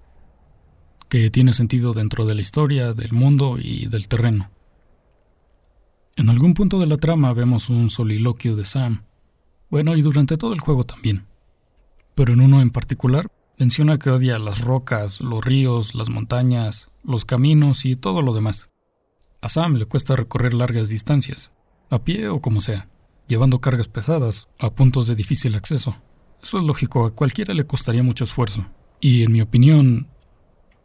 [1.10, 4.52] que tiene sentido dentro de la historia, del mundo y del terreno.
[6.16, 9.04] En algún punto de la trama vemos un soliloquio de Sam.
[9.70, 11.26] Bueno, y durante todo el juego también.
[12.16, 13.32] Pero en uno en particular
[13.64, 18.72] menciona que odia las rocas, los ríos, las montañas, los caminos y todo lo demás.
[19.40, 21.54] A Sam le cuesta recorrer largas distancias,
[21.90, 22.90] a pie o como sea,
[23.26, 25.96] llevando cargas pesadas a puntos de difícil acceso.
[26.42, 28.66] Eso es lógico, a cualquiera le costaría mucho esfuerzo.
[29.00, 30.08] Y en mi opinión,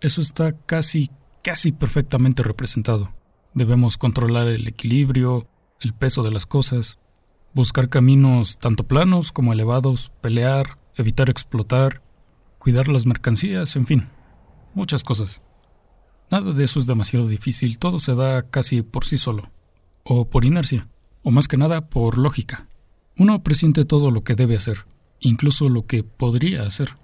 [0.01, 1.11] eso está casi,
[1.43, 3.13] casi perfectamente representado.
[3.55, 5.49] Debemos controlar el equilibrio,
[5.81, 7.01] el peso de las cosas,
[7.55, 12.03] buscar caminos tanto planos como elevados, pelear, evitar explotar,
[12.59, 14.09] cuidar las mercancías, en fin,
[14.75, 15.43] muchas cosas.
[16.31, 19.45] Nada de eso es demasiado difícil, todo se da casi por sí solo,
[20.05, 20.89] o por inercia,
[21.23, 22.69] o más que nada por lógica.
[23.17, 24.87] Uno presiente todo lo que debe hacer,
[25.21, 26.97] incluso lo que podría hacer,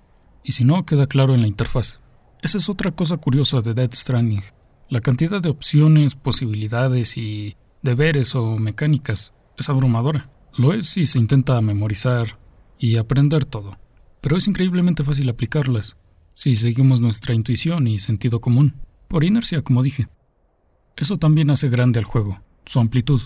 [0.42, 2.00] y si no, queda claro en la interfaz.
[2.42, 4.42] Esa es otra cosa curiosa de Dead Stranding.
[4.90, 10.30] La cantidad de opciones, posibilidades y deberes o mecánicas es abrumadora.
[10.56, 12.38] Lo es si se intenta memorizar
[12.78, 13.78] y aprender todo.
[14.24, 15.98] Pero es increíblemente fácil aplicarlas
[16.32, 18.74] si seguimos nuestra intuición y sentido común,
[19.06, 20.08] por inercia, como dije.
[20.96, 23.20] Eso también hace grande al juego, su amplitud,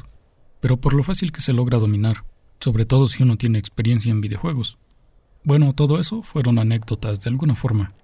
[0.59, 2.25] pero por lo fácil que se logra dominar,
[2.59, 4.77] sobre todo si uno tiene experiencia en videojuegos.
[5.45, 7.95] Bueno, todo eso fueron anécdotas de alguna forma,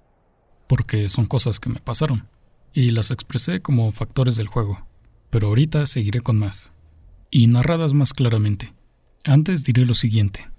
[0.68, 2.28] porque son cosas que me pasaron,
[2.72, 4.86] y las expresé como factores del juego,
[5.30, 6.72] pero ahorita seguiré con más,
[7.28, 8.72] y narradas más claramente.
[9.24, 10.53] Antes diré lo siguiente.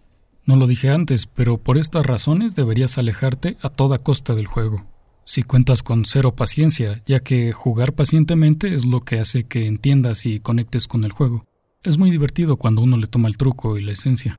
[0.45, 4.85] No lo dije antes, pero por estas razones deberías alejarte a toda costa del juego.
[5.23, 10.27] Si cuentas con cero paciencia, ya que jugar pacientemente es lo que hace que entiendas
[10.27, 11.45] y conectes con el juego.
[11.83, 14.35] Es muy divertido cuando uno le toma el truco y la esencia.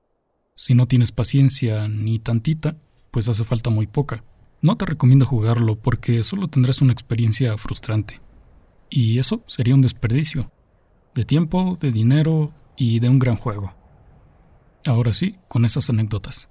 [0.55, 2.77] Si no tienes paciencia ni tantita,
[3.11, 4.23] pues hace falta muy poca.
[4.63, 8.21] No te recomiendo jugarlo porque solo tendrás una experiencia frustrante.
[8.89, 10.53] Y eso sería un desperdicio.
[11.17, 13.75] De tiempo, de dinero y de un gran juego.
[14.87, 16.49] Ahora sí, con esas anécdotas.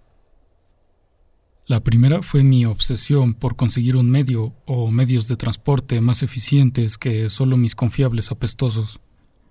[1.68, 7.00] La primera fue mi obsesión por conseguir un medio o medios de transporte más eficientes
[7.00, 9.00] que solo mis confiables apestosos.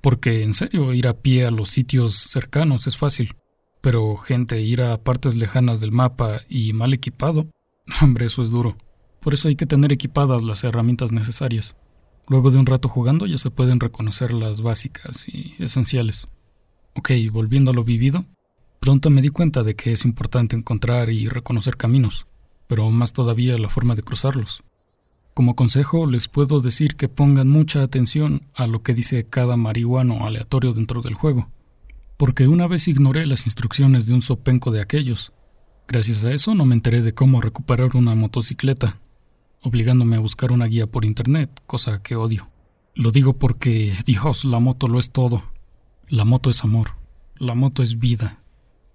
[0.01, 3.35] Porque en serio, ir a pie a los sitios cercanos es fácil.
[3.81, 7.48] Pero gente, ir a partes lejanas del mapa y mal equipado,
[8.02, 8.77] hombre, eso es duro.
[9.20, 11.74] Por eso hay que tener equipadas las herramientas necesarias.
[12.28, 16.28] Luego de un rato jugando ya se pueden reconocer las básicas y esenciales.
[16.94, 18.24] Ok, volviendo a lo vivido,
[18.85, 22.27] Pronto me di cuenta de que es importante encontrar y reconocer caminos,
[22.66, 24.62] pero más todavía la forma de cruzarlos.
[25.32, 30.27] Como consejo les puedo decir que pongan mucha atención a lo que dice cada marihuano
[30.27, 31.48] aleatorio dentro del juego,
[32.19, 35.32] porque una vez ignoré las instrucciones de un sopenco de aquellos.
[35.89, 39.01] Gracias a eso no me enteré de cómo recuperar una motocicleta,
[39.62, 42.51] obligándome a buscar una guía por internet, cosa que odio.
[42.94, 45.43] Lo digo porque, Dios, la moto lo es todo.
[46.06, 46.97] La moto es amor.
[47.39, 48.44] La moto es vida.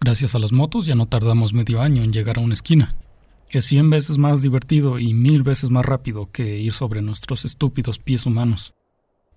[0.01, 2.95] Gracias a las motos ya no tardamos medio año en llegar a una esquina.
[3.49, 7.99] Es cien veces más divertido y mil veces más rápido que ir sobre nuestros estúpidos
[7.99, 8.76] pies humanos.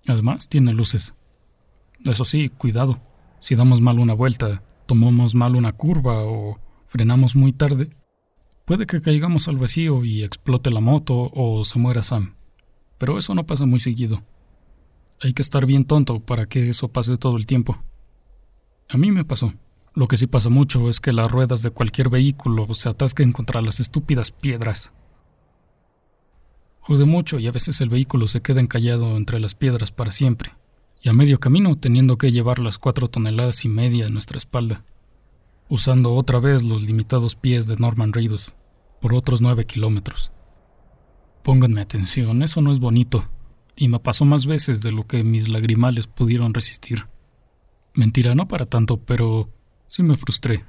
[0.07, 1.15] Además, tiene luces.
[2.05, 3.01] Eso sí, cuidado.
[3.39, 7.89] Si damos mal una vuelta, tomamos mal una curva o frenamos muy tarde,
[8.65, 12.35] puede que caigamos al vacío y explote la moto o se muera Sam.
[12.97, 14.23] Pero eso no pasa muy seguido.
[15.21, 17.83] Hay que estar bien tonto para que eso pase todo el tiempo.
[18.87, 19.53] A mí me pasó.
[19.95, 23.61] Lo que sí pasa mucho es que las ruedas de cualquier vehículo se atasquen contra
[23.61, 24.91] las estúpidas piedras.
[26.79, 30.53] Jode mucho y a veces el vehículo se queda encallado entre las piedras para siempre,
[31.01, 34.83] y a medio camino teniendo que llevar las cuatro toneladas y media en nuestra espalda,
[35.69, 38.55] usando otra vez los limitados pies de Norman Reedus
[38.99, 40.31] por otros nueve kilómetros.
[41.43, 43.29] Pónganme atención, eso no es bonito,
[43.75, 47.07] y me pasó más veces de lo que mis lagrimales pudieron resistir.
[47.93, 49.49] Mentira, no para tanto, pero
[49.93, 50.65] sí me frustré.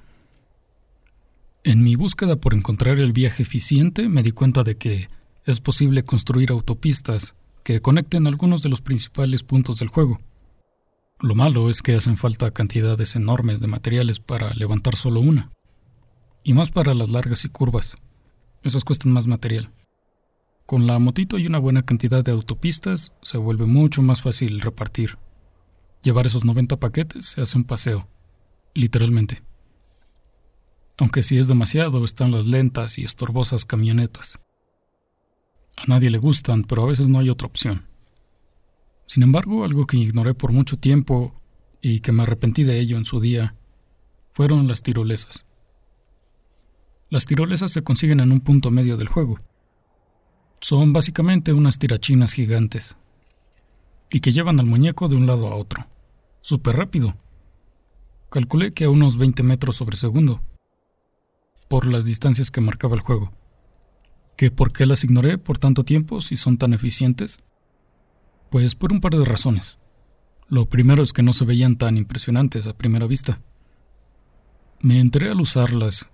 [1.63, 5.09] En mi búsqueda por encontrar el viaje eficiente me di cuenta de que
[5.47, 10.21] es posible construir autopistas que conecten algunos de los principales puntos del juego.
[11.21, 15.51] Lo malo es que hacen falta cantidades enormes de materiales para levantar solo una.
[16.43, 17.97] Y más para las largas y curvas.
[18.63, 19.71] Esas cuestan más material.
[20.67, 25.17] Con la motito y una buena cantidad de autopistas se vuelve mucho más fácil repartir.
[26.03, 28.07] Llevar esos 90 paquetes se hace un paseo
[28.75, 29.43] literalmente.
[30.99, 34.41] Aunque si es demasiado están las lentas y estorbosas camionetas.
[35.77, 37.87] A nadie le gustan, pero a veces no hay otra opción.
[39.07, 41.41] Sin embargo, algo que ignoré por mucho tiempo
[41.81, 43.57] y que me arrepentí de ello en su día
[44.33, 45.47] fueron las tirolesas.
[47.11, 49.39] Las tirolesas se consiguen en un punto medio del juego.
[50.61, 52.97] Son básicamente unas tirachinas gigantes
[54.11, 55.87] y que llevan al muñeco de un lado a otro,
[56.41, 57.17] súper rápido,
[58.35, 60.43] Calculé que a unos 20 metros sobre segundo,
[61.69, 63.32] por las distancias que marcaba el juego.
[64.36, 67.39] ¿Que por qué las ignoré por tanto tiempo si son tan eficientes?
[68.51, 69.78] Pues por un par de razones.
[70.48, 73.40] Lo primero es que no se veían tan impresionantes a primera vista.
[74.81, 76.11] Me enteré al usarlas.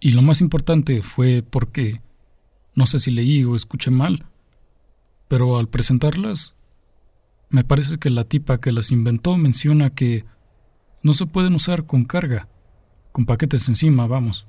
[0.00, 2.02] Y lo más importante fue porque,
[2.74, 4.26] no sé si leí o escuché mal,
[5.28, 6.56] pero al presentarlas,
[7.48, 10.24] me parece que la tipa que las inventó menciona que
[11.02, 12.48] no se pueden usar con carga,
[13.10, 14.46] con paquetes encima, vamos.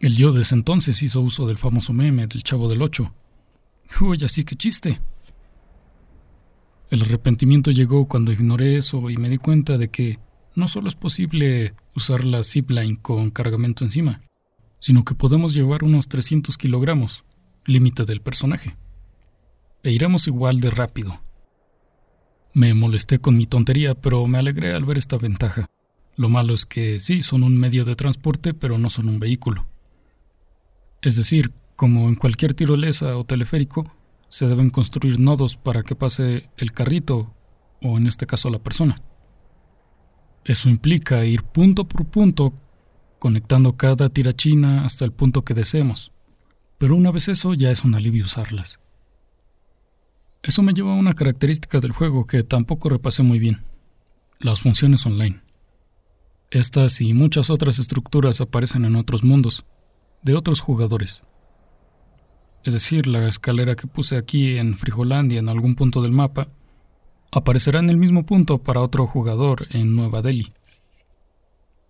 [0.00, 3.14] El yo desde entonces hizo uso del famoso meme del chavo del 8.
[4.02, 4.98] Uy, así que chiste.
[6.90, 10.18] El arrepentimiento llegó cuando ignoré eso y me di cuenta de que
[10.54, 14.22] no solo es posible usar la zipline con cargamento encima,
[14.78, 17.24] sino que podemos llevar unos 300 kilogramos,
[17.64, 18.76] límite del personaje.
[19.82, 21.20] E iremos igual de rápido.
[22.56, 25.68] Me molesté con mi tontería, pero me alegré al ver esta ventaja.
[26.16, 29.66] Lo malo es que sí, son un medio de transporte, pero no son un vehículo.
[31.02, 33.94] Es decir, como en cualquier tirolesa o teleférico,
[34.30, 37.34] se deben construir nodos para que pase el carrito,
[37.82, 39.02] o en este caso la persona.
[40.46, 42.54] Eso implica ir punto por punto,
[43.18, 46.10] conectando cada tirachina hasta el punto que deseemos.
[46.78, 48.80] Pero una vez eso ya es un alivio usarlas.
[50.46, 53.64] Eso me lleva a una característica del juego que tampoco repasé muy bien.
[54.38, 55.40] Las funciones online.
[56.52, 59.64] Estas y muchas otras estructuras aparecen en otros mundos,
[60.22, 61.24] de otros jugadores.
[62.62, 66.46] Es decir, la escalera que puse aquí en Frijolandia en algún punto del mapa
[67.32, 70.52] aparecerá en el mismo punto para otro jugador en Nueva Delhi.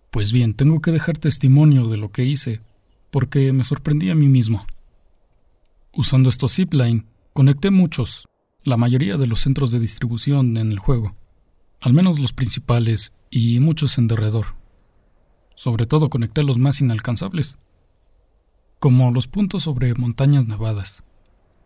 [0.09, 2.61] Pues bien, tengo que dejar testimonio de lo que hice,
[3.11, 4.65] porque me sorprendí a mí mismo.
[5.93, 8.27] Usando estos zipline, conecté muchos,
[8.67, 11.15] la mayoría de los centros de distribución en el juego,
[11.79, 14.55] al menos los principales y muchos en derredor.
[15.55, 17.57] Sobre todo conecté los más inalcanzables,
[18.79, 21.03] como los puntos sobre montañas nevadas.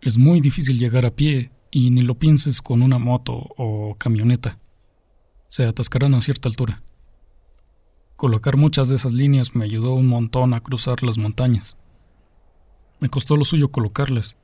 [0.02, 4.60] Es muy difícil llegar a pie y ni lo pienses con una moto o camioneta.
[5.48, 6.84] Se atascarán a cierta altura.
[8.16, 11.78] Colocar muchas de esas líneas me ayudó un montón a cruzar las montañas.
[13.00, 14.38] Me costó lo suyo colocarlas,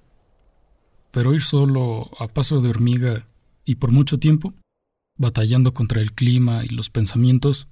[1.11, 3.27] pero ir solo a paso de hormiga
[3.65, 4.53] y por mucho tiempo,
[5.17, 7.67] batallando contra el clima y los pensamientos,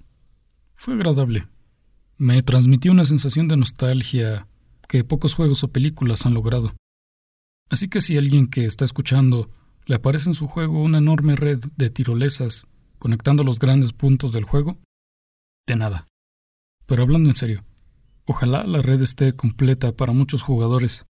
[0.73, 1.47] fue agradable.
[2.17, 4.47] Me transmitió una sensación de nostalgia
[4.87, 6.75] que pocos juegos o películas han logrado.
[7.69, 9.49] Así que si alguien que está escuchando
[9.85, 12.67] le aparece en su juego una enorme red de tirolesas
[12.99, 14.79] conectando los grandes puntos del juego,
[15.67, 16.07] de nada.
[16.85, 17.63] Pero hablando en serio,
[18.25, 21.05] ojalá la red esté completa para muchos jugadores,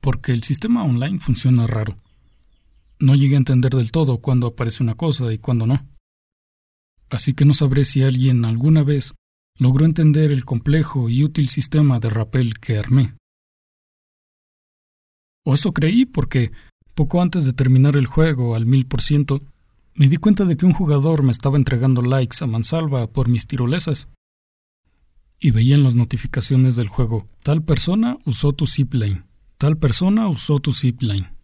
[0.00, 1.98] porque el sistema online funciona raro.
[2.98, 5.86] No llegué a entender del todo cuándo aparece una cosa y cuándo no.
[7.10, 9.14] Así que no sabré si alguien alguna vez
[9.58, 13.14] logró entender el complejo y útil sistema de rappel que armé.
[15.44, 16.50] O eso creí porque,
[16.94, 19.42] poco antes de terminar el juego al mil por ciento,
[19.94, 23.46] me di cuenta de que un jugador me estaba entregando likes a mansalva por mis
[23.46, 24.08] tirolesas.
[25.38, 29.24] Y veía en las notificaciones del juego, tal persona usó tu zipline,
[29.58, 31.34] tal persona usó tu zipline,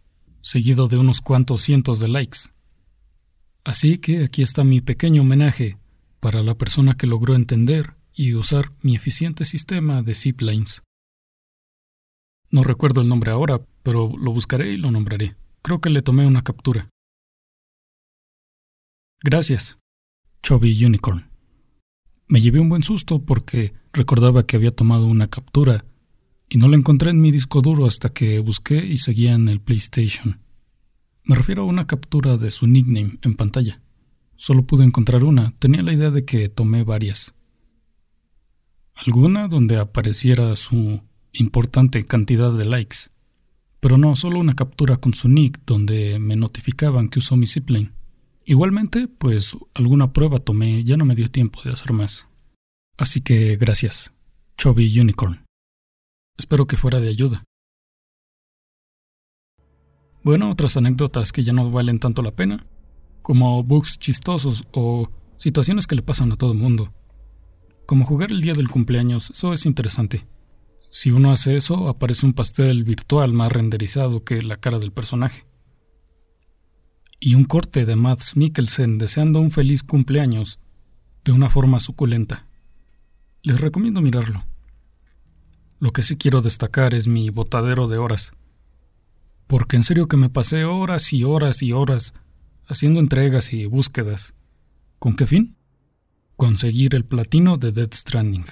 [0.41, 2.39] seguido de unos cuantos cientos de likes.
[3.63, 5.77] Así que aquí está mi pequeño homenaje
[6.19, 10.83] para la persona que logró entender y usar mi eficiente sistema de ziplines.
[12.49, 15.35] No recuerdo el nombre ahora, pero lo buscaré y lo nombraré.
[15.61, 16.89] Creo que le tomé una captura.
[19.21, 19.79] Gracias,
[20.43, 21.29] Chubby Unicorn.
[22.27, 25.85] Me llevé un buen susto porque recordaba que había tomado una captura
[26.53, 29.59] y no la encontré en mi disco duro hasta que busqué y seguía en el
[29.59, 30.39] PlayStation.
[31.23, 33.81] Me refiero a una captura de su nickname en pantalla.
[34.35, 37.33] Solo pude encontrar una, tenía la idea de que tomé varias.
[38.93, 41.01] Alguna donde apareciera su
[41.31, 42.97] importante cantidad de likes.
[43.79, 47.93] Pero no, solo una captura con su nick donde me notificaban que usó mi zipline.
[48.45, 52.27] Igualmente, pues alguna prueba tomé, ya no me dio tiempo de hacer más.
[52.95, 54.13] Así que gracias,
[54.55, 55.42] Chubby Unicorn.
[56.37, 57.43] Espero que fuera de ayuda.
[60.23, 62.65] Bueno, otras anécdotas que ya no valen tanto la pena,
[63.21, 66.93] como bugs chistosos o situaciones que le pasan a todo el mundo.
[67.85, 70.25] Como jugar el día del cumpleaños, eso es interesante.
[70.89, 75.45] Si uno hace eso, aparece un pastel virtual más renderizado que la cara del personaje.
[77.19, 80.59] Y un corte de Mads Mikkelsen deseando un feliz cumpleaños
[81.25, 82.47] de una forma suculenta.
[83.41, 84.45] Les recomiendo mirarlo.
[85.83, 88.31] Lo que sí quiero destacar es mi botadero de horas.
[89.47, 92.13] Porque en serio que me pasé horas y horas y horas
[92.67, 94.33] haciendo entregas y búsquedas.
[94.97, 95.57] ¿Con qué fin?
[96.37, 98.45] Conseguir el platino de Dead Stranding.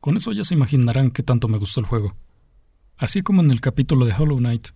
[0.00, 2.16] Con eso ya se imaginarán qué tanto me gustó el juego.
[2.96, 4.70] Así como en el capítulo de Hollow Knight,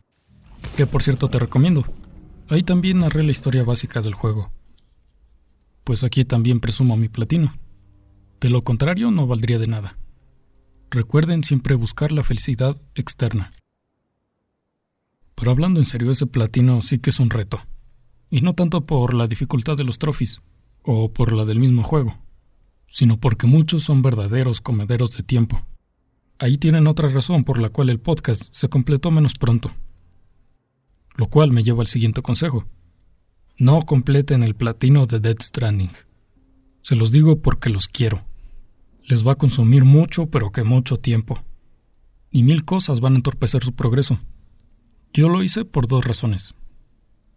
[0.76, 1.82] que por cierto te recomiendo.
[2.46, 4.50] Ahí también narré la historia básica del juego.
[5.82, 7.52] Pues aquí también presumo mi platino.
[8.40, 9.96] De lo contrario no valdría de nada.
[10.90, 13.52] Recuerden siempre buscar la felicidad externa.
[15.34, 17.60] Pero hablando en serio, ese platino sí que es un reto.
[18.28, 20.42] Y no tanto por la dificultad de los trophies,
[20.82, 22.16] o por la del mismo juego
[22.90, 25.64] sino porque muchos son verdaderos comederos de tiempo.
[26.38, 29.70] Ahí tienen otra razón por la cual el podcast se completó menos pronto.
[31.16, 32.64] Lo cual me lleva al siguiente consejo.
[33.58, 35.92] No completen el platino de Dead Stranding.
[36.82, 38.24] Se los digo porque los quiero.
[39.10, 41.42] Les va a consumir mucho, pero que mucho tiempo.
[42.30, 44.20] Y mil cosas van a entorpecer su progreso.
[45.12, 46.54] Yo lo hice por dos razones.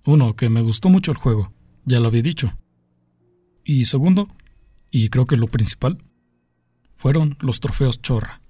[0.06, 1.52] Uno, que me gustó mucho el juego,
[1.84, 2.54] ya lo había dicho.
[3.64, 4.30] Y segundo,
[4.92, 6.04] Y creo que lo principal
[6.94, 8.44] fueron los trofeos chorra.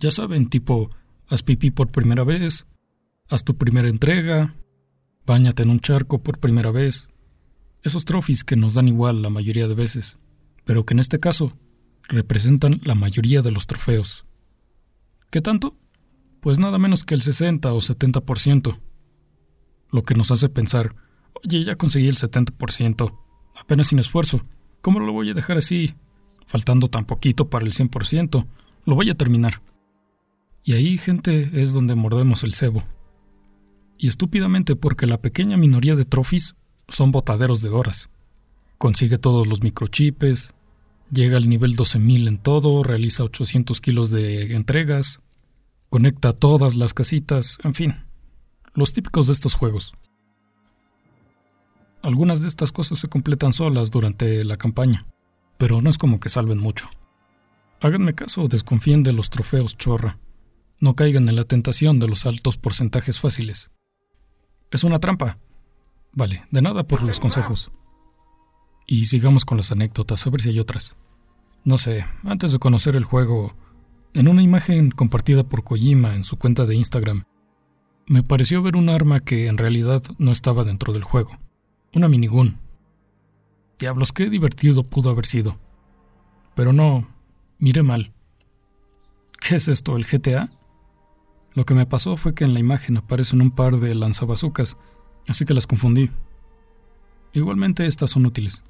[0.00, 0.88] Ya saben, tipo,
[1.28, 2.66] haz pipí por primera vez,
[3.28, 4.54] haz tu primera entrega,
[5.26, 7.10] báñate en un charco por primera vez.
[7.82, 10.16] Esos trofis que nos dan igual la mayoría de veces,
[10.64, 11.52] pero que en este caso
[12.08, 14.24] representan la mayoría de los trofeos.
[15.30, 15.76] ¿Qué tanto?
[16.40, 18.78] Pues nada menos que el 60 o 70%.
[19.90, 20.94] Lo que nos hace pensar,
[21.42, 23.18] oye, ya conseguí el 70%,
[23.56, 24.44] apenas sin esfuerzo.
[24.80, 25.94] ¿Cómo lo voy a dejar así?
[26.46, 28.46] Faltando tan poquito para el 100%,
[28.84, 29.62] lo voy a terminar.
[30.62, 32.82] Y ahí, gente, es donde mordemos el cebo.
[33.96, 36.56] Y estúpidamente porque la pequeña minoría de trophies
[36.88, 38.10] son botaderos de horas.
[38.78, 40.54] Consigue todos los microchips,
[41.10, 45.20] llega al nivel 12.000 en todo, realiza 800 kilos de entregas,
[45.90, 47.94] conecta todas las casitas, en fin,
[48.74, 49.92] los típicos de estos juegos.
[52.02, 55.06] Algunas de estas cosas se completan solas durante la campaña,
[55.56, 56.90] pero no es como que salven mucho.
[57.80, 60.18] Háganme caso desconfíen de los trofeos chorra.
[60.80, 63.70] No caigan en la tentación de los altos porcentajes fáciles.
[64.70, 65.38] Es una trampa.
[66.12, 67.70] Vale, de nada por los consejos.
[68.86, 70.94] Y sigamos con las anécdotas, a ver si hay otras.
[71.64, 73.54] No sé, antes de conocer el juego,
[74.12, 77.24] en una imagen compartida por Kojima en su cuenta de Instagram,
[78.06, 81.38] me pareció ver un arma que en realidad no estaba dentro del juego.
[81.94, 82.58] Una minigun.
[83.78, 85.58] Diablos, qué divertido pudo haber sido.
[86.54, 87.08] Pero no,
[87.58, 88.12] miré mal.
[89.40, 90.50] ¿Qué es esto, el GTA?
[91.54, 94.76] Lo que me pasó fue que en la imagen aparecen un par de lanzabazucas,
[95.26, 96.10] así que las confundí.
[97.32, 98.62] Igualmente estas son útiles.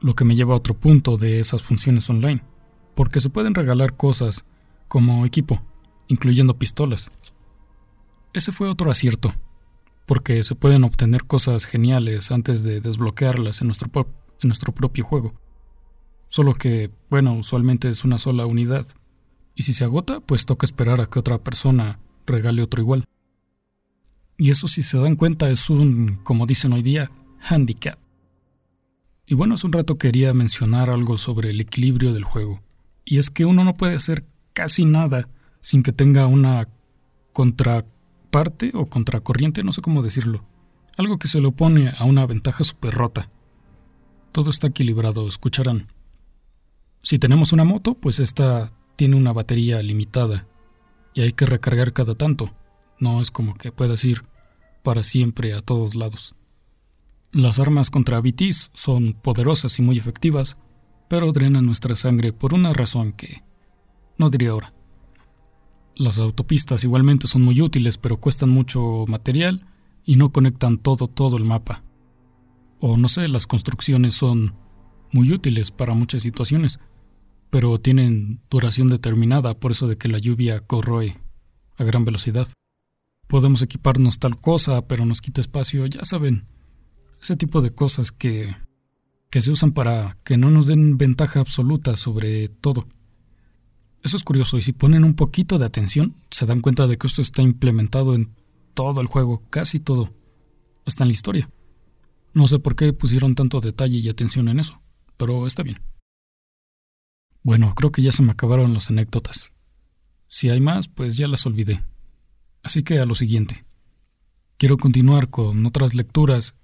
[0.00, 2.42] Lo que me lleva a otro punto de esas funciones online
[2.98, 4.44] porque se pueden regalar cosas
[4.88, 5.62] como equipo,
[6.08, 7.12] incluyendo pistolas.
[8.32, 9.32] Ese fue otro acierto,
[10.04, 13.88] porque se pueden obtener cosas geniales antes de desbloquearlas en nuestro,
[14.40, 15.40] en nuestro propio juego.
[16.26, 18.84] Solo que, bueno, usualmente es una sola unidad.
[19.54, 23.04] Y si se agota, pues toca esperar a que otra persona regale otro igual.
[24.36, 28.00] Y eso si se dan cuenta es un, como dicen hoy día, handicap.
[29.30, 32.62] Y bueno, hace un rato quería mencionar algo sobre el equilibrio del juego
[33.04, 34.24] y es que uno no puede hacer
[34.54, 35.28] casi nada
[35.60, 36.66] sin que tenga una
[37.34, 40.46] contraparte o contracorriente, no sé cómo decirlo.
[40.96, 43.28] Algo que se le opone a una ventaja súper rota.
[44.32, 45.88] Todo está equilibrado, escucharán.
[47.02, 50.46] Si tenemos una moto, pues esta tiene una batería limitada
[51.12, 52.54] y hay que recargar cada tanto.
[52.98, 54.22] No es como que puedas ir
[54.82, 56.34] para siempre a todos lados.
[57.32, 60.56] Las armas contra BTs son poderosas y muy efectivas,
[61.08, 63.42] pero drenan nuestra sangre por una razón que
[64.16, 64.72] no diría ahora.
[65.94, 69.66] Las autopistas igualmente son muy útiles, pero cuestan mucho material
[70.04, 71.82] y no conectan todo todo el mapa.
[72.80, 74.54] O no sé, las construcciones son
[75.12, 76.80] muy útiles para muchas situaciones,
[77.50, 81.18] pero tienen duración determinada por eso de que la lluvia corroe
[81.76, 82.48] a gran velocidad.
[83.26, 86.46] Podemos equiparnos tal cosa, pero nos quita espacio, ya saben,
[87.20, 88.54] ese tipo de cosas que
[89.30, 92.86] que se usan para que no nos den ventaja absoluta sobre todo.
[94.02, 97.06] Eso es curioso y si ponen un poquito de atención se dan cuenta de que
[97.06, 98.34] esto está implementado en
[98.74, 100.14] todo el juego, casi todo,
[100.86, 101.50] hasta en la historia.
[102.32, 104.80] No sé por qué pusieron tanto detalle y atención en eso,
[105.16, 105.78] pero está bien.
[107.42, 109.52] Bueno, creo que ya se me acabaron las anécdotas.
[110.28, 111.82] Si hay más, pues ya las olvidé.
[112.62, 113.64] Así que a lo siguiente.
[114.58, 116.54] Quiero continuar con otras lecturas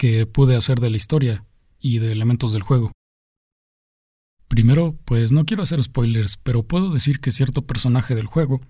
[0.00, 1.44] que pude hacer de la historia
[1.78, 2.90] y de elementos del juego.
[4.48, 8.62] Primero, pues no quiero hacer spoilers, pero puedo decir que cierto personaje del juego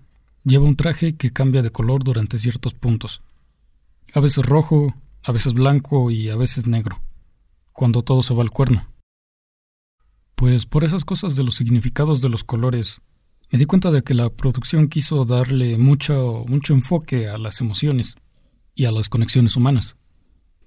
[0.43, 3.21] lleva un traje que cambia de color durante ciertos puntos.
[4.13, 4.93] A veces rojo,
[5.23, 7.01] a veces blanco y a veces negro,
[7.71, 8.91] cuando todo se va al cuerno.
[10.35, 12.99] Pues por esas cosas de los significados de los colores,
[13.49, 18.15] me di cuenta de que la producción quiso darle mucho, mucho enfoque a las emociones
[18.75, 19.95] y a las conexiones humanas.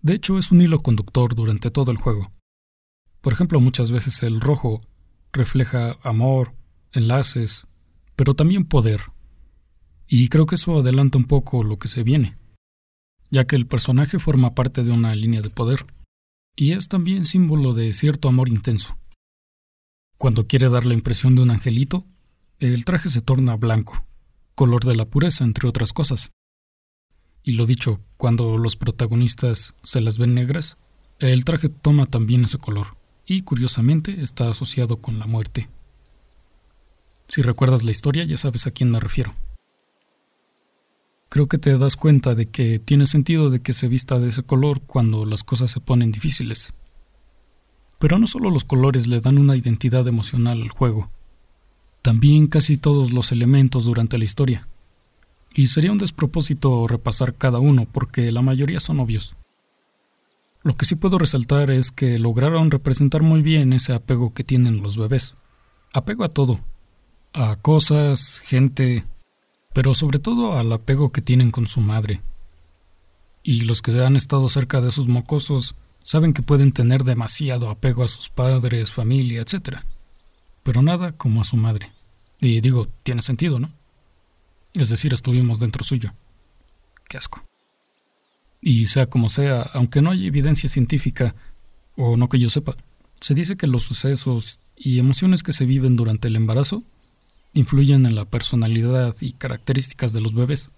[0.04, 2.30] De hecho, es un hilo conductor durante todo el juego.
[3.22, 4.82] Por ejemplo, muchas veces el rojo
[5.32, 6.54] refleja amor,
[6.92, 7.66] enlaces,
[8.14, 9.00] pero también poder.
[10.06, 12.36] Y creo que eso adelanta un poco lo que se viene,
[13.30, 15.86] ya que el personaje forma parte de una línea de poder,
[16.54, 18.98] y es también símbolo de cierto amor intenso.
[20.18, 22.04] Cuando quiere dar la impresión de un angelito,
[22.58, 24.04] el traje se torna blanco,
[24.54, 26.30] color de la pureza, entre otras cosas.
[27.44, 30.78] Y lo dicho, cuando los protagonistas se las ven negras,
[31.18, 32.96] el traje toma también ese color,
[33.26, 35.68] y curiosamente está asociado con la muerte.
[37.28, 39.34] Si recuerdas la historia ya sabes a quién me refiero.
[41.28, 44.42] Creo que te das cuenta de que tiene sentido de que se vista de ese
[44.42, 46.72] color cuando las cosas se ponen difíciles.
[47.98, 51.10] Pero no solo los colores le dan una identidad emocional al juego,
[52.02, 54.68] también casi todos los elementos durante la historia.
[55.54, 59.36] Y sería un despropósito repasar cada uno porque la mayoría son obvios.
[60.64, 64.82] Lo que sí puedo resaltar es que lograron representar muy bien ese apego que tienen
[64.82, 65.36] los bebés.
[65.92, 66.58] Apego a todo.
[67.32, 69.04] A cosas, gente,
[69.72, 72.20] pero sobre todo al apego que tienen con su madre.
[73.42, 78.02] Y los que han estado cerca de sus mocosos saben que pueden tener demasiado apego
[78.02, 79.78] a sus padres, familia, etc.
[80.62, 81.92] Pero nada como a su madre.
[82.40, 83.70] Y digo, tiene sentido, ¿no?
[84.74, 86.12] Es decir, estuvimos dentro suyo.
[87.08, 87.46] Qué asco.
[88.60, 91.34] Y sea como sea, aunque no hay evidencia científica,
[91.96, 92.76] o no que yo sepa,
[93.20, 96.82] se dice que los sucesos y emociones que se viven durante el embarazo
[97.52, 100.70] influyen en la personalidad y características de los bebés.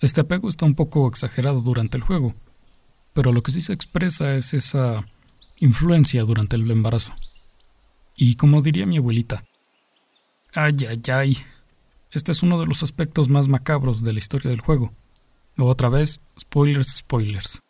[0.00, 2.34] Este apego está un poco exagerado durante el juego,
[3.14, 5.06] pero lo que sí se expresa es esa
[5.58, 7.14] influencia durante el embarazo.
[8.16, 9.44] Y como diría mi abuelita,
[10.52, 11.38] ay, ay, ay,
[12.10, 14.92] este es uno de los aspectos más macabros de la historia del juego.
[15.56, 17.60] Otra vez, spoilers, spoilers.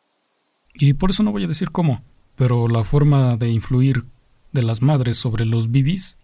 [0.74, 2.02] Y por eso no voy a decir cómo,
[2.36, 4.05] pero la forma de influir
[4.52, 6.19] de las madres sobre los bibis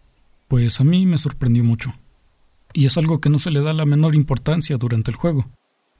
[0.48, 1.94] pues a mí me sorprendió mucho.
[2.72, 5.48] Y es algo que no se le da la menor importancia durante el juego,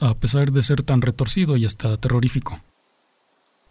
[0.01, 2.61] a pesar de ser tan retorcido y hasta terrorífico.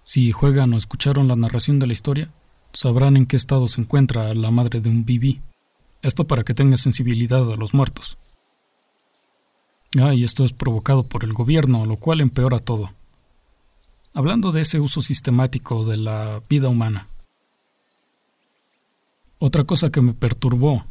[0.03, 2.31] Si juegan o escucharon la narración de la historia,
[2.73, 5.39] sabrán en qué estado se encuentra la madre de un BB.
[6.01, 8.17] Esto para que tenga sensibilidad a los muertos.
[10.01, 12.91] Ah, y esto es provocado por el gobierno, lo cual empeora todo.
[14.15, 17.07] Hablando de ese uso sistemático de la vida humana,
[19.37, 20.85] otra cosa que me perturbó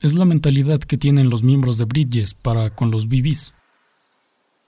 [0.00, 3.54] es la mentalidad que tienen los miembros de Bridges para con los BBs.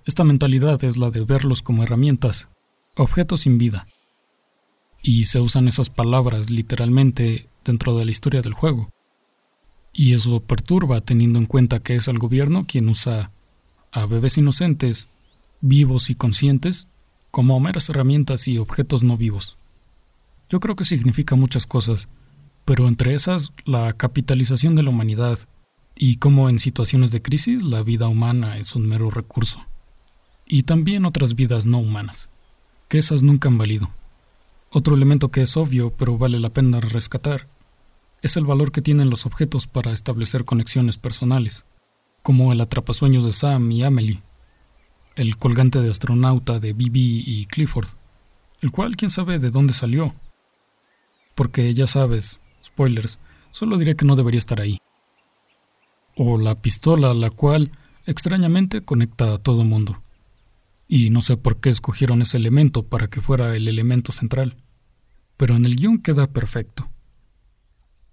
[0.07, 2.49] Esta mentalidad es la de verlos como herramientas,
[2.97, 3.87] objetos sin vida.
[5.03, 8.91] Y se usan esas palabras literalmente dentro de la historia del juego.
[9.93, 13.31] Y eso perturba teniendo en cuenta que es el gobierno quien usa
[13.97, 15.09] a bebés inocentes,
[15.61, 16.87] vivos y conscientes,
[17.31, 19.57] como meras herramientas y objetos no vivos.
[20.49, 22.09] Yo creo que significa muchas cosas
[22.67, 25.39] pero entre esas la capitalización de la humanidad
[25.95, 29.65] y cómo en situaciones de crisis la vida humana es un mero recurso.
[30.47, 32.29] Y también otras vidas no humanas,
[32.89, 33.89] que esas nunca han valido.
[34.71, 37.47] Otro elemento que es obvio pero vale la pena rescatar
[38.21, 41.65] es el valor que tienen los objetos para establecer conexiones personales,
[42.27, 44.21] como el atrapasueños de Sam y Amelie,
[45.15, 47.87] el colgante de astronauta de Bibi y Clifford,
[48.63, 50.13] el cual quién sabe de dónde salió.
[51.37, 53.21] Porque ya sabes, Spoilers,
[53.53, 54.79] solo diré que no debería estar ahí.
[56.17, 57.71] O la pistola, la cual
[58.07, 60.03] extrañamente conecta a todo mundo.
[60.89, 64.57] Y no sé por qué escogieron ese elemento para que fuera el elemento central.
[65.37, 66.91] Pero en el guion queda perfecto.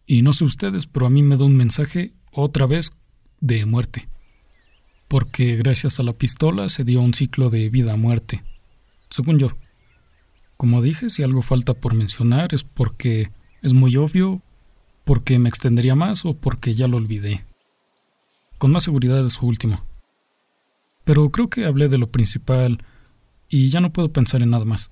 [0.05, 2.91] Y no sé ustedes, pero a mí me da un mensaje otra vez
[3.43, 4.07] de muerte.
[5.09, 8.41] Porque gracias a la pistola se dio un ciclo de vida-muerte.
[9.09, 9.49] Según yo.
[10.55, 14.41] Como dije, si algo falta por mencionar es porque es muy obvio,
[15.03, 17.45] porque me extendería más o porque ya lo olvidé.
[18.57, 19.83] Con más seguridad es su último.
[21.03, 22.81] Pero creo que hablé de lo principal
[23.49, 24.89] y ya no puedo pensar en nada más.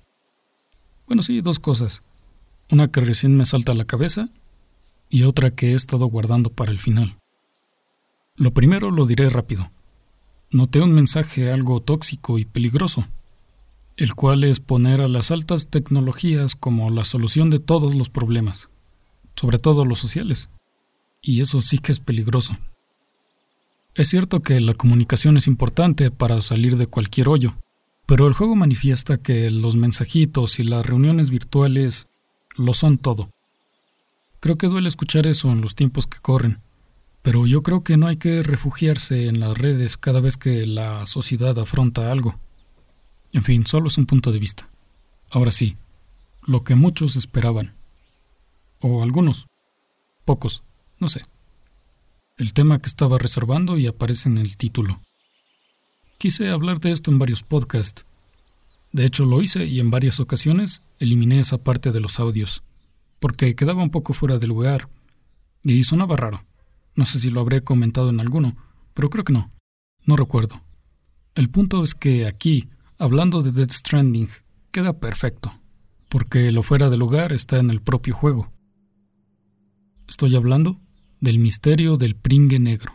[1.06, 2.02] Bueno, sí, dos cosas.
[2.70, 4.28] Una que recién me salta a la cabeza
[5.08, 7.16] y otra que he estado guardando para el final.
[8.36, 9.70] Lo primero lo diré rápido.
[10.50, 13.06] Noté un mensaje algo tóxico y peligroso
[13.96, 18.70] el cual es poner a las altas tecnologías como la solución de todos los problemas,
[19.36, 20.48] sobre todo los sociales.
[21.20, 22.56] Y eso sí que es peligroso.
[23.94, 27.54] Es cierto que la comunicación es importante para salir de cualquier hoyo,
[28.06, 32.08] pero el juego manifiesta que los mensajitos y las reuniones virtuales
[32.56, 33.30] lo son todo.
[34.40, 36.58] Creo que duele escuchar eso en los tiempos que corren,
[37.22, 41.06] pero yo creo que no hay que refugiarse en las redes cada vez que la
[41.06, 42.38] sociedad afronta algo.
[43.32, 44.68] En fin, solo es un punto de vista.
[45.30, 45.76] Ahora sí,
[46.44, 47.74] lo que muchos esperaban.
[48.80, 49.46] O algunos.
[50.24, 50.64] Pocos,
[50.98, 51.22] no sé.
[52.36, 55.00] El tema que estaba reservando y aparece en el título.
[56.18, 58.04] Quise hablar de esto en varios podcasts.
[58.90, 62.62] De hecho lo hice y en varias ocasiones eliminé esa parte de los audios,
[63.20, 64.88] porque quedaba un poco fuera de lugar
[65.62, 66.42] y sonaba raro.
[66.94, 68.56] No sé si lo habré comentado en alguno,
[68.94, 69.52] pero creo que no.
[70.04, 70.62] No recuerdo.
[71.34, 74.28] El punto es que aquí hablando de Dead Stranding,
[74.70, 75.52] queda perfecto,
[76.08, 78.52] porque lo fuera de lugar está en el propio juego.
[80.06, 80.80] Estoy hablando
[81.20, 82.92] del misterio del pringue negro.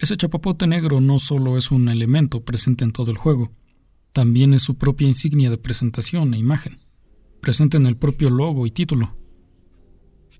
[0.00, 3.52] Ese chapapote negro no solo es un elemento presente en todo el juego,
[4.12, 6.80] también es su propia insignia de presentación e imagen.
[7.40, 9.16] presente en el propio logo y título.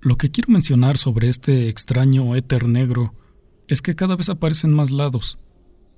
[0.04, 3.14] Lo que quiero mencionar sobre este extraño éter negro
[3.68, 5.38] es que cada vez aparecen más lados,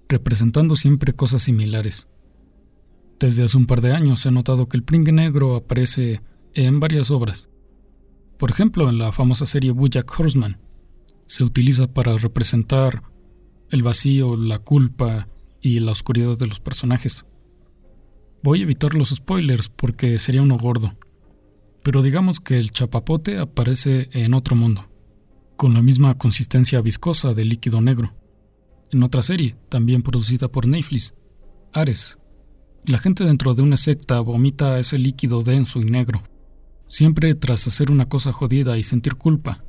[0.08, 2.06] representando siempre cosas similares.
[3.18, 6.22] Desde hace un par de años he notado que el pringue negro aparece
[6.54, 7.48] en varias obras.
[8.38, 10.60] Por ejemplo, en la famosa serie Bojack Horseman,
[11.26, 13.02] se utiliza para representar
[13.70, 15.26] el vacío, la culpa
[15.60, 17.26] y la oscuridad de los personajes.
[18.40, 20.92] Voy a evitar los spoilers porque sería uno gordo,
[21.86, 24.88] pero digamos que el chapapote aparece en otro mundo,
[25.56, 28.12] con la misma consistencia viscosa de líquido negro.
[28.90, 31.14] En otra serie, también producida por Netflix,
[31.72, 32.18] Ares,
[32.86, 36.24] la gente dentro de una secta vomita ese líquido denso y negro,
[36.88, 39.62] siempre tras hacer una cosa jodida y sentir culpa.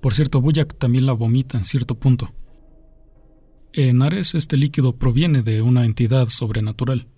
[0.00, 2.32] Por cierto, Boyack también la vomita en cierto punto.
[3.74, 7.08] En Ares este líquido proviene de una entidad sobrenatural,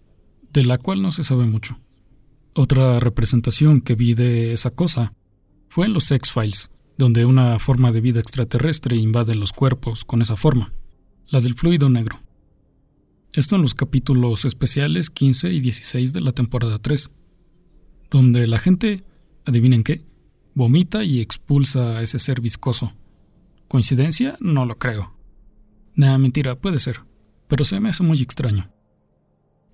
[0.52, 1.78] de la cual no se sabe mucho.
[2.60, 5.14] Otra representación que vi de esa cosa
[5.68, 10.34] fue en los X-Files, donde una forma de vida extraterrestre invade los cuerpos con esa
[10.34, 10.72] forma,
[11.30, 12.18] la del fluido negro.
[13.32, 17.12] Esto en los capítulos especiales 15 y 16 de la temporada 3,
[18.10, 19.04] donde la gente,
[19.44, 20.04] adivinen qué,
[20.56, 22.92] vomita y expulsa a ese ser viscoso.
[23.68, 24.36] ¿Coincidencia?
[24.40, 25.14] No lo creo.
[25.94, 27.04] Nada, mentira, puede ser,
[27.46, 28.68] pero se me hace muy extraño.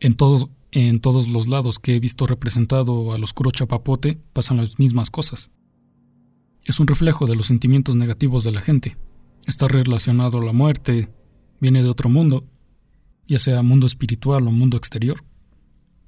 [0.01, 4.79] En todos, en todos los lados que he visto representado al oscuro chapapote pasan las
[4.79, 5.51] mismas cosas.
[6.65, 8.97] Es un reflejo de los sentimientos negativos de la gente.
[9.47, 11.11] Está relacionado a la muerte,
[11.61, 12.47] viene de otro mundo
[13.27, 15.25] ya sea mundo espiritual o mundo exterior,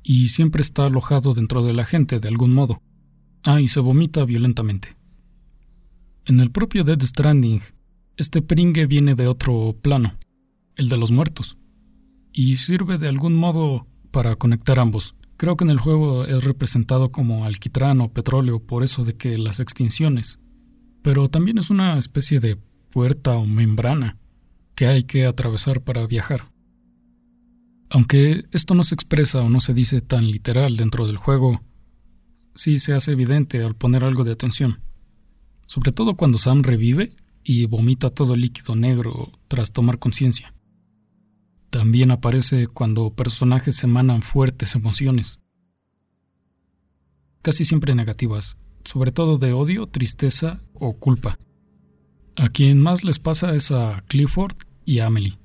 [0.03, 2.83] y siempre está alojado dentro de la gente de algún modo.
[3.43, 4.97] Ah, y se vomita violentamente.
[6.25, 7.61] En el propio Dead Stranding,
[8.17, 10.15] este pringue viene de otro plano,
[10.77, 11.57] el de los muertos,
[12.33, 13.87] y sirve de algún modo
[14.17, 15.15] para conectar ambos.
[15.37, 19.37] Creo que en el juego es representado como alquitrán o petróleo por eso de que
[19.37, 20.39] las extinciones,
[21.03, 22.57] pero también es una especie de
[22.91, 24.17] puerta o membrana
[24.75, 26.51] que hay que atravesar para viajar.
[27.91, 31.61] Aunque esto no se expresa o no se dice tan literal dentro del juego,
[32.55, 34.81] sí se hace evidente al poner algo de atención.
[35.67, 37.13] Sobre todo cuando Sam revive
[37.45, 40.55] y vomita todo el líquido negro tras tomar conciencia.
[41.71, 45.41] También aparece cuando personajes emanan fuertes emociones,
[47.43, 51.39] casi siempre negativas, sobre todo de odio, tristeza o culpa.
[52.37, 55.39] A quien más les pasa es a Clifford y a Amelie.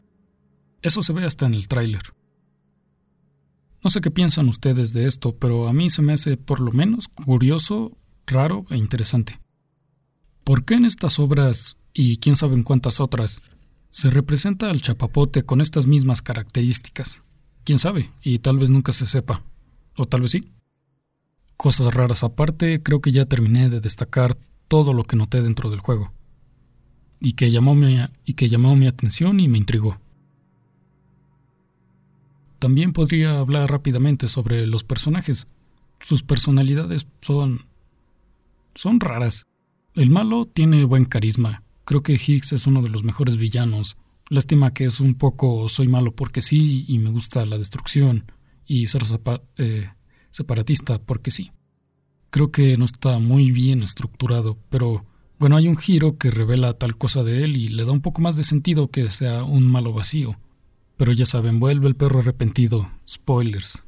[0.81, 2.01] Eso se ve hasta en el tráiler.
[3.83, 6.71] No sé qué piensan ustedes de esto, pero a mí se me hace por lo
[6.71, 9.39] menos curioso, raro e interesante.
[10.43, 13.41] ¿Por qué en estas obras, y quién sabe en cuántas otras,
[13.91, 17.21] se representa al chapapote con estas mismas características?
[17.63, 18.09] ¿Quién sabe?
[18.23, 19.43] Y tal vez nunca se sepa.
[19.95, 20.51] O tal vez sí.
[21.57, 24.35] Cosas raras aparte, creo que ya terminé de destacar
[24.67, 26.13] todo lo que noté dentro del juego.
[27.19, 29.99] Y que llamó mi, y que llamó mi atención y me intrigó.
[32.57, 35.47] También podría hablar rápidamente sobre los personajes.
[35.99, 37.65] Sus personalidades son...
[38.73, 39.45] son raras.
[39.95, 41.63] El malo tiene buen carisma.
[41.83, 43.97] Creo que Higgs es uno de los mejores villanos.
[44.29, 48.31] Lástima que es un poco soy malo porque sí y me gusta la destrucción
[48.65, 49.03] y ser
[49.57, 49.89] eh,
[50.29, 51.51] separatista porque sí.
[52.29, 55.05] Creo que no está muy bien estructurado, pero
[55.37, 58.21] bueno, hay un giro que revela tal cosa de él y le da un poco
[58.21, 60.39] más de sentido que sea un malo vacío.
[60.97, 62.89] Pero ya saben, vuelve el perro arrepentido.
[63.09, 63.83] Spoilers.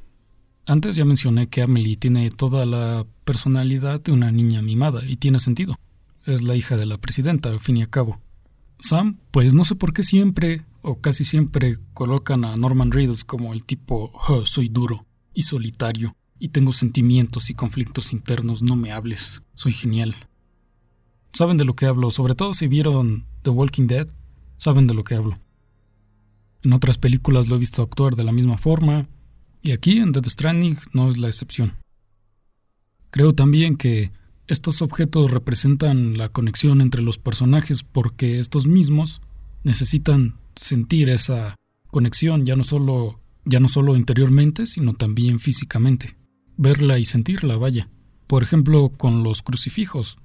[0.66, 5.38] Antes ya mencioné que Amelie tiene toda la personalidad de una niña mimada y tiene
[5.38, 5.78] sentido.
[6.26, 8.20] Es la hija de la presidenta, al fin y al cabo.
[8.78, 13.52] Sam, pues no sé por qué siempre, o casi siempre, colocan a Norman Reedus como
[13.52, 18.92] el tipo oh, soy duro y solitario y tengo sentimientos y conflictos internos, no me
[18.92, 20.14] hables, soy genial.
[21.32, 24.08] Saben de lo que hablo, sobre todo si vieron The Walking Dead,
[24.58, 25.38] saben de lo que hablo.
[26.62, 29.08] En otras películas lo he visto actuar de la misma forma,
[29.62, 31.74] y aquí en Dead Stranding no es la excepción.
[33.10, 34.12] Creo también que
[34.46, 39.20] estos objetos representan la conexión entre los personajes porque estos mismos
[39.62, 41.54] necesitan sentir esa
[41.90, 46.16] conexión ya no solo ya no solo interiormente, sino también físicamente.
[46.56, 47.90] Verla y sentirla, vaya.
[48.26, 50.16] Por ejemplo, con los crucifijos.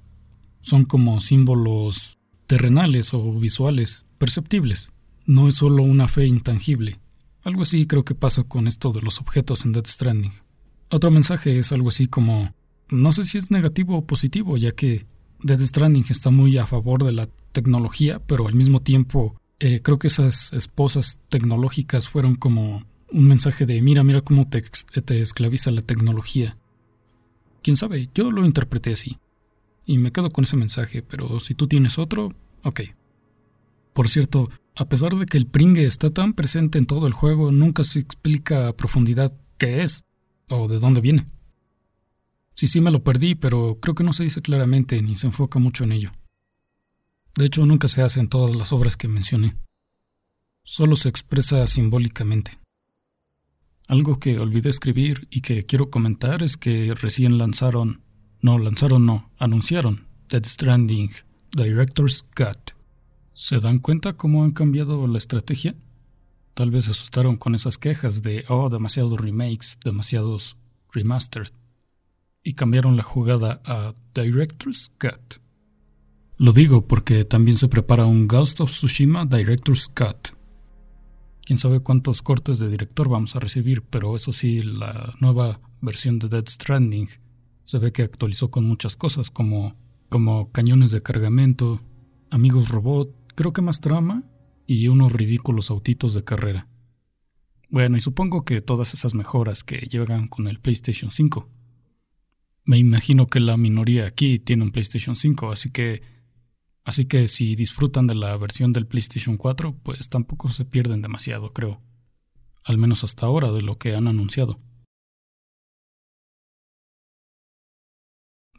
[0.62, 2.16] Son como símbolos
[2.46, 4.90] terrenales o visuales, perceptibles
[5.30, 6.98] no es solo una fe intangible.
[7.44, 10.32] Algo así creo que pasa con esto de los objetos en Death Stranding.
[10.90, 12.52] Otro mensaje es algo así como,
[12.90, 15.06] no sé si es negativo o positivo, ya que
[15.42, 19.98] Death Stranding está muy a favor de la tecnología, pero al mismo tiempo eh, creo
[19.98, 25.70] que esas esposas tecnológicas fueron como un mensaje de, mira, mira cómo te, te esclaviza
[25.70, 26.56] la tecnología.
[27.62, 29.18] Quién sabe, yo lo interpreté así.
[29.84, 32.80] Y me quedo con ese mensaje, pero si tú tienes otro, ok.
[33.92, 37.50] Por cierto, a pesar de que el pringue está tan presente en todo el juego,
[37.50, 40.04] nunca se explica a profundidad qué es
[40.48, 41.26] o de dónde viene.
[42.54, 45.58] Sí, sí me lo perdí, pero creo que no se dice claramente ni se enfoca
[45.58, 46.10] mucho en ello.
[47.36, 49.56] De hecho, nunca se hace en todas las obras que mencioné.
[50.62, 52.58] Solo se expresa simbólicamente.
[53.88, 58.02] Algo que olvidé escribir y que quiero comentar es que recién lanzaron,
[58.40, 61.10] no lanzaron, no, anunciaron Dead Stranding
[61.52, 62.72] Director's Cut.
[63.34, 65.74] ¿Se dan cuenta cómo han cambiado la estrategia?
[66.54, 70.56] Tal vez se asustaron con esas quejas de, oh, demasiados remakes, demasiados
[70.92, 71.50] remastered,
[72.42, 75.40] y cambiaron la jugada a Director's Cut.
[76.36, 80.28] Lo digo porque también se prepara un Ghost of Tsushima Director's Cut.
[81.44, 86.18] Quién sabe cuántos cortes de director vamos a recibir, pero eso sí, la nueva versión
[86.18, 87.08] de Dead Stranding
[87.64, 89.76] se ve que actualizó con muchas cosas como,
[90.08, 91.82] como cañones de cargamento,
[92.30, 94.22] amigos robot, creo que más trama
[94.66, 96.68] y unos ridículos autitos de carrera.
[97.68, 101.48] Bueno, y supongo que todas esas mejoras que llegan con el PlayStation 5.
[102.64, 106.02] Me imagino que la minoría aquí tiene un PlayStation 5, así que
[106.84, 111.52] Así que si disfrutan de la versión del PlayStation 4, pues tampoco se pierden demasiado,
[111.52, 111.80] creo.
[112.64, 114.60] Al menos hasta ahora de lo que han anunciado.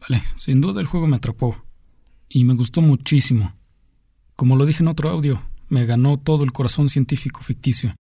[0.02, 1.66] Vale, sin duda el juego me atrapó.
[2.30, 3.54] Y me gustó muchísimo.
[4.36, 7.94] Como lo dije en otro audio, me ganó todo el corazón científico ficticio.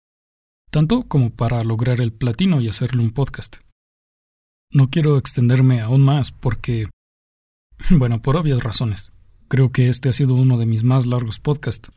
[0.71, 3.57] Tanto como para lograr el platino y hacerle un podcast.
[4.71, 6.89] No quiero extenderme aún más porque...
[7.91, 9.13] Bueno, por obvias razones.
[9.49, 11.91] Creo que este ha sido uno de mis más largos podcasts.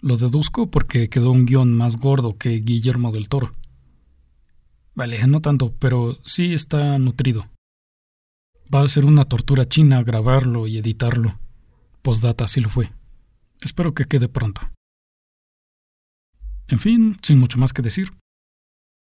[0.00, 3.54] Lo deduzco porque quedó un guion más gordo que Guillermo del Toro.
[4.94, 7.48] Vale, no tanto, pero sí está nutrido.
[8.72, 11.38] Va a ser una tortura china grabarlo y editarlo.
[12.02, 12.90] Postdata sí lo fue.
[13.60, 14.60] Espero que quede pronto.
[16.68, 18.12] En fin, sin mucho más que decir.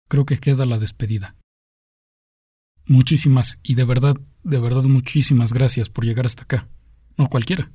[0.07, 1.35] Creo que queda la despedida.
[2.89, 6.67] Muchísimas y de verdad, de verdad muchísimas gracias por llegar hasta acá
[7.19, 7.71] no cualquiera.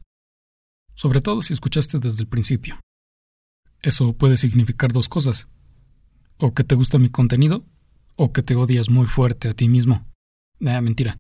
[0.95, 2.81] Sobre todo si escuchaste desde el principio.
[3.83, 5.49] Eso puede significar dos cosas.
[6.39, 7.65] O que te gusta mi contenido,
[8.17, 10.07] o que te odias muy fuerte a ti mismo.
[10.59, 11.19] Nah, mentira.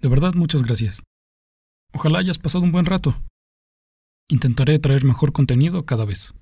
[0.00, 1.02] De verdad, muchas gracias.
[1.92, 3.22] Ojalá hayas pasado un buen rato.
[4.28, 6.32] Intentaré traer mejor contenido cada vez.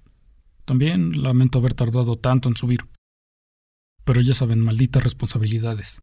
[0.65, 2.81] También lamento haber tardado tanto en subir.
[4.05, 6.01] Pero ya saben, malditas responsabilidades.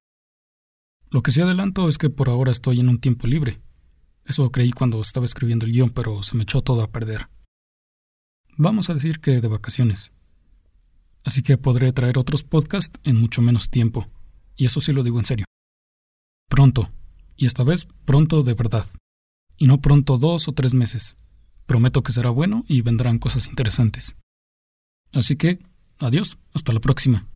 [1.13, 3.61] Lo que sí adelanto es que por ahora estoy en un tiempo libre,
[4.25, 7.29] eso creí cuando estaba escribiendo el guion, pero se me echó todo a perder.
[8.57, 10.11] Vamos a decir que de vacaciones.
[11.23, 14.07] Así que podré traer otros podcasts en mucho menos tiempo.
[14.55, 15.45] Y eso sí lo digo en serio.
[16.49, 16.89] Pronto.
[17.35, 18.85] Y esta vez pronto de verdad.
[19.57, 21.15] Y no pronto dos o tres meses.
[21.67, 24.15] Prometo que será bueno y vendrán cosas interesantes.
[25.11, 25.59] Así que,
[25.99, 27.29] adiós, hasta la próxima.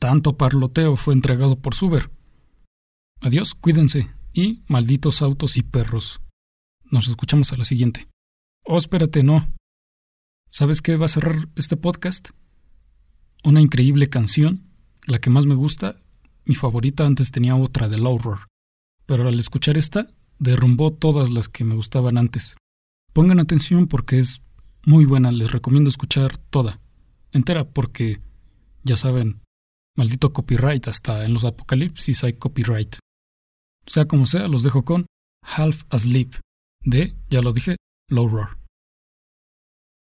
[0.00, 2.10] Tanto parloteo fue entregado por Suber.
[3.22, 6.22] Adiós, cuídense y malditos autos y perros.
[6.90, 8.08] Nos escuchamos a la siguiente.
[8.64, 9.52] Oh, espérate, no.
[10.48, 12.30] ¿Sabes qué va a cerrar este podcast?
[13.44, 14.70] Una increíble canción,
[15.06, 15.96] la que más me gusta.
[16.46, 18.46] Mi favorita antes tenía otra de Horror,
[19.04, 20.06] pero al escuchar esta,
[20.38, 22.56] derrumbó todas las que me gustaban antes.
[23.12, 24.40] Pongan atención porque es
[24.86, 26.80] muy buena, les recomiendo escuchar toda,
[27.32, 28.22] entera, porque,
[28.82, 29.42] ya saben,
[29.94, 32.96] maldito copyright, hasta en los apocalipsis hay copyright.
[33.86, 35.06] Sea como sea, los dejo con
[35.42, 36.34] Half Asleep
[36.84, 37.76] de, ya lo dije,
[38.08, 38.30] Low.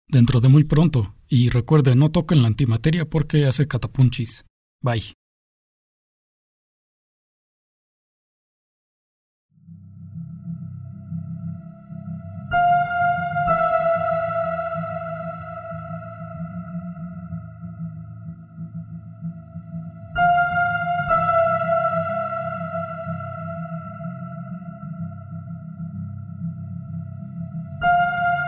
[0.08, 4.44] Dentro de muy pronto, y recuerde, no toquen la antimateria porque hace catapunchis.
[4.82, 5.14] Bye.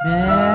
[0.06, 0.45] Yeah.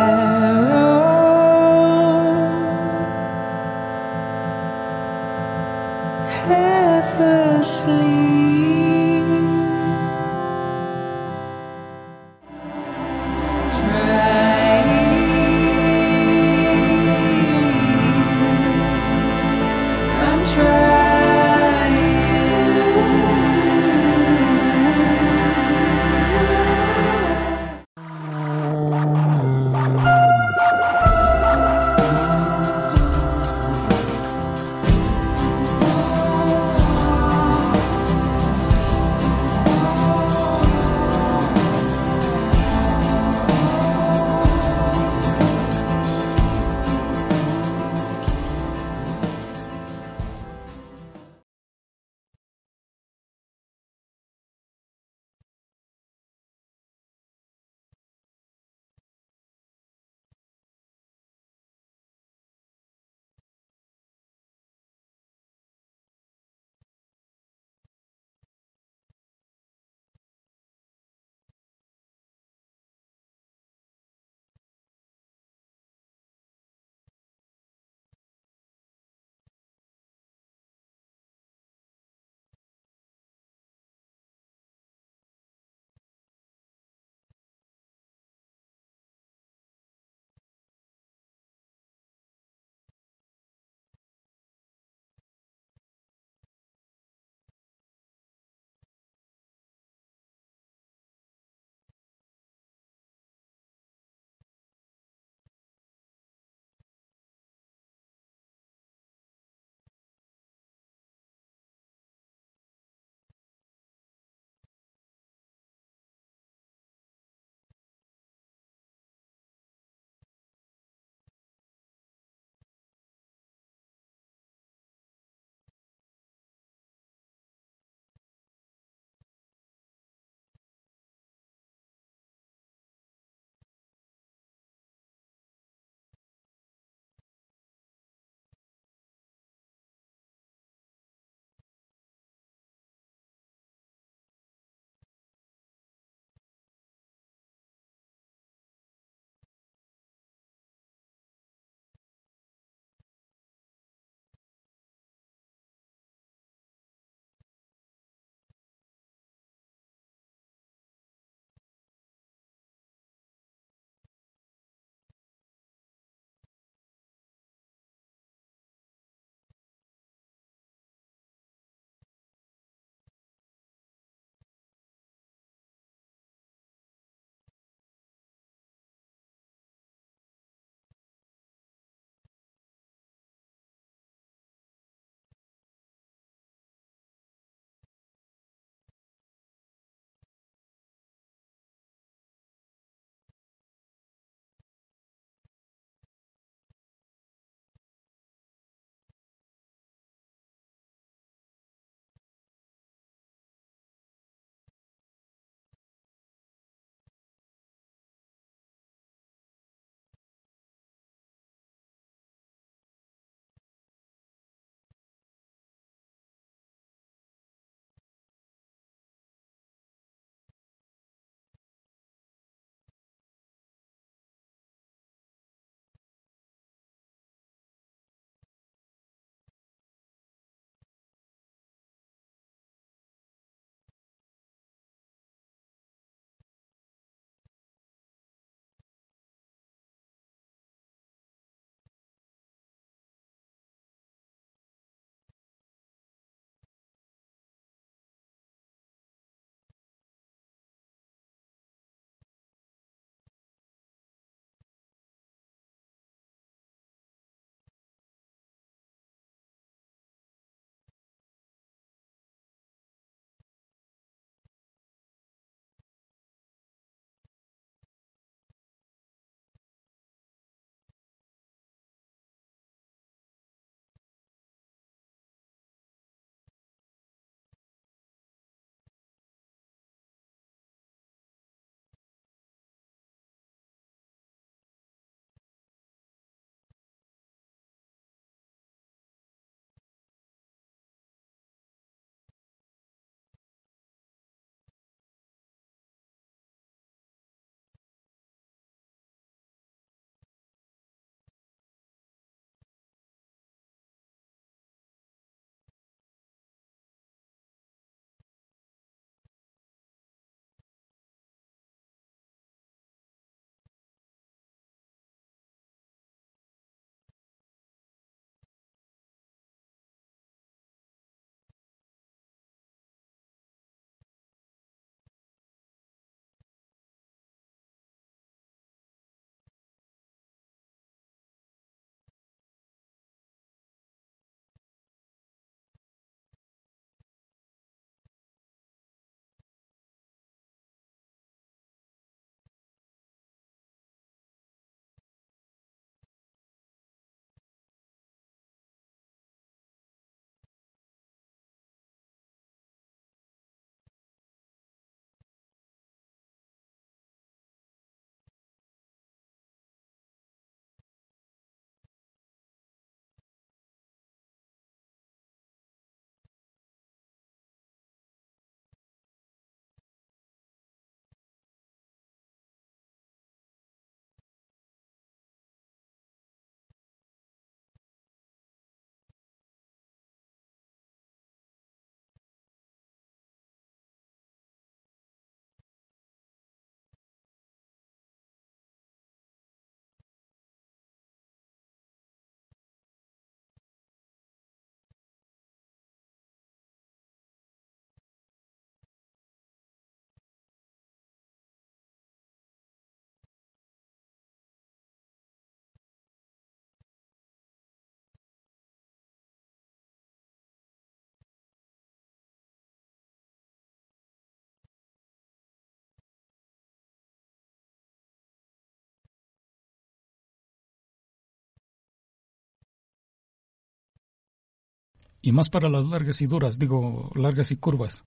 [425.21, 428.03] Y más para las largas y duras, digo, largas y curvas.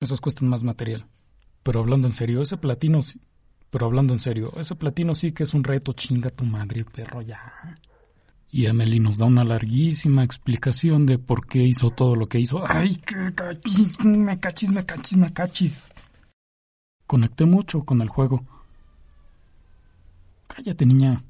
[0.00, 1.06] Esos cuestan más material.
[1.62, 3.20] Pero hablando en serio, ese platino sí.
[3.70, 7.22] Pero hablando en serio, ese platino sí que es un reto, chinga tu madre, perro,
[7.22, 7.40] ya.
[8.50, 12.64] Y Emily nos da una larguísima explicación de por qué hizo todo lo que hizo.
[12.66, 14.04] ¡Ay, qué cachis!
[14.04, 15.92] Me cachis, me cachis, me cachis.
[17.06, 18.42] Conecté mucho con el juego.
[20.48, 21.22] Cállate, niña.